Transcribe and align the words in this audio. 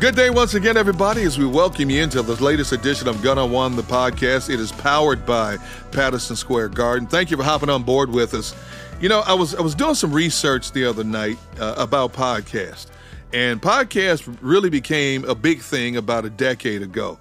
Good 0.00 0.16
day 0.16 0.30
once 0.30 0.54
again, 0.54 0.78
everybody, 0.78 1.24
as 1.24 1.38
we 1.38 1.44
welcome 1.44 1.90
you 1.90 2.02
into 2.02 2.22
the 2.22 2.42
latest 2.42 2.72
edition 2.72 3.06
of 3.06 3.20
Gun 3.22 3.38
on 3.38 3.52
One, 3.52 3.76
the 3.76 3.82
podcast. 3.82 4.48
It 4.48 4.58
is 4.58 4.72
powered 4.72 5.26
by 5.26 5.58
Patterson 5.92 6.36
Square 6.36 6.70
Garden. 6.70 7.06
Thank 7.06 7.30
you 7.30 7.36
for 7.36 7.42
hopping 7.42 7.68
on 7.68 7.82
board 7.82 8.10
with 8.10 8.32
us. 8.32 8.54
You 8.98 9.10
know, 9.10 9.20
I 9.26 9.34
was 9.34 9.54
I 9.54 9.60
was 9.60 9.74
doing 9.74 9.94
some 9.94 10.10
research 10.10 10.72
the 10.72 10.86
other 10.86 11.04
night 11.04 11.36
uh, 11.58 11.74
about 11.76 12.14
podcast, 12.14 12.86
and 13.34 13.60
podcast 13.60 14.38
really 14.40 14.70
became 14.70 15.26
a 15.26 15.34
big 15.34 15.60
thing 15.60 15.98
about 15.98 16.24
a 16.24 16.30
decade 16.30 16.80
ago. 16.80 17.18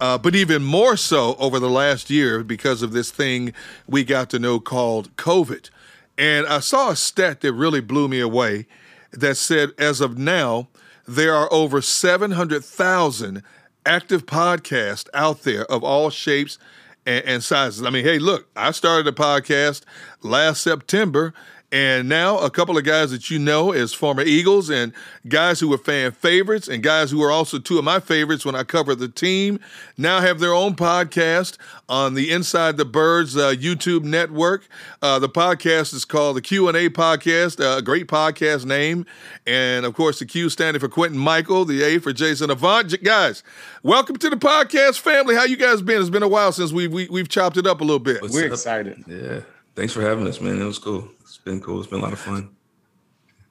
Uh, 0.00 0.16
but 0.16 0.34
even 0.34 0.64
more 0.64 0.96
so 0.96 1.34
over 1.34 1.58
the 1.58 1.68
last 1.68 2.08
year 2.08 2.42
because 2.42 2.80
of 2.80 2.92
this 2.92 3.10
thing 3.10 3.52
we 3.86 4.04
got 4.04 4.30
to 4.30 4.38
know 4.38 4.58
called 4.58 5.14
COVID. 5.16 5.68
And 6.16 6.46
I 6.46 6.60
saw 6.60 6.92
a 6.92 6.96
stat 6.96 7.42
that 7.42 7.52
really 7.52 7.82
blew 7.82 8.08
me 8.08 8.20
away 8.20 8.68
that 9.12 9.36
said, 9.36 9.72
as 9.76 10.00
of 10.00 10.16
now, 10.16 10.68
there 11.06 11.34
are 11.34 11.52
over 11.52 11.82
700,000 11.82 13.42
active 13.84 14.26
podcasts 14.26 15.08
out 15.14 15.42
there 15.42 15.64
of 15.66 15.82
all 15.82 16.10
shapes 16.10 16.58
and, 17.04 17.24
and, 17.24 17.44
sizes. 17.44 17.84
I 17.84 17.90
mean, 17.90 18.04
hey, 18.04 18.18
look, 18.18 18.48
I 18.54 18.70
started 18.70 19.06
a 19.08 19.12
podcast 19.12 19.82
last 20.22 20.62
September, 20.62 21.34
and 21.72 22.06
now 22.06 22.38
a 22.38 22.50
couple 22.50 22.76
of 22.76 22.84
guys 22.84 23.10
that 23.12 23.30
you 23.30 23.38
know 23.38 23.72
as 23.72 23.94
former 23.94 24.20
Eagles 24.22 24.68
and 24.68 24.92
guys 25.26 25.58
who 25.58 25.68
were 25.68 25.78
fan 25.78 26.12
favorites 26.12 26.68
and 26.68 26.82
guys 26.82 27.10
who 27.10 27.22
are 27.22 27.30
also 27.30 27.58
two 27.58 27.78
of 27.78 27.84
my 27.84 27.98
favorites 27.98 28.44
when 28.44 28.54
I 28.54 28.62
cover 28.62 28.94
the 28.94 29.08
team 29.08 29.58
now 29.96 30.20
have 30.20 30.38
their 30.38 30.52
own 30.52 30.76
podcast 30.76 31.56
on 31.88 32.12
the 32.12 32.30
Inside 32.30 32.76
the 32.76 32.84
Birds 32.84 33.36
uh, 33.36 33.54
YouTube 33.54 34.04
network. 34.04 34.68
Uh, 35.00 35.18
the 35.18 35.30
podcast 35.30 35.94
is 35.94 36.04
called 36.04 36.36
the 36.36 36.42
Q&A 36.42 36.90
Podcast, 36.90 37.58
uh, 37.58 37.78
a 37.78 37.82
great 37.82 38.06
podcast 38.06 38.66
name. 38.66 39.06
And 39.46 39.86
of 39.86 39.94
course, 39.94 40.18
the 40.18 40.26
Q 40.26 40.50
standing 40.50 40.78
for 40.78 40.88
Quentin 40.88 41.18
Mikell, 41.18 41.66
the 41.66 41.82
A 41.82 41.98
for 41.98 42.12
Jason 42.12 42.50
Avant. 42.50 43.02
Guys, 43.02 43.42
welcome 43.82 44.16
to 44.16 44.28
the 44.28 44.36
podcast 44.36 45.00
family. 45.00 45.34
How 45.34 45.44
you 45.44 45.56
guys 45.56 45.80
been? 45.80 46.00
It's 46.00 46.10
been 46.10 46.22
a 46.22 46.28
while 46.28 46.52
since 46.52 46.70
we, 46.70 46.86
we, 46.86 47.08
we've 47.08 47.30
chopped 47.30 47.56
it 47.56 47.66
up 47.66 47.80
a 47.80 47.84
little 47.84 47.98
bit. 47.98 48.20
What's 48.20 48.34
We're 48.34 48.46
up? 48.46 48.52
excited. 48.52 49.02
Yeah. 49.06 49.40
Thanks 49.74 49.94
for 49.94 50.02
having 50.02 50.26
us, 50.26 50.38
man. 50.38 50.60
It 50.60 50.66
was 50.66 50.78
cool 50.78 51.08
been 51.42 51.60
cool. 51.60 51.80
It's 51.80 51.88
been 51.88 52.00
a 52.00 52.02
lot 52.02 52.12
of 52.12 52.18
fun. 52.18 52.50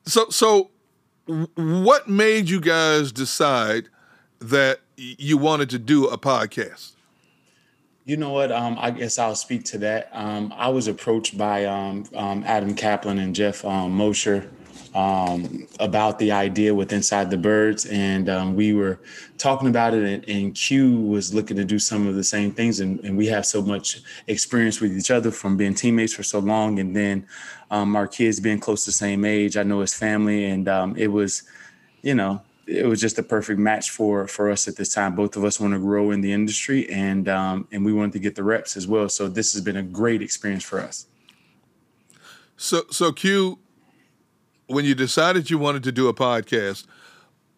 So, 0.05 0.29
so 0.29 0.71
what 1.55 2.07
made 2.07 2.49
you 2.49 2.59
guys 2.59 3.11
decide 3.11 3.89
that 4.39 4.79
you 4.97 5.37
wanted 5.37 5.69
to 5.71 5.79
do 5.79 6.07
a 6.07 6.17
podcast? 6.17 6.93
You 8.03 8.17
know 8.17 8.31
what? 8.31 8.51
Um, 8.51 8.77
I 8.79 8.91
guess 8.91 9.19
I'll 9.19 9.35
speak 9.35 9.63
to 9.65 9.77
that. 9.79 10.09
Um, 10.11 10.51
I 10.57 10.69
was 10.69 10.87
approached 10.87 11.37
by 11.37 11.65
um, 11.65 12.05
um 12.15 12.43
Adam 12.45 12.75
Caplan 12.75 13.19
and 13.19 13.35
Jeff 13.35 13.63
um, 13.63 13.91
Mosher 13.91 14.49
um, 14.93 15.67
about 15.79 16.19
the 16.19 16.31
idea 16.31 16.75
with 16.75 16.91
Inside 16.91 17.31
the 17.31 17.37
Birds, 17.37 17.85
and 17.85 18.27
um, 18.27 18.55
we 18.55 18.73
were 18.73 18.99
talking 19.37 19.69
about 19.69 19.93
it. 19.93 20.03
And, 20.03 20.29
and, 20.29 20.55
Q 20.55 20.99
was 20.99 21.33
looking 21.33 21.55
to 21.57 21.63
do 21.63 21.79
some 21.79 22.07
of 22.07 22.15
the 22.15 22.23
same 22.23 22.51
things, 22.51 22.81
and, 22.81 22.99
and, 23.01 23.17
we 23.17 23.27
have 23.27 23.45
so 23.45 23.61
much 23.61 24.01
experience 24.27 24.81
with 24.81 24.95
each 24.97 25.09
other 25.09 25.31
from 25.31 25.55
being 25.55 25.75
teammates 25.75 26.13
for 26.13 26.23
so 26.23 26.39
long, 26.39 26.77
and 26.79 26.93
then 26.93 27.25
um, 27.69 27.95
our 27.95 28.07
kids 28.07 28.41
being 28.41 28.59
close 28.59 28.83
to 28.83 28.89
the 28.89 28.93
same 28.95 29.23
age. 29.23 29.55
I 29.55 29.63
know 29.63 29.79
his 29.79 29.93
family, 29.93 30.45
and 30.45 30.67
um, 30.67 30.95
it 30.97 31.07
was, 31.07 31.43
you 32.01 32.13
know, 32.13 32.41
it 32.67 32.85
was 32.85 32.99
just 32.99 33.17
a 33.17 33.23
perfect 33.23 33.59
match 33.59 33.91
for 33.91 34.27
for 34.27 34.51
us 34.51 34.67
at 34.67 34.75
this 34.75 34.93
time. 34.93 35.15
Both 35.15 35.37
of 35.37 35.45
us 35.45 35.59
want 35.59 35.73
to 35.73 35.79
grow 35.79 36.11
in 36.11 36.19
the 36.19 36.33
industry, 36.33 36.89
and 36.89 37.29
um, 37.29 37.67
and 37.71 37.85
we 37.85 37.93
wanted 37.93 38.13
to 38.13 38.19
get 38.19 38.35
the 38.35 38.43
reps 38.43 38.75
as 38.75 38.87
well. 38.87 39.07
So 39.07 39.29
this 39.29 39.53
has 39.53 39.61
been 39.61 39.77
a 39.77 39.83
great 39.83 40.21
experience 40.21 40.65
for 40.65 40.81
us. 40.81 41.07
So 42.57 42.83
so 42.91 43.13
Q 43.13 43.59
when 44.71 44.85
you 44.85 44.95
decided 44.95 45.49
you 45.49 45.57
wanted 45.57 45.83
to 45.83 45.91
do 45.91 46.07
a 46.07 46.13
podcast, 46.13 46.85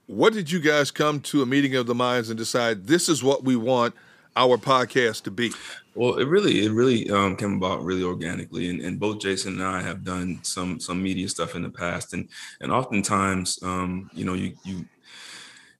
what 0.07 0.33
did 0.33 0.51
you 0.51 0.59
guys 0.59 0.91
come 0.91 1.19
to 1.21 1.41
a 1.41 1.45
meeting 1.45 1.75
of 1.75 1.85
the 1.85 1.95
minds 1.95 2.29
and 2.29 2.37
decide 2.37 2.87
this 2.87 3.07
is 3.07 3.23
what 3.23 3.43
we 3.43 3.55
want 3.55 3.93
our 4.35 4.57
podcast 4.57 5.23
to 5.23 5.31
be? 5.31 5.51
Well, 5.95 6.15
it 6.15 6.25
really, 6.25 6.65
it 6.65 6.71
really 6.71 7.09
um, 7.11 7.35
came 7.35 7.55
about 7.55 7.83
really 7.83 8.03
organically, 8.03 8.69
and, 8.69 8.81
and, 8.81 8.99
both 8.99 9.19
Jason 9.19 9.53
and 9.53 9.63
I 9.63 9.81
have 9.81 10.03
done 10.03 10.39
some 10.41 10.79
some 10.79 11.03
media 11.03 11.29
stuff 11.29 11.55
in 11.55 11.61
the 11.61 11.69
past, 11.69 12.13
and 12.13 12.27
and 12.61 12.71
oftentimes, 12.71 13.59
um, 13.61 14.09
you 14.11 14.25
know, 14.25 14.33
you 14.33 14.53
you 14.63 14.85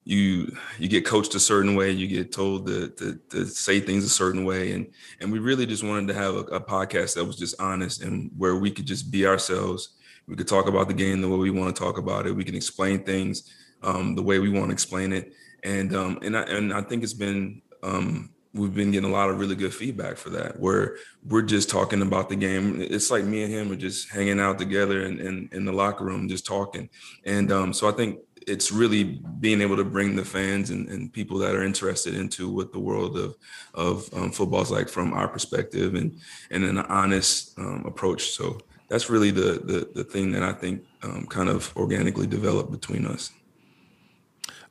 you 0.06 0.56
you 0.78 0.88
get 0.88 1.04
coached 1.04 1.34
a 1.34 1.40
certain 1.40 1.74
way, 1.76 1.90
you 1.90 2.08
get 2.08 2.32
told 2.32 2.68
to, 2.68 2.90
to, 2.90 3.20
to 3.32 3.48
say 3.48 3.80
things 3.80 4.04
a 4.06 4.10
certain 4.10 4.46
way, 4.46 4.74
and 4.74 4.86
and 5.20 5.32
we 5.32 5.40
really 5.40 5.66
just 5.66 5.84
wanted 5.84 6.08
to 6.10 6.14
have 6.14 6.36
a, 6.36 6.42
a 6.42 6.62
podcast 6.62 7.16
that 7.16 7.26
was 7.26 7.36
just 7.36 7.60
honest 7.60 8.04
and 8.04 8.30
where 8.38 8.56
we 8.56 8.70
could 8.70 8.86
just 8.86 9.10
be 9.10 9.26
ourselves 9.26 9.96
we 10.28 10.36
could 10.36 10.48
talk 10.48 10.68
about 10.68 10.88
the 10.88 10.94
game 10.94 11.22
the 11.22 11.30
way 11.30 11.38
we 11.38 11.52
want 11.52 11.76
to 11.76 11.82
talk 11.82 11.98
about 11.98 12.26
it. 12.26 12.36
We 12.36 12.44
can 12.44 12.56
explain 12.56 13.04
things 13.04 13.54
um, 13.82 14.16
the 14.16 14.24
way 14.24 14.40
we 14.40 14.50
want 14.50 14.68
to 14.68 14.74
explain 14.74 15.14
it, 15.14 15.34
and 15.64 15.96
um, 15.96 16.20
and 16.22 16.38
I 16.38 16.44
and 16.44 16.74
I 16.74 16.82
think 16.82 17.04
it's 17.04 17.14
been 17.14 17.62
um, 17.82 18.30
we've 18.54 18.74
been 18.74 18.92
getting 18.92 19.10
a 19.10 19.14
lot 19.14 19.30
of 19.30 19.40
really 19.40 19.56
good 19.56 19.74
feedback 19.74 20.18
for 20.18 20.30
that. 20.32 20.60
Where 20.60 20.98
we're 21.26 21.42
just 21.42 21.70
talking 21.70 22.02
about 22.02 22.30
the 22.30 22.36
game. 22.36 22.82
It's 22.82 23.12
like 23.12 23.26
me 23.26 23.44
and 23.44 23.54
him 23.54 23.72
are 23.72 23.76
just 23.76 24.10
hanging 24.10 24.40
out 24.40 24.58
together 24.58 25.06
in 25.06 25.20
in, 25.20 25.50
in 25.52 25.66
the 25.66 25.74
locker 25.74 26.06
room, 26.06 26.30
just 26.30 26.46
talking. 26.46 26.90
And 27.26 27.52
um, 27.52 27.74
so 27.74 27.90
I 27.90 27.92
think 27.92 28.20
it's 28.46 28.72
really 28.72 29.22
being 29.40 29.62
able 29.62 29.78
to 29.78 29.86
bring 29.86 30.16
the 30.16 30.26
fans 30.26 30.70
and, 30.70 30.90
and 30.90 31.14
people 31.14 31.38
that 31.38 31.56
are 31.56 31.64
interested 31.64 32.14
into 32.14 32.50
what 32.50 32.72
the 32.72 32.80
world 32.80 33.18
of 33.18 33.36
of 33.74 34.10
um, 34.14 34.32
football 34.32 34.62
is 34.62 34.72
like 34.72 34.90
from 34.90 35.14
our 35.14 35.28
perspective 35.28 35.96
and 35.96 36.20
and 36.52 36.64
an 36.64 36.78
honest 36.80 37.58
um, 37.58 37.84
approach. 37.86 38.32
So 38.32 38.60
that's 38.94 39.10
really 39.10 39.32
the 39.32 39.60
the, 39.64 39.90
the 39.96 40.04
thing 40.04 40.34
that 40.34 40.44
I 40.44 40.54
think 40.54 40.84
um, 41.02 41.26
kind 41.26 41.50
of 41.50 41.76
organically 41.76 42.28
developed 42.28 42.72
between 42.72 43.08
us. 43.08 43.32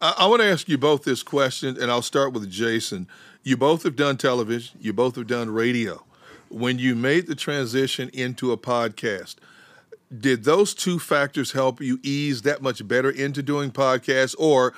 I, 0.00 0.14
I 0.19 0.26
want 0.26 0.42
to 0.42 0.48
ask 0.48 0.69
you 0.69 0.78
both 0.78 1.02
this 1.02 1.24
question, 1.24 1.76
and 1.80 1.90
I'll 1.90 2.02
start 2.02 2.32
with 2.32 2.48
Jason. 2.48 3.08
You 3.42 3.56
both 3.56 3.82
have 3.82 3.96
done 3.96 4.16
television. 4.16 4.78
You 4.80 4.92
both 4.92 5.16
have 5.16 5.26
done 5.26 5.50
radio. 5.50 6.04
When 6.50 6.78
you 6.78 6.94
made 6.94 7.26
the 7.26 7.34
transition 7.34 8.10
into 8.12 8.52
a 8.52 8.56
podcast, 8.56 9.36
did 10.16 10.44
those 10.44 10.72
two 10.72 11.00
factors 11.00 11.50
help 11.50 11.80
you 11.80 11.98
ease 12.04 12.42
that 12.42 12.62
much 12.62 12.86
better 12.86 13.10
into 13.10 13.42
doing 13.42 13.72
podcasts, 13.72 14.36
or 14.38 14.72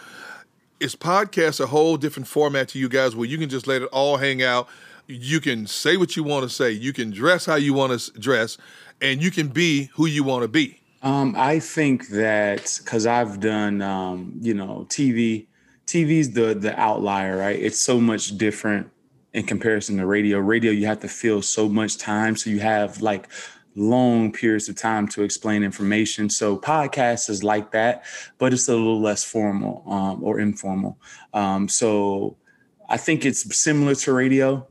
is 0.81 0.97
podcast 0.97 1.61
a 1.61 1.67
whole 1.67 1.99
different 1.99 2.29
format 2.29 2.69
to 2.69 2.79
you 2.79 2.89
guys 2.89 3.15
where 3.15 3.29
you 3.29 3.37
can 3.37 3.51
just 3.51 3.67
let 3.67 3.83
it 3.83 3.91
all 3.93 4.17
hang 4.17 4.43
out? 4.43 4.71
You 5.07 5.39
can 5.39 5.67
say 5.67 5.99
what 5.99 6.17
you 6.17 6.23
want 6.25 6.45
to 6.45 6.49
say, 6.49 6.71
you 6.71 6.95
can 6.95 7.11
dress 7.11 7.45
how 7.45 7.57
you 7.57 7.75
want 7.75 8.01
to 8.01 8.11
dress, 8.19 8.57
and 9.05 9.23
you 9.23 9.31
can 9.31 9.49
be 9.49 9.91
who 9.95 10.07
you 10.07 10.25
want 10.25 10.43
to 10.43 10.49
be. 10.49 10.81
Um, 11.03 11.35
I 11.37 11.59
think 11.59 12.09
that 12.09 12.79
because 12.83 13.07
I've 13.07 13.39
done, 13.39 13.83
um, 13.83 14.35
you 14.41 14.55
know, 14.55 14.87
TV. 14.89 15.47
TV's 15.87 16.31
the 16.31 16.55
the 16.55 16.79
outlier, 16.81 17.37
right? 17.37 17.61
It's 17.61 17.79
so 17.79 18.01
much 18.01 18.39
different 18.39 18.91
in 19.35 19.45
comparison 19.45 19.99
to 19.99 20.07
radio. 20.07 20.39
Radio, 20.39 20.73
you 20.73 20.87
have 20.87 21.01
to 21.01 21.09
fill 21.09 21.43
so 21.43 21.69
much 21.69 21.99
time, 21.99 22.37
so 22.37 22.49
you 22.49 22.61
have 22.61 23.03
like 23.03 23.29
long 23.77 24.33
periods 24.33 24.69
of 24.69 24.77
time 24.77 25.07
to 25.09 25.23
explain 25.23 25.63
information. 25.63 26.31
So 26.31 26.57
podcast 26.57 27.29
is 27.29 27.45
like 27.45 27.73
that, 27.73 28.05
but 28.39 28.55
it's 28.55 28.69
a 28.69 28.73
little 28.73 29.01
less 29.01 29.25
formal 29.25 29.85
um, 29.87 30.25
or 30.25 30.41
informal. 30.41 30.97
Um, 31.35 31.69
so 31.69 32.37
I 32.89 32.97
think 32.97 33.27
it's 33.27 33.55
similar 33.55 33.95
to 33.97 34.13
radio, 34.15 34.67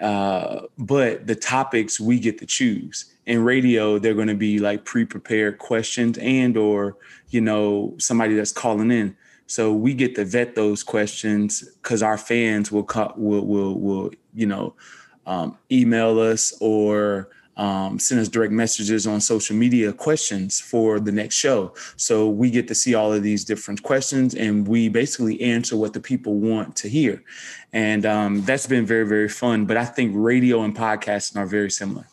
uh, 0.00 0.62
but 0.78 1.28
the 1.28 1.36
topics 1.36 2.00
we 2.00 2.18
get 2.18 2.38
to 2.38 2.46
choose. 2.46 3.12
In 3.26 3.42
radio, 3.42 3.98
they're 3.98 4.14
going 4.14 4.28
to 4.28 4.34
be 4.34 4.58
like 4.58 4.84
pre-prepared 4.84 5.58
questions 5.58 6.16
and 6.18 6.56
or 6.56 6.96
you 7.30 7.40
know 7.40 7.94
somebody 7.98 8.34
that's 8.34 8.52
calling 8.52 8.90
in. 8.90 9.16
So 9.46 9.72
we 9.72 9.94
get 9.94 10.14
to 10.16 10.24
vet 10.24 10.54
those 10.54 10.82
questions 10.82 11.68
because 11.82 12.02
our 12.02 12.18
fans 12.18 12.72
will, 12.72 12.86
will 13.16 13.46
will 13.46 13.80
will 13.80 14.10
you 14.34 14.46
know 14.46 14.74
um, 15.26 15.58
email 15.70 16.18
us 16.20 16.56
or 16.60 17.30
um, 17.56 17.98
send 17.98 18.20
us 18.20 18.28
direct 18.28 18.52
messages 18.52 19.06
on 19.06 19.20
social 19.20 19.56
media 19.56 19.92
questions 19.92 20.60
for 20.60 21.00
the 21.00 21.12
next 21.12 21.36
show. 21.36 21.74
So 21.96 22.28
we 22.28 22.50
get 22.50 22.68
to 22.68 22.74
see 22.74 22.94
all 22.94 23.12
of 23.12 23.22
these 23.22 23.44
different 23.44 23.82
questions 23.82 24.34
and 24.34 24.68
we 24.68 24.88
basically 24.88 25.40
answer 25.40 25.76
what 25.76 25.94
the 25.94 26.00
people 26.00 26.34
want 26.34 26.76
to 26.76 26.88
hear. 26.88 27.22
And 27.72 28.04
um, 28.04 28.42
that's 28.42 28.66
been 28.66 28.84
very, 28.84 29.06
very 29.06 29.28
fun. 29.28 29.64
But 29.64 29.78
I 29.78 29.84
think 29.84 30.12
radio 30.14 30.62
and 30.62 30.76
podcasting 30.76 31.36
are 31.36 31.46
very 31.46 31.70
similar. 31.70 32.06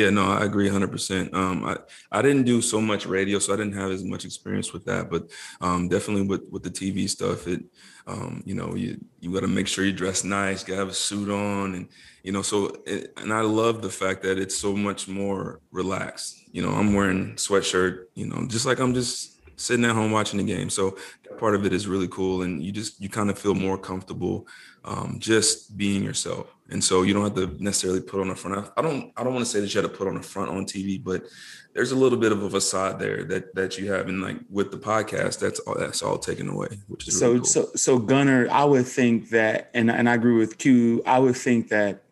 Yeah, 0.00 0.08
no, 0.08 0.24
I 0.24 0.46
agree 0.46 0.66
100%. 0.66 1.34
Um, 1.34 1.62
I, 1.62 1.76
I 2.10 2.22
didn't 2.22 2.44
do 2.44 2.62
so 2.62 2.80
much 2.80 3.04
radio, 3.04 3.38
so 3.38 3.52
I 3.52 3.56
didn't 3.58 3.74
have 3.74 3.90
as 3.90 4.02
much 4.02 4.24
experience 4.24 4.72
with 4.72 4.86
that. 4.86 5.10
But 5.10 5.30
um, 5.60 5.88
definitely 5.88 6.26
with, 6.26 6.40
with 6.50 6.62
the 6.62 6.70
TV 6.70 7.06
stuff, 7.06 7.46
it, 7.46 7.62
um, 8.06 8.42
you 8.46 8.54
know, 8.54 8.74
you, 8.74 8.98
you 9.20 9.30
got 9.30 9.40
to 9.40 9.46
make 9.46 9.66
sure 9.66 9.84
you 9.84 9.92
dress 9.92 10.24
nice, 10.24 10.64
got 10.64 10.72
to 10.72 10.78
have 10.78 10.88
a 10.88 10.94
suit 10.94 11.28
on. 11.28 11.74
And, 11.74 11.88
you 12.22 12.32
know, 12.32 12.40
so, 12.40 12.78
it, 12.86 13.12
and 13.18 13.30
I 13.30 13.42
love 13.42 13.82
the 13.82 13.90
fact 13.90 14.22
that 14.22 14.38
it's 14.38 14.56
so 14.56 14.74
much 14.74 15.06
more 15.06 15.60
relaxed. 15.70 16.48
You 16.50 16.62
know, 16.62 16.70
I'm 16.70 16.94
wearing 16.94 17.34
sweatshirt, 17.34 18.04
you 18.14 18.26
know, 18.26 18.46
just 18.46 18.64
like 18.64 18.78
I'm 18.78 18.94
just 18.94 19.38
sitting 19.60 19.84
at 19.84 19.94
home 19.94 20.12
watching 20.12 20.38
the 20.38 20.44
game. 20.44 20.70
So 20.70 20.96
part 21.38 21.54
of 21.54 21.66
it 21.66 21.74
is 21.74 21.86
really 21.86 22.08
cool. 22.08 22.40
And 22.40 22.62
you 22.62 22.72
just, 22.72 22.98
you 23.02 23.10
kind 23.10 23.28
of 23.28 23.38
feel 23.38 23.54
more 23.54 23.76
comfortable 23.76 24.46
um, 24.82 25.16
just 25.18 25.76
being 25.76 26.02
yourself. 26.02 26.46
And 26.70 26.82
so 26.82 27.02
you 27.02 27.12
don't 27.12 27.24
have 27.24 27.34
to 27.34 27.62
necessarily 27.62 28.00
put 28.00 28.20
on 28.20 28.30
a 28.30 28.34
front. 28.34 28.70
I 28.76 28.82
don't, 28.82 29.12
I 29.16 29.24
don't 29.24 29.34
want 29.34 29.44
to 29.44 29.50
say 29.50 29.60
that 29.60 29.74
you 29.74 29.80
had 29.80 29.90
to 29.90 29.96
put 29.96 30.08
on 30.08 30.16
a 30.16 30.22
front 30.22 30.50
on 30.50 30.64
TV, 30.64 31.02
but 31.02 31.24
there's 31.74 31.92
a 31.92 31.96
little 31.96 32.18
bit 32.18 32.32
of 32.32 32.42
a 32.42 32.50
facade 32.50 32.98
there 32.98 33.24
that, 33.24 33.54
that 33.54 33.78
you 33.78 33.92
have. 33.92 34.08
And 34.08 34.22
like 34.22 34.38
with 34.48 34.70
the 34.70 34.76
podcast, 34.76 35.38
that's 35.38 35.60
all, 35.60 35.76
that's 35.76 36.02
all 36.02 36.18
taken 36.18 36.48
away, 36.48 36.78
which 36.88 37.08
is 37.08 37.18
so, 37.18 37.28
really 37.28 37.38
cool. 37.38 37.46
so, 37.46 37.68
so 37.74 37.98
Gunner, 37.98 38.48
I 38.50 38.64
would 38.64 38.86
think 38.86 39.30
that, 39.30 39.70
and, 39.74 39.90
and 39.90 40.08
I 40.08 40.14
agree 40.14 40.36
with 40.36 40.58
Q, 40.58 41.02
I 41.06 41.18
would 41.18 41.36
think 41.36 41.68
that 41.68 42.02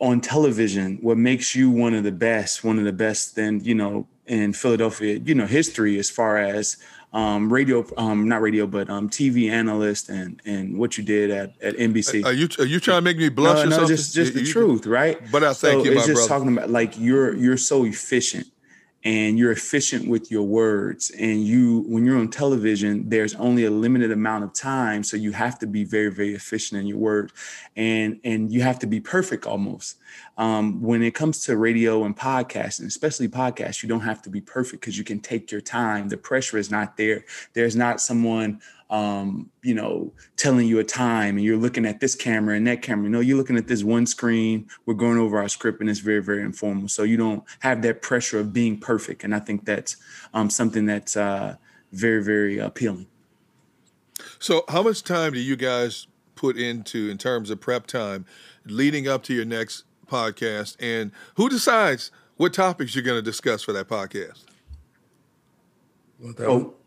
on 0.00 0.20
television, 0.20 0.98
what 1.00 1.18
makes 1.18 1.54
you 1.54 1.70
one 1.70 1.94
of 1.94 2.04
the 2.04 2.12
best, 2.12 2.64
one 2.64 2.78
of 2.78 2.84
the 2.84 2.92
best 2.92 3.36
then, 3.36 3.60
you 3.64 3.74
know, 3.74 4.06
in 4.26 4.52
Philadelphia, 4.52 5.20
you 5.24 5.34
know, 5.34 5.46
history 5.46 5.98
as 5.98 6.10
far 6.10 6.38
as 6.38 6.78
um, 7.14 7.50
radio, 7.50 7.86
um, 7.96 8.28
not 8.28 8.42
radio, 8.42 8.66
but 8.66 8.90
um, 8.90 9.08
TV 9.08 9.48
analyst 9.48 10.08
and 10.08 10.42
and 10.44 10.76
what 10.76 10.98
you 10.98 11.04
did 11.04 11.30
at, 11.30 11.54
at 11.62 11.76
NBC. 11.76 12.24
Are 12.24 12.32
you 12.32 12.48
are 12.58 12.66
you 12.66 12.80
trying 12.80 12.98
to 12.98 13.02
make 13.02 13.16
me 13.16 13.28
blush? 13.28 13.58
No, 13.58 13.64
no, 13.64 13.70
something? 13.70 13.96
just 13.96 14.14
just 14.14 14.34
the 14.34 14.40
you, 14.40 14.52
truth, 14.52 14.84
right? 14.84 15.18
But 15.30 15.44
I 15.44 15.52
thank 15.52 15.84
so 15.84 15.84
you, 15.84 15.92
it's 15.96 16.06
just 16.06 16.26
brother. 16.26 16.28
talking 16.28 16.56
about 16.56 16.70
like 16.70 16.98
you're 16.98 17.34
you're 17.36 17.56
so 17.56 17.84
efficient 17.84 18.48
and 19.04 19.38
you're 19.38 19.52
efficient 19.52 20.08
with 20.08 20.30
your 20.30 20.44
words. 20.44 21.10
And 21.10 21.44
you 21.44 21.84
when 21.86 22.06
you're 22.06 22.18
on 22.18 22.28
television 22.28 23.08
there's 23.08 23.34
only 23.34 23.64
a 23.64 23.70
limited 23.70 24.10
amount 24.10 24.44
of 24.44 24.52
time 24.54 25.04
so 25.04 25.16
you 25.16 25.32
have 25.32 25.58
to 25.58 25.66
be 25.66 25.84
very 25.84 26.10
very 26.10 26.34
efficient 26.34 26.80
in 26.80 26.86
your 26.86 26.98
words. 26.98 27.32
And 27.76 28.18
and 28.24 28.50
you 28.52 28.62
have 28.62 28.78
to 28.80 28.86
be 28.86 29.00
perfect 29.00 29.46
almost. 29.46 29.98
Um, 30.38 30.80
when 30.80 31.02
it 31.02 31.14
comes 31.14 31.40
to 31.44 31.56
radio 31.56 32.04
and 32.04 32.16
podcasting 32.16 32.86
especially 32.86 33.28
podcasts 33.28 33.82
you 33.82 33.88
don't 33.88 34.00
have 34.00 34.22
to 34.22 34.30
be 34.30 34.40
perfect 34.40 34.80
because 34.80 34.96
you 34.96 35.04
can 35.04 35.20
take 35.20 35.50
your 35.52 35.60
time. 35.60 36.08
The 36.08 36.16
pressure 36.16 36.58
is 36.58 36.70
not 36.70 36.96
there. 36.96 37.24
There's 37.52 37.76
not 37.76 38.00
someone 38.00 38.60
um, 38.90 39.50
you 39.62 39.74
know, 39.74 40.12
telling 40.36 40.66
you 40.66 40.78
a 40.78 40.84
time 40.84 41.36
and 41.36 41.44
you're 41.44 41.56
looking 41.56 41.86
at 41.86 42.00
this 42.00 42.14
camera 42.14 42.56
and 42.56 42.66
that 42.66 42.82
camera. 42.82 43.04
You 43.04 43.10
know, 43.10 43.20
you're 43.20 43.36
looking 43.36 43.56
at 43.56 43.66
this 43.66 43.82
one 43.82 44.06
screen. 44.06 44.68
We're 44.86 44.94
going 44.94 45.18
over 45.18 45.38
our 45.38 45.48
script 45.48 45.80
and 45.80 45.88
it's 45.88 46.00
very, 46.00 46.22
very 46.22 46.42
informal. 46.42 46.88
So 46.88 47.02
you 47.02 47.16
don't 47.16 47.42
have 47.60 47.82
that 47.82 48.02
pressure 48.02 48.38
of 48.38 48.52
being 48.52 48.78
perfect. 48.78 49.24
And 49.24 49.34
I 49.34 49.40
think 49.40 49.64
that's 49.64 49.96
um, 50.32 50.50
something 50.50 50.86
that's 50.86 51.16
uh, 51.16 51.56
very, 51.92 52.22
very 52.22 52.58
appealing. 52.58 53.06
So, 54.38 54.64
how 54.68 54.82
much 54.82 55.02
time 55.02 55.32
do 55.32 55.40
you 55.40 55.56
guys 55.56 56.06
put 56.34 56.56
into 56.56 57.08
in 57.08 57.18
terms 57.18 57.50
of 57.50 57.60
prep 57.60 57.86
time 57.86 58.26
leading 58.64 59.08
up 59.08 59.22
to 59.24 59.34
your 59.34 59.44
next 59.44 59.84
podcast? 60.06 60.76
And 60.80 61.12
who 61.36 61.48
decides 61.48 62.10
what 62.36 62.52
topics 62.52 62.94
you're 62.94 63.04
going 63.04 63.18
to 63.18 63.22
discuss 63.22 63.62
for 63.62 63.72
that 63.72 63.88
podcast? 63.88 64.44
Oh, 66.38 66.58
yeah, 66.58 66.83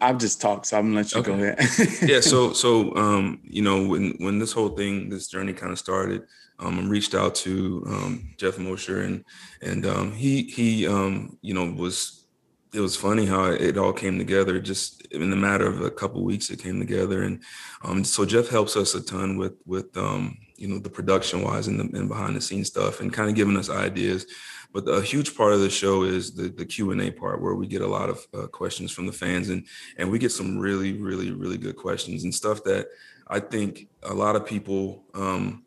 I've 0.00 0.18
just 0.18 0.40
talked, 0.40 0.66
so 0.66 0.78
I'm 0.78 0.86
gonna 0.86 0.96
let 0.96 1.12
you 1.12 1.20
Okay. 1.20 1.30
go 1.30 1.34
ahead. 1.34 1.58
yeah 2.08 2.20
so 2.20 2.52
so 2.62 2.94
um 2.96 3.40
you 3.44 3.62
know 3.62 3.86
when 3.86 4.14
when 4.18 4.38
this 4.38 4.52
whole 4.52 4.70
thing 4.70 5.08
this 5.08 5.28
journey 5.28 5.52
kind 5.52 5.72
of 5.72 5.78
started 5.78 6.22
um 6.60 6.78
I 6.78 6.82
reached 6.88 7.14
out 7.14 7.34
to 7.36 7.84
um 7.86 8.34
jeff 8.38 8.58
mosher 8.58 9.02
and 9.02 9.24
and 9.62 9.84
um 9.86 10.12
he 10.12 10.42
he 10.44 10.86
um 10.86 11.38
you 11.42 11.54
know 11.54 11.70
was 11.70 12.26
it 12.72 12.80
was 12.80 12.96
funny 12.96 13.24
how 13.26 13.44
it 13.44 13.76
all 13.78 13.92
came 13.92 14.18
together 14.18 14.58
just 14.58 15.06
in 15.12 15.32
a 15.32 15.36
matter 15.36 15.66
of 15.66 15.80
a 15.82 15.90
couple 15.90 16.24
weeks 16.24 16.50
it 16.50 16.58
came 16.58 16.78
together 16.80 17.22
and 17.22 17.42
um 17.84 18.02
so 18.02 18.24
jeff 18.24 18.48
helps 18.48 18.76
us 18.76 18.94
a 18.94 19.02
ton 19.04 19.36
with 19.36 19.54
with 19.66 19.94
um 19.96 20.36
you 20.56 20.68
know 20.68 20.78
the 20.78 20.90
production 20.90 21.42
wise 21.42 21.66
and 21.68 21.78
the 21.78 21.98
and 21.98 22.08
behind 22.08 22.34
the 22.34 22.40
scenes 22.40 22.68
stuff 22.68 23.00
and 23.00 23.12
kind 23.12 23.28
of 23.28 23.34
giving 23.36 23.56
us 23.56 23.68
ideas 23.70 24.26
but 24.74 24.86
a 24.88 25.00
huge 25.00 25.34
part 25.36 25.54
of 25.54 25.60
the 25.60 25.70
show 25.70 26.02
is 26.02 26.34
the 26.34 26.48
the 26.48 26.66
q&a 26.66 27.10
part 27.12 27.40
where 27.40 27.54
we 27.54 27.66
get 27.66 27.80
a 27.80 27.86
lot 27.86 28.10
of 28.10 28.26
uh, 28.34 28.46
questions 28.48 28.92
from 28.92 29.06
the 29.06 29.12
fans 29.12 29.48
and 29.48 29.66
and 29.96 30.10
we 30.10 30.18
get 30.18 30.32
some 30.32 30.58
really 30.58 30.92
really 30.94 31.30
really 31.30 31.56
good 31.56 31.76
questions 31.76 32.24
and 32.24 32.34
stuff 32.34 32.62
that 32.64 32.88
i 33.28 33.40
think 33.40 33.88
a 34.02 34.12
lot 34.12 34.36
of 34.36 34.44
people 34.44 35.04
um 35.14 35.64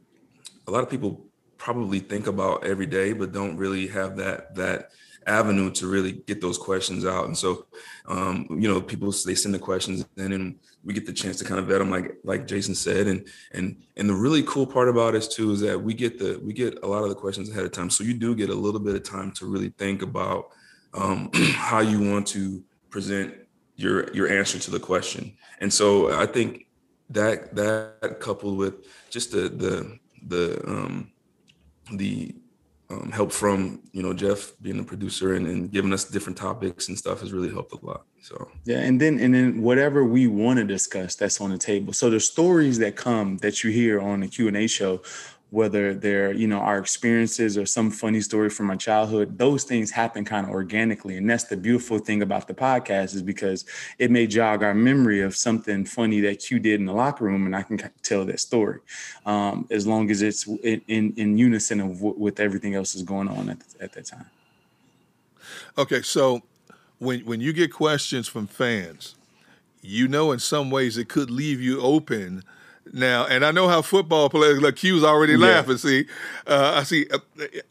a 0.68 0.72
lot 0.72 0.84
of 0.84 0.90
people 0.90 1.26
probably 1.58 2.00
think 2.00 2.28
about 2.28 2.64
every 2.64 2.86
day 2.86 3.14
but 3.14 3.32
don't 3.32 3.58
really 3.58 3.88
have 3.88 4.16
that 4.18 4.54
that 4.54 4.92
avenue 5.28 5.70
to 5.70 5.88
really 5.88 6.14
get 6.26 6.42
those 6.42 6.58
questions 6.58 7.06
out. 7.06 7.26
And 7.26 7.38
so 7.38 7.68
um 8.08 8.48
you 8.50 8.68
know 8.68 8.82
people 8.82 9.14
they 9.26 9.36
send 9.36 9.54
the 9.54 9.60
questions 9.60 10.06
in 10.16 10.32
and 10.32 10.56
we 10.88 10.94
get 10.94 11.06
the 11.06 11.14
chance 11.14 11.38
to 11.38 11.46
kind 11.46 11.60
of 11.60 11.68
vet 11.68 11.80
them 11.80 11.92
like 11.92 12.16
like 12.24 12.48
jason 12.48 12.74
said 12.74 13.08
and 13.08 13.28
and 13.52 13.76
and 13.98 14.10
the 14.10 14.14
really 14.14 14.42
cool 14.44 14.66
part 14.66 14.88
about 14.88 15.14
us 15.16 15.28
too 15.28 15.52
is 15.52 15.60
that 15.60 15.80
we 15.80 15.94
get 15.94 16.18
the 16.18 16.40
we 16.44 16.54
get 16.54 16.80
a 16.84 16.88
lot 16.88 17.04
of 17.04 17.10
the 17.10 17.16
questions 17.16 17.50
ahead 17.50 17.66
of 17.66 17.72
time. 17.72 17.90
So 17.90 18.04
you 18.04 18.14
do 18.14 18.36
get 18.36 18.50
a 18.50 18.56
little 18.56 18.80
bit 18.80 18.96
of 18.96 19.04
time 19.04 19.32
to 19.34 19.46
really 19.46 19.70
think 19.78 20.02
about 20.02 20.50
um 20.94 21.30
how 21.34 21.80
you 21.80 22.00
want 22.12 22.28
to 22.28 22.64
present 22.90 23.36
your 23.76 24.12
your 24.14 24.30
answer 24.30 24.60
to 24.60 24.72
the 24.72 24.80
question. 24.80 25.36
And 25.60 25.72
so 25.74 26.12
i 26.20 26.26
think 26.26 26.68
that 27.10 27.56
that 27.56 28.20
coupled 28.20 28.58
with 28.58 28.76
just 29.10 29.32
the 29.32 29.50
the 29.50 30.00
the 30.28 30.62
um 30.68 31.12
the 31.94 32.36
um, 32.90 33.12
help 33.12 33.32
from 33.32 33.82
you 33.92 34.02
know 34.02 34.14
Jeff 34.14 34.54
being 34.62 34.78
the 34.78 34.84
producer 34.84 35.34
and, 35.34 35.46
and 35.46 35.72
giving 35.72 35.92
us 35.92 36.06
different 36.06 36.38
topics 36.38 36.88
and 36.88 36.98
stuff 36.98 37.20
has 37.20 37.34
really 37.34 37.50
helped 37.50 37.74
a 37.74 37.86
lot. 37.86 38.06
So 38.22 38.50
Yeah, 38.66 38.80
and 38.80 39.00
then 39.00 39.20
and 39.20 39.34
then 39.34 39.62
whatever 39.62 40.04
we 40.06 40.28
want 40.28 40.60
to 40.60 40.66
discuss, 40.66 41.16
that's 41.16 41.42
on 41.42 41.50
the 41.50 41.58
table. 41.58 41.94
So 41.94 42.10
the 42.10 42.20
stories 42.20 42.80
that 42.80 42.96
come 42.96 43.38
that 43.38 43.64
you 43.64 43.72
hear 43.72 44.00
on 44.00 44.22
the 44.22 44.28
Q 44.28 44.48
and 44.48 44.58
A 44.58 44.68
show, 44.68 45.02
whether 45.50 45.94
they're 45.94 46.34
you 46.34 46.48
know 46.48 46.60
our 46.60 46.78
experiences 46.78 47.58
or 47.58 47.66
some 47.66 47.90
funny 47.90 48.20
story 48.22 48.50
from 48.50 48.70
our 48.70 48.76
childhood, 48.76 49.38
those 49.38 49.64
things 49.64 49.92
happen 49.92 50.26
kind 50.26 50.46
of 50.46 50.52
organically, 50.52 51.18
and 51.18 51.30
that's 51.30 51.46
the 51.46 51.56
beautiful 51.56 52.00
thing 52.00 52.22
about 52.22 52.48
the 52.48 52.54
podcast 52.54 53.16
is 53.16 53.22
because 53.22 53.66
it 53.98 54.12
may 54.12 54.28
jog 54.28 54.64
our 54.64 54.74
memory 54.74 55.22
of 55.22 55.36
something 55.36 55.86
funny 55.86 56.20
that 56.20 56.52
you 56.52 56.60
did 56.60 56.80
in 56.80 56.86
the 56.86 56.94
locker 56.94 57.24
room, 57.24 57.46
and 57.46 57.56
I 57.56 57.64
can 57.64 57.80
tell 58.04 58.26
that 58.26 58.40
story, 58.40 58.80
um, 59.26 59.68
as 59.72 59.88
long 59.88 60.12
as 60.12 60.22
it's 60.22 60.46
in 60.48 60.82
in, 60.88 61.14
in 61.16 61.38
unison 61.38 61.80
of 61.80 61.96
w- 61.96 62.16
with 62.18 62.40
everything 62.40 62.76
else 62.76 62.96
is 62.96 63.04
going 63.04 63.30
on 63.30 63.50
at, 63.50 63.58
at 63.80 63.94
that 63.94 64.06
time. 64.06 64.26
Okay, 65.78 66.02
so 66.02 66.42
when 67.00 67.22
when 67.22 67.40
you 67.40 67.54
get 67.54 67.72
questions 67.72 68.28
from 68.28 68.48
fans, 68.48 69.16
you 69.82 70.10
know 70.10 70.34
in 70.34 70.40
some 70.40 70.70
ways 70.70 70.98
it 70.98 71.08
could 71.08 71.30
leave 71.30 71.62
you 71.62 71.80
open 71.80 72.44
Now, 72.94 73.26
and 73.26 73.46
I 73.46 73.52
know 73.52 73.68
how 73.68 73.82
football 73.82 74.30
players, 74.30 74.62
like 74.62 74.76
Q's 74.76 75.04
already 75.04 75.34
yeah. 75.34 75.40
laughing. 75.40 75.78
See, 75.78 76.06
uh, 76.46 76.74
I 76.76 76.84
see, 76.84 77.08
uh, 77.10 77.20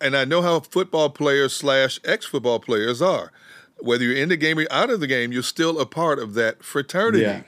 and 0.01 0.17
I 0.17 0.25
know 0.25 0.43
how 0.43 0.61
football 0.61 1.11
players 1.11 1.55
slash 1.55 2.01
ex 2.05 2.27
football 2.27 2.61
players 2.61 3.01
are. 3.03 3.33
Whether 3.79 4.05
you're 4.05 4.17
in 4.17 4.31
the 4.31 4.37
game 4.37 4.59
or 4.59 4.67
out 4.71 4.91
of 4.91 5.01
the 5.01 5.07
game, 5.07 5.33
you're 5.33 5.43
still 5.43 5.79
a 5.79 5.87
part 5.87 6.19
of 6.19 6.35
that 6.35 6.63
fraternity. 6.63 7.25
Yeah. 7.25 7.43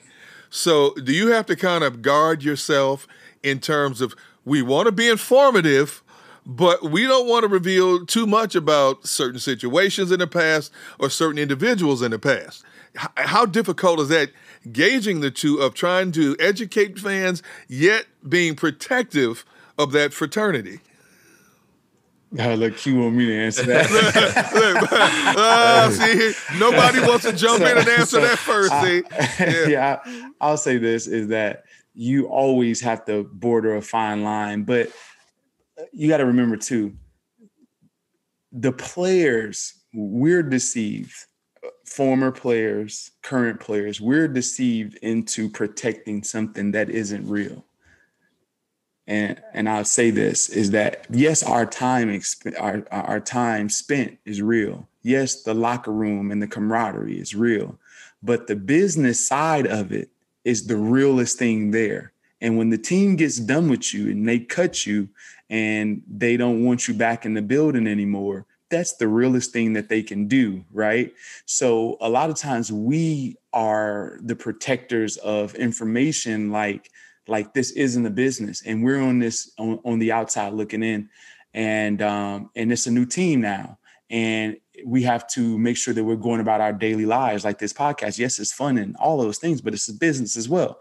So, 0.50 0.94
do 0.94 1.12
you 1.12 1.28
have 1.28 1.46
to 1.46 1.56
kind 1.56 1.84
of 1.84 2.02
guard 2.02 2.42
yourself 2.42 3.06
in 3.42 3.60
terms 3.60 4.00
of 4.00 4.14
we 4.44 4.62
want 4.62 4.86
to 4.86 4.92
be 4.92 5.08
informative, 5.08 6.02
but 6.46 6.90
we 6.90 7.06
don't 7.06 7.28
want 7.28 7.42
to 7.42 7.48
reveal 7.48 8.06
too 8.06 8.26
much 8.26 8.54
about 8.54 9.06
certain 9.06 9.40
situations 9.40 10.10
in 10.10 10.18
the 10.18 10.26
past 10.26 10.72
or 10.98 11.10
certain 11.10 11.38
individuals 11.38 12.02
in 12.02 12.10
the 12.10 12.18
past? 12.18 12.64
How 13.16 13.46
difficult 13.46 14.00
is 14.00 14.08
that 14.08 14.30
gauging 14.70 15.20
the 15.20 15.30
two 15.30 15.58
of 15.58 15.74
trying 15.74 16.12
to 16.12 16.36
educate 16.38 16.98
fans 16.98 17.42
yet 17.68 18.06
being 18.28 18.54
protective 18.54 19.44
of 19.78 19.92
that 19.92 20.12
fraternity? 20.12 20.80
Uh, 22.38 22.54
look, 22.54 22.84
you 22.84 22.98
want 22.98 23.14
me 23.14 23.24
to 23.24 23.34
answer 23.34 23.62
that? 23.62 23.86
uh, 25.38 25.90
see, 25.90 26.58
nobody 26.58 27.00
wants 27.00 27.24
to 27.24 27.32
jump 27.32 27.60
so, 27.60 27.66
in 27.66 27.78
and 27.78 27.88
answer 27.88 28.04
so 28.04 28.20
that 28.20 28.38
first. 28.38 28.70
See, 28.82 29.02
yeah, 29.68 29.68
yeah 29.68 30.24
I, 30.38 30.50
will 30.50 30.58
say 30.58 30.76
this 30.76 31.06
is 31.06 31.28
that 31.28 31.64
you 31.94 32.26
always 32.26 32.82
have 32.82 33.06
to 33.06 33.24
border 33.32 33.76
a 33.76 33.82
fine 33.82 34.24
line, 34.24 34.64
but 34.64 34.90
you 35.92 36.08
got 36.08 36.18
to 36.18 36.26
remember 36.26 36.58
too, 36.58 36.94
the 38.52 38.72
players 38.72 39.74
we're 39.94 40.42
deceived 40.42 41.14
former 41.88 42.30
players, 42.30 43.10
current 43.22 43.60
players, 43.60 44.00
we're 44.00 44.28
deceived 44.28 44.96
into 44.96 45.48
protecting 45.48 46.22
something 46.22 46.72
that 46.72 46.90
isn't 46.90 47.28
real. 47.28 47.64
And 49.06 49.42
and 49.54 49.68
I'll 49.68 49.86
say 49.86 50.10
this 50.10 50.50
is 50.50 50.70
that 50.72 51.06
yes, 51.10 51.42
our 51.42 51.64
time 51.64 52.08
exp- 52.08 52.60
our 52.60 52.86
our 52.90 53.20
time 53.20 53.70
spent 53.70 54.18
is 54.26 54.42
real. 54.42 54.86
Yes, 55.02 55.42
the 55.42 55.54
locker 55.54 55.92
room 55.92 56.30
and 56.30 56.42
the 56.42 56.46
camaraderie 56.46 57.18
is 57.18 57.34
real, 57.34 57.78
but 58.22 58.46
the 58.46 58.56
business 58.56 59.26
side 59.26 59.66
of 59.66 59.92
it 59.92 60.10
is 60.44 60.66
the 60.66 60.76
realest 60.76 61.38
thing 61.38 61.70
there. 61.70 62.12
And 62.40 62.58
when 62.58 62.68
the 62.70 62.78
team 62.78 63.16
gets 63.16 63.38
done 63.38 63.68
with 63.68 63.92
you 63.94 64.10
and 64.10 64.28
they 64.28 64.38
cut 64.38 64.86
you 64.86 65.08
and 65.48 66.02
they 66.06 66.36
don't 66.36 66.64
want 66.64 66.86
you 66.86 66.94
back 66.94 67.24
in 67.24 67.34
the 67.34 67.42
building 67.42 67.86
anymore, 67.86 68.46
that's 68.70 68.94
the 68.96 69.08
realest 69.08 69.52
thing 69.52 69.72
that 69.74 69.88
they 69.88 70.02
can 70.02 70.28
do, 70.28 70.64
right? 70.72 71.12
So 71.46 71.96
a 72.00 72.08
lot 72.08 72.30
of 72.30 72.36
times 72.36 72.70
we 72.70 73.36
are 73.52 74.18
the 74.22 74.36
protectors 74.36 75.16
of 75.18 75.54
information 75.54 76.50
like 76.50 76.90
like 77.26 77.52
this 77.52 77.72
isn't 77.72 78.06
a 78.06 78.10
business 78.10 78.62
and 78.64 78.82
we're 78.82 79.00
on 79.00 79.18
this 79.18 79.52
on, 79.58 79.78
on 79.84 79.98
the 79.98 80.12
outside 80.12 80.52
looking 80.52 80.82
in 80.82 81.08
and 81.54 82.02
um 82.02 82.50
and 82.56 82.72
it's 82.72 82.86
a 82.86 82.90
new 82.90 83.04
team 83.04 83.40
now 83.40 83.78
and 84.10 84.56
we 84.86 85.02
have 85.02 85.26
to 85.28 85.58
make 85.58 85.76
sure 85.76 85.92
that 85.92 86.04
we're 86.04 86.16
going 86.16 86.40
about 86.40 86.60
our 86.60 86.72
daily 86.72 87.04
lives 87.04 87.44
like 87.44 87.58
this 87.58 87.72
podcast 87.72 88.18
yes 88.18 88.38
it's 88.38 88.52
fun 88.52 88.78
and 88.78 88.96
all 88.96 89.18
those 89.18 89.38
things 89.38 89.60
but 89.60 89.74
it's 89.74 89.88
a 89.88 89.94
business 89.94 90.36
as 90.36 90.48
well 90.48 90.80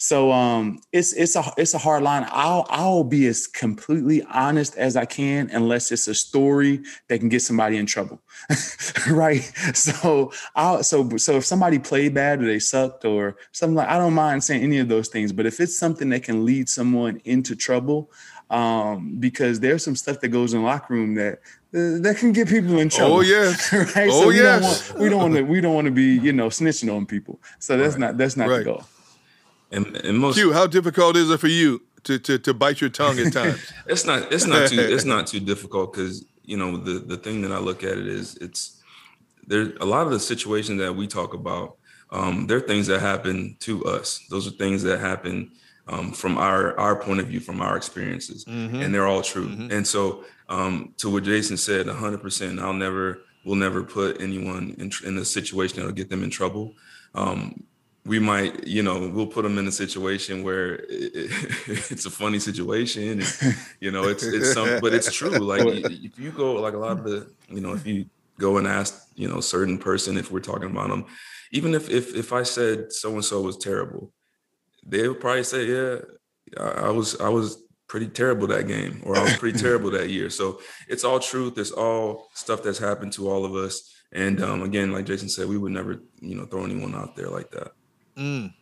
so 0.00 0.30
um, 0.30 0.80
it's 0.92 1.12
it's 1.12 1.34
a 1.34 1.42
it's 1.56 1.74
a 1.74 1.78
hard 1.78 2.04
line. 2.04 2.24
I'll 2.30 2.66
I'll 2.70 3.02
be 3.02 3.26
as 3.26 3.48
completely 3.48 4.22
honest 4.22 4.76
as 4.76 4.96
I 4.96 5.04
can, 5.04 5.50
unless 5.52 5.90
it's 5.90 6.06
a 6.06 6.14
story 6.14 6.82
that 7.08 7.18
can 7.18 7.28
get 7.28 7.42
somebody 7.42 7.76
in 7.78 7.86
trouble, 7.86 8.22
right? 9.10 9.42
So 9.74 10.32
I'll 10.54 10.84
so 10.84 11.16
so 11.16 11.36
if 11.38 11.44
somebody 11.44 11.80
played 11.80 12.14
bad 12.14 12.40
or 12.40 12.46
they 12.46 12.60
sucked 12.60 13.04
or 13.04 13.36
something 13.50 13.74
like 13.74 13.88
I 13.88 13.98
don't 13.98 14.14
mind 14.14 14.44
saying 14.44 14.62
any 14.62 14.78
of 14.78 14.88
those 14.88 15.08
things. 15.08 15.32
But 15.32 15.46
if 15.46 15.58
it's 15.58 15.76
something 15.76 16.10
that 16.10 16.22
can 16.22 16.44
lead 16.44 16.68
someone 16.68 17.20
into 17.24 17.56
trouble, 17.56 18.12
um, 18.50 19.16
because 19.18 19.58
there's 19.58 19.84
some 19.84 19.96
stuff 19.96 20.20
that 20.20 20.28
goes 20.28 20.54
in 20.54 20.60
the 20.60 20.66
locker 20.66 20.94
room 20.94 21.16
that 21.16 21.40
uh, 21.74 21.98
that 22.02 22.18
can 22.20 22.32
get 22.32 22.48
people 22.48 22.78
in 22.78 22.88
trouble. 22.88 23.16
Oh 23.16 23.20
yes, 23.20 23.72
right. 23.96 24.08
Oh 24.10 24.22
so 24.22 24.28
we 24.28 24.36
yes. 24.36 24.90
Don't 24.90 24.94
want, 24.94 25.02
we 25.02 25.08
don't 25.08 25.20
want 25.20 25.34
to 25.34 25.42
we 25.42 25.60
don't 25.60 25.74
want 25.74 25.84
to 25.86 25.90
be 25.90 26.20
you 26.20 26.32
know 26.32 26.50
snitching 26.50 26.94
on 26.94 27.04
people. 27.04 27.40
So 27.58 27.76
that's 27.76 27.94
right. 27.94 28.00
not 28.00 28.16
that's 28.16 28.36
not 28.36 28.48
right. 28.48 28.58
the 28.58 28.64
goal. 28.64 28.84
And, 29.70 29.96
and 29.98 30.18
most 30.18 30.36
Q, 30.36 30.52
how 30.52 30.66
difficult 30.66 31.16
is 31.16 31.30
it 31.30 31.40
for 31.40 31.48
you 31.48 31.82
to 32.04 32.18
to, 32.18 32.38
to 32.38 32.54
bite 32.54 32.80
your 32.80 32.90
tongue 32.90 33.18
at 33.18 33.32
times? 33.32 33.72
it's 33.86 34.04
not 34.04 34.32
it's 34.32 34.46
not 34.46 34.68
too 34.68 34.80
it's 34.80 35.04
not 35.14 35.26
too 35.26 35.40
difficult 35.40 35.92
because 35.92 36.24
you 36.44 36.56
know 36.56 36.76
the 36.76 36.98
the 37.00 37.16
thing 37.16 37.42
that 37.42 37.52
I 37.52 37.58
look 37.58 37.84
at 37.84 37.98
it 37.98 38.06
is 38.06 38.36
it's 38.36 38.82
there 39.46 39.72
a 39.80 39.84
lot 39.86 40.06
of 40.06 40.12
the 40.12 40.20
situations 40.20 40.78
that 40.80 40.94
we 40.94 41.06
talk 41.06 41.34
about. 41.34 41.76
Um, 42.10 42.46
they're 42.46 42.60
things 42.60 42.86
that 42.86 43.00
happen 43.00 43.56
to 43.60 43.84
us. 43.84 44.24
Those 44.30 44.46
are 44.46 44.52
things 44.52 44.82
that 44.84 44.98
happen 45.00 45.52
um, 45.88 46.12
from 46.12 46.38
our 46.38 46.78
our 46.78 46.96
point 46.96 47.20
of 47.20 47.26
view, 47.26 47.40
from 47.40 47.60
our 47.60 47.76
experiences, 47.76 48.44
mm-hmm. 48.44 48.76
and 48.76 48.94
they're 48.94 49.06
all 49.06 49.22
true. 49.22 49.48
Mm-hmm. 49.48 49.72
And 49.72 49.86
so, 49.86 50.24
um, 50.48 50.94
to 50.98 51.10
what 51.10 51.24
Jason 51.24 51.56
said, 51.56 51.86
100. 51.86 52.22
percent 52.22 52.58
I'll 52.60 52.72
never 52.72 53.20
will 53.44 53.56
never 53.56 53.82
put 53.82 54.20
anyone 54.20 54.74
in, 54.78 54.90
in 55.06 55.18
a 55.18 55.24
situation 55.24 55.76
that'll 55.76 55.92
get 55.92 56.10
them 56.10 56.22
in 56.22 56.30
trouble. 56.30 56.74
Um, 57.14 57.64
we 58.08 58.18
might, 58.18 58.66
you 58.66 58.82
know, 58.82 59.08
we'll 59.08 59.26
put 59.26 59.42
them 59.42 59.58
in 59.58 59.66
a 59.66 59.72
situation 59.72 60.42
where 60.42 60.76
it, 60.76 60.86
it, 60.88 61.90
it's 61.92 62.06
a 62.06 62.10
funny 62.10 62.38
situation, 62.38 63.02
and, 63.10 63.56
you 63.80 63.90
know, 63.90 64.04
it's 64.04 64.24
it's 64.24 64.54
some, 64.54 64.80
but 64.80 64.94
it's 64.94 65.12
true. 65.12 65.38
Like 65.38 65.62
if 65.66 66.18
you 66.18 66.30
go, 66.30 66.54
like 66.54 66.74
a 66.74 66.78
lot 66.78 66.92
of 66.92 67.04
the, 67.04 67.30
you 67.48 67.60
know, 67.60 67.74
if 67.74 67.86
you 67.86 68.06
go 68.40 68.56
and 68.56 68.66
ask, 68.66 69.08
you 69.14 69.28
know, 69.28 69.40
certain 69.40 69.78
person 69.78 70.16
if 70.16 70.32
we're 70.32 70.40
talking 70.40 70.70
about 70.70 70.88
them, 70.88 71.04
even 71.52 71.74
if 71.74 71.90
if 71.90 72.14
if 72.16 72.32
I 72.32 72.44
said 72.44 72.92
so 72.92 73.12
and 73.12 73.24
so 73.24 73.42
was 73.42 73.58
terrible, 73.58 74.10
they 74.86 75.06
would 75.06 75.20
probably 75.20 75.44
say, 75.44 75.66
yeah, 75.66 75.98
I, 76.58 76.86
I 76.86 76.90
was 76.90 77.20
I 77.20 77.28
was 77.28 77.62
pretty 77.88 78.08
terrible 78.08 78.46
that 78.46 78.66
game, 78.66 79.02
or 79.04 79.18
I 79.18 79.22
was 79.22 79.36
pretty 79.36 79.58
terrible 79.66 79.90
that 79.90 80.08
year. 80.08 80.30
So 80.30 80.60
it's 80.88 81.04
all 81.04 81.20
truth. 81.20 81.58
It's 81.58 81.72
all 81.72 82.30
stuff 82.32 82.62
that's 82.62 82.78
happened 82.78 83.12
to 83.14 83.30
all 83.30 83.44
of 83.44 83.54
us. 83.54 83.94
And 84.12 84.42
um, 84.42 84.62
again, 84.62 84.92
like 84.92 85.04
Jason 85.04 85.28
said, 85.28 85.46
we 85.46 85.58
would 85.58 85.72
never, 85.72 86.00
you 86.20 86.34
know, 86.34 86.46
throw 86.46 86.64
anyone 86.64 86.94
out 86.94 87.14
there 87.14 87.28
like 87.28 87.50
that. 87.50 87.72
Mm. 88.18 88.52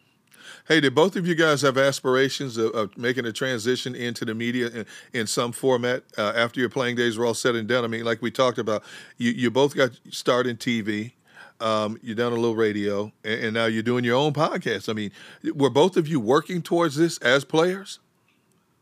Hey, 0.69 0.81
did 0.81 0.95
both 0.95 1.17
of 1.17 1.27
you 1.27 1.35
guys 1.35 1.63
have 1.63 1.79
aspirations 1.79 2.57
of, 2.57 2.73
of 2.73 2.97
making 2.99 3.25
a 3.25 3.33
transition 3.33 3.95
into 3.95 4.25
the 4.25 4.35
media 4.35 4.69
in, 4.69 4.87
in 5.13 5.27
some 5.27 5.53
format 5.53 6.03
uh, 6.19 6.33
after 6.37 6.61
your 6.61 6.69
playing 6.69 6.97
days 6.97 7.17
were 7.17 7.25
all 7.25 7.35
said 7.35 7.55
and 7.55 7.67
done? 7.67 7.85
I 7.85 7.87
mean, 7.87 8.05
like 8.05 8.21
we 8.21 8.31
talked 8.31 8.59
about, 8.59 8.83
you, 9.17 9.31
you 9.31 9.51
both 9.51 9.75
got 9.75 9.93
started 10.11 10.51
in 10.51 10.57
TV. 10.57 11.13
Um, 11.61 11.99
you've 12.03 12.19
done 12.19 12.33
a 12.33 12.37
little 12.37 12.55
radio, 12.55 13.13
and, 13.25 13.45
and, 13.45 13.55
now 13.55 13.65
you're 13.65 13.83
doing 13.83 14.05
your 14.05 14.17
own 14.17 14.35
podcast. 14.35 14.91
I 14.91 14.93
mean, 14.93 15.11
were 15.55 15.71
both 15.71 15.97
of 15.97 16.07
you 16.07 16.21
working 16.21 16.61
towards 16.61 16.97
this 16.97 17.17
as 17.19 17.47
players? 17.47 17.99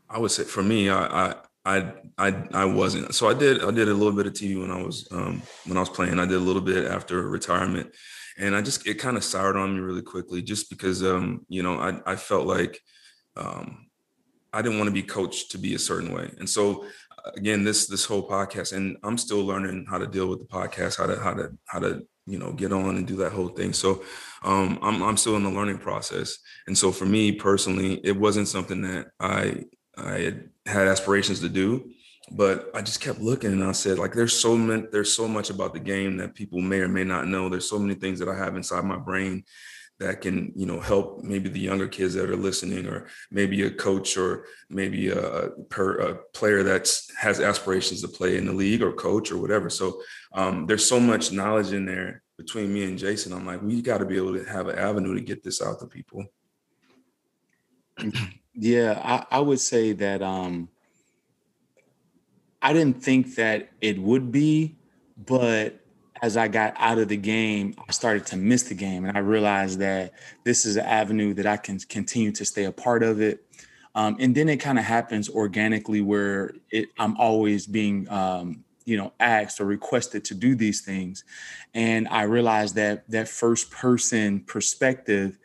I 0.09 0.19
would 0.19 0.31
say 0.31 0.43
for 0.43 0.61
me, 0.61 0.89
I, 0.89 1.29
I 1.29 1.35
I 1.65 1.93
I 2.17 2.47
I 2.53 2.65
wasn't. 2.65 3.15
So 3.15 3.29
I 3.29 3.33
did 3.33 3.63
I 3.63 3.71
did 3.71 3.87
a 3.87 3.93
little 3.93 4.11
bit 4.11 4.27
of 4.27 4.33
TV 4.33 4.59
when 4.59 4.71
I 4.71 4.81
was 4.81 5.07
um, 5.11 5.41
when 5.65 5.77
I 5.77 5.79
was 5.79 5.89
playing. 5.89 6.19
I 6.19 6.25
did 6.25 6.35
a 6.35 6.39
little 6.39 6.61
bit 6.61 6.85
after 6.85 7.21
retirement, 7.27 7.93
and 8.37 8.55
I 8.55 8.61
just 8.61 8.87
it 8.87 8.95
kind 8.95 9.17
of 9.17 9.23
soured 9.23 9.57
on 9.57 9.75
me 9.75 9.79
really 9.79 10.01
quickly, 10.01 10.41
just 10.41 10.69
because 10.69 11.03
um, 11.03 11.45
you 11.47 11.63
know 11.63 11.79
I 11.79 11.99
I 12.05 12.15
felt 12.15 12.47
like 12.47 12.79
um, 13.35 13.87
I 14.53 14.61
didn't 14.61 14.77
want 14.77 14.87
to 14.87 14.93
be 14.93 15.03
coached 15.03 15.51
to 15.51 15.57
be 15.57 15.75
a 15.75 15.79
certain 15.79 16.13
way, 16.13 16.31
and 16.39 16.49
so 16.49 16.85
again 17.35 17.63
this 17.63 17.87
this 17.87 18.05
whole 18.05 18.27
podcast, 18.27 18.75
and 18.75 18.97
I'm 19.03 19.17
still 19.17 19.43
learning 19.43 19.85
how 19.89 19.97
to 19.97 20.07
deal 20.07 20.27
with 20.27 20.39
the 20.39 20.45
podcast, 20.45 20.97
how 20.97 21.07
to 21.07 21.19
how 21.19 21.33
to 21.33 21.57
how 21.65 21.79
to 21.79 22.05
you 22.25 22.39
know 22.39 22.51
get 22.51 22.73
on 22.73 22.97
and 22.97 23.07
do 23.07 23.15
that 23.17 23.31
whole 23.31 23.49
thing. 23.49 23.73
So 23.73 24.03
um, 24.43 24.79
I'm 24.81 25.01
I'm 25.01 25.17
still 25.17 25.35
in 25.35 25.43
the 25.43 25.49
learning 25.49 25.79
process, 25.79 26.37
and 26.67 26.77
so 26.77 26.91
for 26.91 27.05
me 27.05 27.31
personally, 27.31 28.01
it 28.03 28.17
wasn't 28.17 28.47
something 28.47 28.81
that 28.81 29.07
I 29.19 29.63
I 29.97 30.19
had, 30.19 30.49
had 30.65 30.87
aspirations 30.87 31.39
to 31.39 31.49
do 31.49 31.89
but 32.31 32.71
I 32.73 32.81
just 32.81 33.01
kept 33.01 33.19
looking 33.19 33.51
and 33.51 33.63
I 33.63 33.71
said, 33.71 33.99
like, 33.99 34.13
there's 34.13 34.33
so 34.33 34.57
many, 34.57 34.87
there's 34.91 35.13
so 35.13 35.27
much 35.27 35.49
about 35.49 35.73
the 35.73 35.79
game 35.79 36.17
that 36.17 36.33
people 36.33 36.59
may 36.59 36.79
or 36.79 36.87
may 36.87 37.03
not 37.03 37.27
know. 37.27 37.49
There's 37.49 37.69
so 37.69 37.79
many 37.79 37.95
things 37.95 38.19
that 38.19 38.29
I 38.29 38.35
have 38.35 38.55
inside 38.55 38.83
my 38.83 38.97
brain 38.97 39.43
that 39.99 40.21
can, 40.21 40.51
you 40.55 40.65
know, 40.65 40.79
help 40.79 41.23
maybe 41.23 41.49
the 41.49 41.59
younger 41.59 41.87
kids 41.87 42.15
that 42.15 42.29
are 42.29 42.35
listening, 42.35 42.85
or 42.87 43.07
maybe 43.31 43.61
a 43.63 43.71
coach, 43.71 44.17
or 44.17 44.45
maybe 44.69 45.09
a, 45.09 45.49
per, 45.69 45.99
a 45.99 46.15
player 46.33 46.63
that 46.63 46.91
has 47.17 47.39
aspirations 47.39 48.01
to 48.01 48.07
play 48.07 48.37
in 48.37 48.45
the 48.45 48.53
league, 48.53 48.81
or 48.81 48.91
coach, 48.91 49.31
or 49.31 49.37
whatever. 49.37 49.69
So 49.69 50.01
um, 50.33 50.65
there's 50.65 50.87
so 50.87 50.99
much 50.99 51.31
knowledge 51.31 51.71
in 51.71 51.85
there 51.85 52.23
between 52.37 52.73
me 52.73 52.83
and 52.83 52.97
Jason. 52.97 53.31
I'm 53.31 53.45
like, 53.45 53.61
we 53.61 53.81
got 53.81 53.99
to 53.99 54.05
be 54.05 54.17
able 54.17 54.35
to 54.37 54.43
have 54.43 54.67
an 54.67 54.77
avenue 54.77 55.13
to 55.13 55.21
get 55.21 55.43
this 55.43 55.61
out 55.61 55.79
to 55.79 55.87
people. 55.87 56.25
Yeah, 58.57 59.01
I, 59.03 59.35
I 59.35 59.39
would 59.41 59.59
say 59.59 59.91
that 59.91 60.21
um, 60.21 60.69
I 62.65 62.73
didn't 62.73 63.03
think 63.03 63.35
that 63.35 63.69
it 63.79 63.99
would 63.99 64.31
be, 64.31 64.75
but 65.23 65.79
as 66.23 66.35
I 66.35 66.47
got 66.47 66.73
out 66.77 66.97
of 66.97 67.09
the 67.09 67.15
game, 67.15 67.75
I 67.87 67.91
started 67.91 68.25
to 68.27 68.37
miss 68.37 68.63
the 68.63 68.73
game, 68.73 69.05
and 69.05 69.15
I 69.15 69.21
realized 69.21 69.77
that 69.81 70.13
this 70.45 70.65
is 70.65 70.75
an 70.75 70.85
avenue 70.85 71.35
that 71.35 71.45
I 71.45 71.57
can 71.57 71.77
continue 71.77 72.31
to 72.31 72.43
stay 72.43 72.63
a 72.63 72.71
part 72.71 73.03
of 73.03 73.21
it. 73.21 73.45
Um, 73.93 74.17
and 74.19 74.33
then 74.33 74.49
it 74.49 74.57
kind 74.57 74.79
of 74.79 74.85
happens 74.85 75.29
organically, 75.29 76.01
where 76.01 76.55
it, 76.71 76.89
I'm 76.97 77.15
always 77.17 77.67
being, 77.67 78.09
um, 78.09 78.63
you 78.83 78.97
know, 78.97 79.13
asked 79.19 79.61
or 79.61 79.65
requested 79.65 80.25
to 80.25 80.33
do 80.33 80.55
these 80.55 80.81
things, 80.81 81.23
and 81.75 82.07
I 82.07 82.23
realized 82.23 82.73
that 82.77 83.07
that 83.11 83.27
first 83.27 83.69
person 83.69 84.39
perspective, 84.39 85.37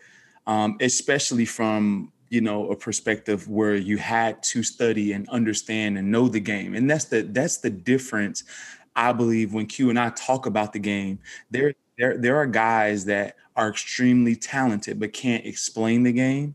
um, 0.46 0.78
especially 0.80 1.44
from 1.44 2.12
you 2.30 2.40
know 2.40 2.70
a 2.70 2.76
perspective 2.76 3.48
where 3.48 3.74
you 3.76 3.98
had 3.98 4.42
to 4.44 4.62
study 4.62 5.12
and 5.12 5.28
understand 5.28 5.98
and 5.98 6.10
know 6.10 6.28
the 6.28 6.40
game. 6.40 6.74
And 6.74 6.88
that's 6.90 7.06
the 7.06 7.22
that's 7.22 7.58
the 7.58 7.70
difference 7.70 8.44
i 8.96 9.12
believe 9.12 9.54
when 9.54 9.66
q 9.66 9.88
and 9.90 9.98
i 9.98 10.10
talk 10.10 10.46
about 10.46 10.72
the 10.72 10.78
game. 10.78 11.18
There 11.50 11.74
there 11.98 12.16
there 12.18 12.36
are 12.36 12.46
guys 12.46 13.04
that 13.06 13.36
are 13.56 13.68
extremely 13.68 14.34
talented 14.36 14.98
but 14.98 15.12
can't 15.12 15.44
explain 15.46 16.02
the 16.02 16.12
game 16.12 16.54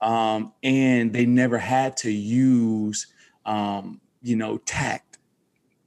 um, 0.00 0.52
and 0.62 1.12
they 1.12 1.26
never 1.26 1.58
had 1.58 1.96
to 1.98 2.10
use 2.10 3.06
um, 3.44 4.00
you 4.22 4.36
know 4.36 4.58
tact 4.58 5.18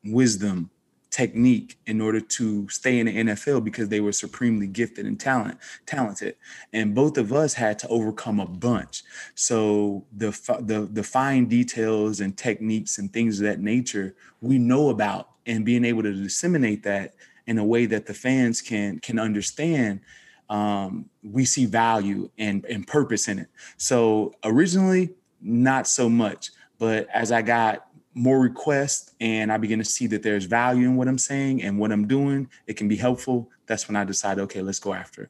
wisdom 0.05 0.69
technique 1.11 1.79
in 1.87 2.01
order 2.01 2.19
to 2.19 2.69
stay 2.69 2.99
in 2.99 3.07
the 3.07 3.15
NFL 3.15 3.63
because 3.63 3.89
they 3.89 3.99
were 3.99 4.11
supremely 4.11 4.67
gifted 4.67 5.05
and 5.05 5.19
talent 5.19 5.57
talented. 5.85 6.35
And 6.71 6.93
both 6.93 7.17
of 7.17 7.33
us 7.33 7.53
had 7.53 7.79
to 7.79 7.87
overcome 7.87 8.39
a 8.39 8.45
bunch. 8.45 9.03
So 9.35 10.05
the 10.15 10.29
the 10.61 10.87
the 10.91 11.03
fine 11.03 11.47
details 11.47 12.19
and 12.19 12.37
techniques 12.37 12.97
and 12.97 13.11
things 13.11 13.39
of 13.39 13.45
that 13.45 13.59
nature 13.59 14.15
we 14.41 14.57
know 14.57 14.89
about 14.89 15.29
and 15.45 15.65
being 15.65 15.83
able 15.83 16.03
to 16.03 16.13
disseminate 16.13 16.83
that 16.83 17.15
in 17.47 17.57
a 17.57 17.65
way 17.65 17.85
that 17.87 18.05
the 18.05 18.13
fans 18.13 18.61
can 18.61 18.99
can 18.99 19.17
understand 19.19 20.01
um, 20.49 21.09
we 21.23 21.45
see 21.45 21.65
value 21.65 22.29
and, 22.37 22.65
and 22.65 22.87
purpose 22.87 23.27
in 23.27 23.39
it. 23.39 23.49
So 23.77 24.33
originally 24.43 25.11
not 25.41 25.87
so 25.87 26.09
much. 26.09 26.51
But 26.79 27.07
as 27.13 27.31
i 27.31 27.41
got 27.41 27.87
more 28.13 28.39
requests 28.39 29.13
and 29.19 29.51
I 29.51 29.57
begin 29.57 29.79
to 29.79 29.85
see 29.85 30.07
that 30.07 30.23
there's 30.23 30.45
value 30.45 30.87
in 30.87 30.95
what 30.95 31.07
I'm 31.07 31.17
saying 31.17 31.63
and 31.63 31.79
what 31.79 31.91
I'm 31.91 32.07
doing, 32.07 32.49
it 32.67 32.73
can 32.73 32.87
be 32.87 32.95
helpful. 32.95 33.49
That's 33.67 33.87
when 33.87 33.95
I 33.95 34.03
decide, 34.03 34.39
okay, 34.39 34.61
let's 34.61 34.79
go 34.79 34.93
after 34.93 35.23
it. 35.23 35.29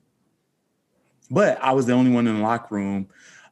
But 1.29 1.61
I 1.61 1.73
was 1.73 1.85
the 1.85 1.93
only 1.93 2.11
one 2.11 2.25
in 2.27 2.37
the 2.37 2.41
locker 2.41 2.75
room 2.75 3.09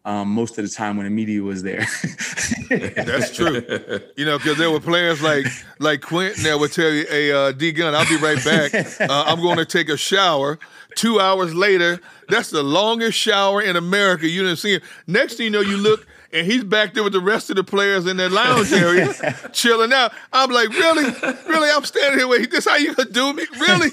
um, 0.07 0.29
most 0.29 0.57
of 0.57 0.63
the 0.63 0.73
time 0.73 0.95
when 0.95 1.03
the 1.03 1.09
media 1.09 1.43
was 1.43 1.63
there. 1.63 1.85
That's 2.69 3.35
true. 3.35 3.61
You 4.17 4.25
know, 4.25 4.37
because 4.37 4.57
there 4.57 4.71
were 4.71 4.79
players 4.79 5.21
like 5.21 5.45
like 5.79 6.01
Quentin 6.01 6.43
that 6.43 6.59
would 6.59 6.71
tell 6.71 6.89
you, 6.89 7.05
"Hey, 7.07 7.31
uh, 7.31 7.51
D 7.51 7.71
Gun, 7.71 7.93
I'll 7.93 8.07
be 8.07 8.17
right 8.17 8.43
back. 8.43 8.73
Uh, 8.99 9.23
I'm 9.27 9.41
going 9.41 9.57
to 9.57 9.65
take 9.65 9.89
a 9.89 9.97
shower." 9.97 10.57
Two 10.95 11.19
hours 11.19 11.53
later, 11.53 11.99
that's 12.29 12.49
the 12.49 12.63
longest 12.63 13.17
shower 13.17 13.61
in 13.61 13.75
America. 13.75 14.27
You 14.27 14.41
didn't 14.41 14.57
see 14.57 14.73
it. 14.73 14.83
Next 15.05 15.35
thing 15.35 15.45
you 15.45 15.49
know, 15.51 15.61
you 15.61 15.77
look 15.77 16.07
and 16.31 16.45
he's 16.45 16.63
back 16.63 16.93
there 16.93 17.03
with 17.03 17.13
the 17.13 17.19
rest 17.19 17.49
of 17.49 17.55
the 17.55 17.63
players 17.63 18.05
in 18.05 18.17
their 18.17 18.29
lounge 18.29 18.71
area, 18.71 19.13
chilling 19.53 19.93
out. 19.93 20.11
I'm 20.33 20.49
like, 20.49 20.69
really, 20.69 21.05
really? 21.47 21.69
I'm 21.69 21.85
standing 21.85 22.19
here 22.19 22.27
waiting. 22.27 22.49
This 22.49 22.67
how 22.67 22.75
you 22.75 22.93
gonna 22.93 23.09
do 23.09 23.33
me? 23.33 23.45
Really? 23.59 23.91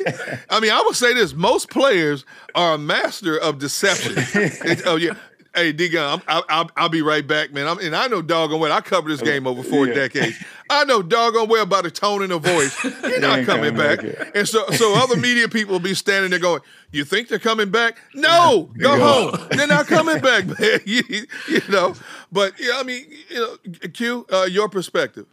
I 0.51 0.61
mean, 0.61 0.73
I 0.73 0.83
would 0.85 0.97
say 0.97 1.15
this: 1.15 1.35
most 1.35 1.71
players 1.71 2.25
are 2.55 2.75
a 2.75 2.79
master 2.79 3.39
of 3.39 3.59
deception. 3.59 4.15
oh 4.87 4.97
yeah. 4.97 5.15
Hey, 5.55 5.73
D 5.73 5.89
Gun, 5.89 6.21
I'll, 6.27 6.45
I'll, 6.49 6.71
I'll, 6.77 6.89
be 6.89 7.01
right 7.01 7.25
back, 7.25 7.53
man. 7.53 7.69
I'm, 7.69 7.79
and 7.79 7.95
I 7.95 8.09
know 8.09 8.23
doggone 8.23 8.59
well. 8.59 8.73
I 8.73 8.81
covered 8.81 9.11
this 9.11 9.23
game 9.23 9.47
over 9.47 9.63
four 9.63 9.87
yeah. 9.87 9.95
decades. 9.95 10.43
I 10.69 10.85
know 10.85 11.01
doggone 11.01 11.49
well 11.49 11.63
about 11.63 11.85
the 11.85 11.93
tone 11.93 12.23
and 12.23 12.33
the 12.33 12.39
voice. 12.39 12.83
You're 13.03 13.21
not 13.21 13.45
coming 13.45 13.77
back. 13.77 14.01
And 14.35 14.49
so, 14.49 14.67
so 14.71 14.95
other 14.97 15.17
media 15.17 15.49
people 15.49 15.73
will 15.73 15.81
be 15.81 15.95
standing 15.95 16.31
there 16.31 16.41
going, 16.41 16.61
"You 16.91 17.05
think 17.05 17.29
they're 17.29 17.39
coming 17.39 17.71
back? 17.71 17.99
No, 18.15 18.69
go 18.79 18.99
home. 18.99 19.49
They're 19.51 19.69
not 19.69 19.87
coming 19.87 20.21
back, 20.21 20.47
man. 20.61 20.81
you, 20.85 21.03
you 21.49 21.61
know." 21.69 21.95
But 22.33 22.55
yeah, 22.59 22.73
I 22.77 22.83
mean, 22.83 23.07
you 23.29 23.37
know, 23.37 23.89
Q, 23.93 24.27
uh, 24.33 24.49
your 24.51 24.69
perspective 24.69 25.27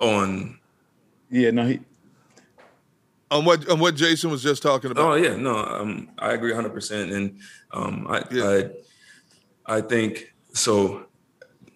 on. 0.00 0.58
Yeah, 1.30 1.50
no, 1.50 1.66
he. 1.66 1.80
On 3.28 3.44
what 3.44 3.68
on 3.68 3.80
what 3.80 3.96
Jason 3.96 4.30
was 4.30 4.42
just 4.42 4.62
talking 4.62 4.92
about. 4.92 5.04
Oh 5.04 5.14
yeah, 5.14 5.34
no, 5.34 5.56
um, 5.56 6.08
I 6.18 6.32
agree 6.32 6.52
100, 6.52 6.72
percent 6.72 7.10
and 7.10 7.40
um, 7.72 8.06
I, 8.08 8.22
yeah. 8.30 8.48
I 8.48 8.70
I 9.66 9.80
think 9.80 10.34
so. 10.52 11.06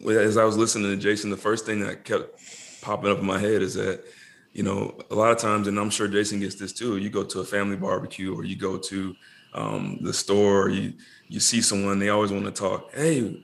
As 0.08 0.36
I 0.36 0.44
was 0.44 0.56
listening 0.56 0.90
to 0.90 0.96
Jason, 0.96 1.30
the 1.30 1.36
first 1.36 1.66
thing 1.66 1.80
that 1.80 2.04
kept 2.04 2.40
popping 2.80 3.10
up 3.10 3.18
in 3.18 3.26
my 3.26 3.38
head 3.38 3.62
is 3.62 3.74
that, 3.74 4.04
you 4.52 4.62
know, 4.62 4.98
a 5.10 5.14
lot 5.14 5.30
of 5.30 5.38
times, 5.38 5.68
and 5.68 5.78
I'm 5.78 5.90
sure 5.90 6.08
Jason 6.08 6.40
gets 6.40 6.54
this 6.54 6.72
too. 6.72 6.96
You 6.96 7.10
go 7.10 7.24
to 7.24 7.40
a 7.40 7.44
family 7.44 7.76
barbecue, 7.76 8.34
or 8.34 8.44
you 8.44 8.56
go 8.56 8.78
to 8.78 9.14
um, 9.52 9.98
the 10.00 10.12
store, 10.12 10.62
or 10.62 10.68
you 10.70 10.94
you 11.28 11.40
see 11.40 11.60
someone, 11.60 11.98
they 11.98 12.08
always 12.08 12.32
want 12.32 12.46
to 12.46 12.50
talk. 12.50 12.92
Hey, 12.94 13.42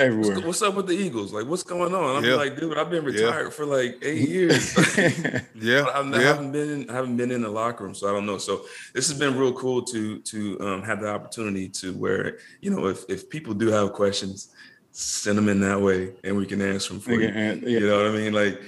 everywhere. 0.00 0.34
What's, 0.36 0.46
what's, 0.46 0.62
up 0.62 0.74
with 0.74 0.86
the 0.86 0.94
Eagles? 0.94 1.32
Like, 1.32 1.46
what's 1.46 1.62
going 1.62 1.94
on? 1.94 2.16
I'm 2.16 2.24
yeah. 2.24 2.34
like, 2.34 2.58
dude, 2.58 2.76
I've 2.76 2.90
been 2.90 3.04
retired 3.04 3.44
yeah. 3.44 3.50
for 3.50 3.66
like 3.66 3.98
eight 4.02 4.28
years. 4.28 4.76
yeah, 5.54 5.82
I, 5.82 6.02
yeah. 6.02 6.20
haven't 6.20 6.52
been 6.52 6.70
in, 6.70 6.90
I 6.90 6.94
haven't 6.94 7.16
been 7.16 7.30
in 7.30 7.42
the 7.42 7.48
locker 7.48 7.84
room, 7.84 7.94
so 7.94 8.08
I 8.08 8.12
don't 8.12 8.26
know. 8.26 8.38
So 8.38 8.64
this 8.94 9.08
has 9.08 9.18
been 9.18 9.38
real 9.38 9.52
cool 9.52 9.82
to 9.82 10.20
to 10.20 10.60
um, 10.60 10.82
have 10.82 11.00
the 11.00 11.08
opportunity 11.08 11.68
to 11.68 11.92
where 11.92 12.38
you 12.60 12.70
know 12.70 12.86
if 12.86 13.04
if 13.08 13.28
people 13.28 13.54
do 13.54 13.68
have 13.68 13.92
questions, 13.92 14.54
send 14.90 15.38
them 15.38 15.48
in 15.48 15.60
that 15.60 15.80
way, 15.80 16.12
and 16.24 16.36
we 16.36 16.46
can 16.46 16.60
answer 16.62 16.94
them 16.94 17.00
for 17.00 17.12
you. 17.12 17.28
You 17.68 17.80
know 17.80 17.98
what 17.98 18.06
I 18.06 18.12
mean? 18.12 18.32
Like. 18.32 18.60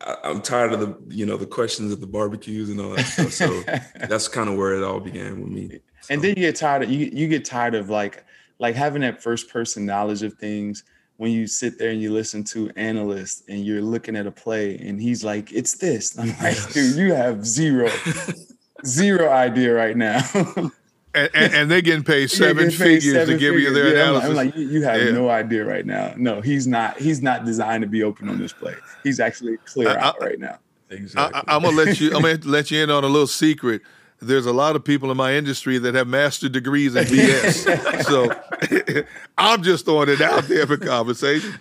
I, 0.00 0.16
am 0.24 0.42
tired 0.42 0.74
of 0.74 0.80
the, 0.80 1.14
you 1.16 1.24
know, 1.24 1.38
the 1.38 1.46
questions 1.46 1.90
at 1.90 1.98
the 1.98 2.06
barbecues 2.06 2.68
and 2.68 2.78
all 2.78 2.90
that 2.90 3.06
stuff. 3.06 3.32
So 3.32 3.62
that's 4.06 4.28
kind 4.28 4.50
of 4.50 4.56
where 4.56 4.74
it 4.74 4.82
all 4.82 5.00
began 5.00 5.40
with 5.40 5.50
me. 5.50 5.80
So. 6.02 6.12
And 6.12 6.20
then 6.20 6.30
you 6.30 6.42
get 6.42 6.56
tired 6.56 6.82
of 6.82 6.90
you. 6.90 7.08
You 7.10 7.26
get 7.26 7.46
tired 7.46 7.74
of 7.74 7.88
like 7.88 8.22
like 8.58 8.74
having 8.74 9.02
that 9.02 9.22
first 9.22 9.48
person 9.48 9.86
knowledge 9.86 10.22
of 10.22 10.34
things 10.34 10.84
when 11.16 11.30
you 11.30 11.46
sit 11.46 11.78
there 11.78 11.90
and 11.90 12.00
you 12.00 12.12
listen 12.12 12.42
to 12.42 12.70
analysts 12.76 13.44
and 13.48 13.64
you're 13.64 13.82
looking 13.82 14.16
at 14.16 14.26
a 14.26 14.30
play 14.30 14.76
and 14.78 15.00
he's 15.00 15.22
like, 15.22 15.52
it's 15.52 15.76
this. 15.76 16.18
I'm 16.18 16.28
like, 16.42 16.72
dude, 16.72 16.96
you 16.96 17.14
have 17.14 17.46
zero, 17.46 17.90
zero 18.86 19.30
idea 19.30 19.72
right 19.74 19.96
now. 19.96 20.20
and, 20.34 21.30
and, 21.34 21.54
and, 21.54 21.70
they're 21.70 21.80
getting 21.80 22.02
paid 22.02 22.30
seven 22.30 22.64
getting 22.64 22.70
paid 22.70 23.02
figures 23.02 23.14
seven 23.14 23.34
to 23.34 23.38
give 23.38 23.54
figures. 23.54 23.62
you 23.62 23.74
their 23.74 23.94
yeah, 23.94 24.02
analysis. 24.02 24.30
I'm 24.30 24.36
like, 24.36 24.56
you, 24.56 24.68
you 24.68 24.82
have 24.82 25.00
yeah. 25.00 25.10
no 25.12 25.30
idea 25.30 25.64
right 25.64 25.86
now. 25.86 26.14
No, 26.16 26.40
he's 26.40 26.66
not. 26.66 26.98
He's 26.98 27.22
not 27.22 27.44
designed 27.44 27.82
to 27.82 27.88
be 27.88 28.02
open 28.02 28.28
on 28.28 28.38
this 28.38 28.52
play. 28.52 28.74
He's 29.04 29.20
actually 29.20 29.56
clear 29.58 29.90
I, 29.90 29.96
out 29.96 30.16
I, 30.20 30.26
right 30.26 30.40
now. 30.40 30.58
Exactly. 30.90 31.42
I, 31.46 31.56
am 31.56 31.62
gonna 31.62 31.76
let 31.76 32.00
you. 32.00 32.14
I'm 32.14 32.22
gonna 32.22 32.38
let 32.44 32.70
you 32.70 32.82
in 32.82 32.90
on 32.90 33.04
a 33.04 33.08
little 33.08 33.26
secret 33.26 33.82
there's 34.20 34.46
a 34.46 34.52
lot 34.52 34.76
of 34.76 34.84
people 34.84 35.10
in 35.10 35.16
my 35.16 35.34
industry 35.34 35.78
that 35.78 35.94
have 35.94 36.06
master 36.06 36.48
degrees 36.48 36.94
in 36.96 37.04
BS. 37.04 38.02
so 38.04 39.04
I'm 39.38 39.62
just 39.62 39.84
throwing 39.84 40.08
it 40.08 40.20
out 40.20 40.44
there 40.44 40.66
for 40.66 40.76
conversation. 40.76 41.54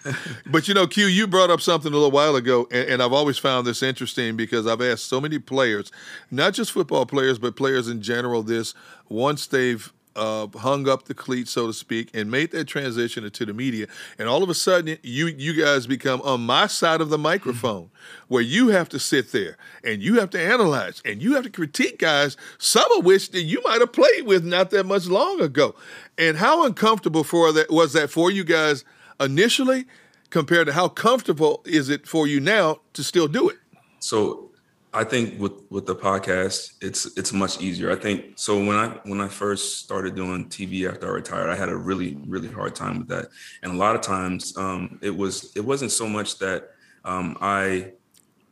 But 0.45 0.67
you 0.67 0.73
know, 0.73 0.87
Q, 0.87 1.05
you 1.05 1.27
brought 1.27 1.49
up 1.49 1.61
something 1.61 1.91
a 1.91 1.95
little 1.95 2.11
while 2.11 2.35
ago, 2.35 2.67
and, 2.71 2.89
and, 2.89 3.03
I've 3.03 3.13
always 3.13 3.37
found 3.37 3.67
this 3.67 3.83
interesting 3.83 4.37
because 4.37 4.67
I've 4.67 4.81
asked 4.81 5.05
so 5.05 5.19
many 5.19 5.39
players, 5.39 5.91
not 6.31 6.53
just 6.53 6.71
football 6.71 7.05
players, 7.05 7.39
but 7.39 7.55
players 7.55 7.87
in 7.87 8.01
general, 8.01 8.43
this 8.43 8.73
once 9.09 9.47
they've 9.47 9.91
uh, 10.15 10.47
hung 10.56 10.88
up 10.88 11.06
the 11.06 11.13
cleat, 11.13 11.47
so 11.47 11.67
to 11.67 11.73
speak, 11.73 12.10
and 12.13 12.30
made 12.30 12.52
that 12.52 12.65
transition 12.65 13.23
into 13.23 13.45
the 13.45 13.54
media. 13.54 13.88
And 14.17 14.28
all 14.28 14.43
of 14.43 14.49
a 14.49 14.54
sudden, 14.54 14.97
you 15.02 15.28
you 15.28 15.54
guys 15.54 15.88
become 15.88 16.21
on 16.21 16.41
my 16.41 16.67
side 16.67 17.02
of 17.02 17.10
the 17.10 17.17
microphone, 17.17 17.89
where 18.28 18.41
you 18.41 18.69
have 18.69 18.89
to 18.89 18.99
sit 18.99 19.32
there 19.32 19.58
and 19.84 20.02
you 20.02 20.19
have 20.19 20.30
to 20.32 20.41
analyze 20.41 21.02
and 21.06 21.21
you 21.21 21.36
have 21.36 21.43
to 21.43 21.49
critique 21.49 21.99
guys, 21.99 22.38
some 22.58 22.91
of 22.97 23.06
which 23.06 23.32
that 23.32 23.43
you 23.43 23.62
might 23.63 23.80
have 23.82 23.93
played 23.93 24.26
with 24.26 24.43
not 24.43 24.69
that 24.71 24.86
much 24.86 25.08
long 25.08 25.41
ago. 25.41 25.76
And 26.17 26.38
how 26.38 26.65
uncomfortable 26.65 27.23
for 27.23 27.52
that 27.52 27.71
was 27.71 27.93
that 27.93 28.10
for 28.10 28.32
you 28.32 28.43
guys 28.43 28.86
initially, 29.19 29.86
compared 30.30 30.65
to 30.65 30.73
how 30.73 30.88
comfortable 30.88 31.62
is 31.63 31.89
it 31.89 32.08
for 32.08 32.28
you 32.28 32.39
now 32.39 32.80
to 32.93 33.04
still 33.04 33.28
do 33.28 33.49
it? 33.49 33.58
So 33.99 34.52
I 34.93 35.03
think 35.03 35.39
with 35.39 35.53
with 35.69 35.88
the 35.88 35.95
podcast, 35.95 36.73
it's 36.82 37.17
it's 37.17 37.34
much 37.34 37.60
easier. 37.60 37.91
I 37.91 37.95
think 37.95 38.38
so. 38.38 38.58
When 38.58 38.75
I 38.75 38.89
when 39.06 39.21
I 39.21 39.27
first 39.27 39.79
started 39.79 40.15
doing 40.15 40.45
TV 40.49 40.88
after 40.89 41.08
I 41.08 41.12
retired, 41.12 41.49
I 41.49 41.56
had 41.56 41.69
a 41.69 41.75
really 41.75 42.17
really 42.27 42.47
hard 42.47 42.75
time 42.75 42.99
with 42.99 43.08
that, 43.08 43.27
and 43.63 43.73
a 43.73 43.75
lot 43.75 43.95
of 43.95 44.01
times 44.01 44.56
um, 44.56 44.99
it 45.01 45.15
was 45.15 45.51
it 45.56 45.62
wasn't 45.62 45.91
so 45.91 46.08
much 46.08 46.38
that 46.39 46.69
um, 47.06 47.38
I, 47.41 47.93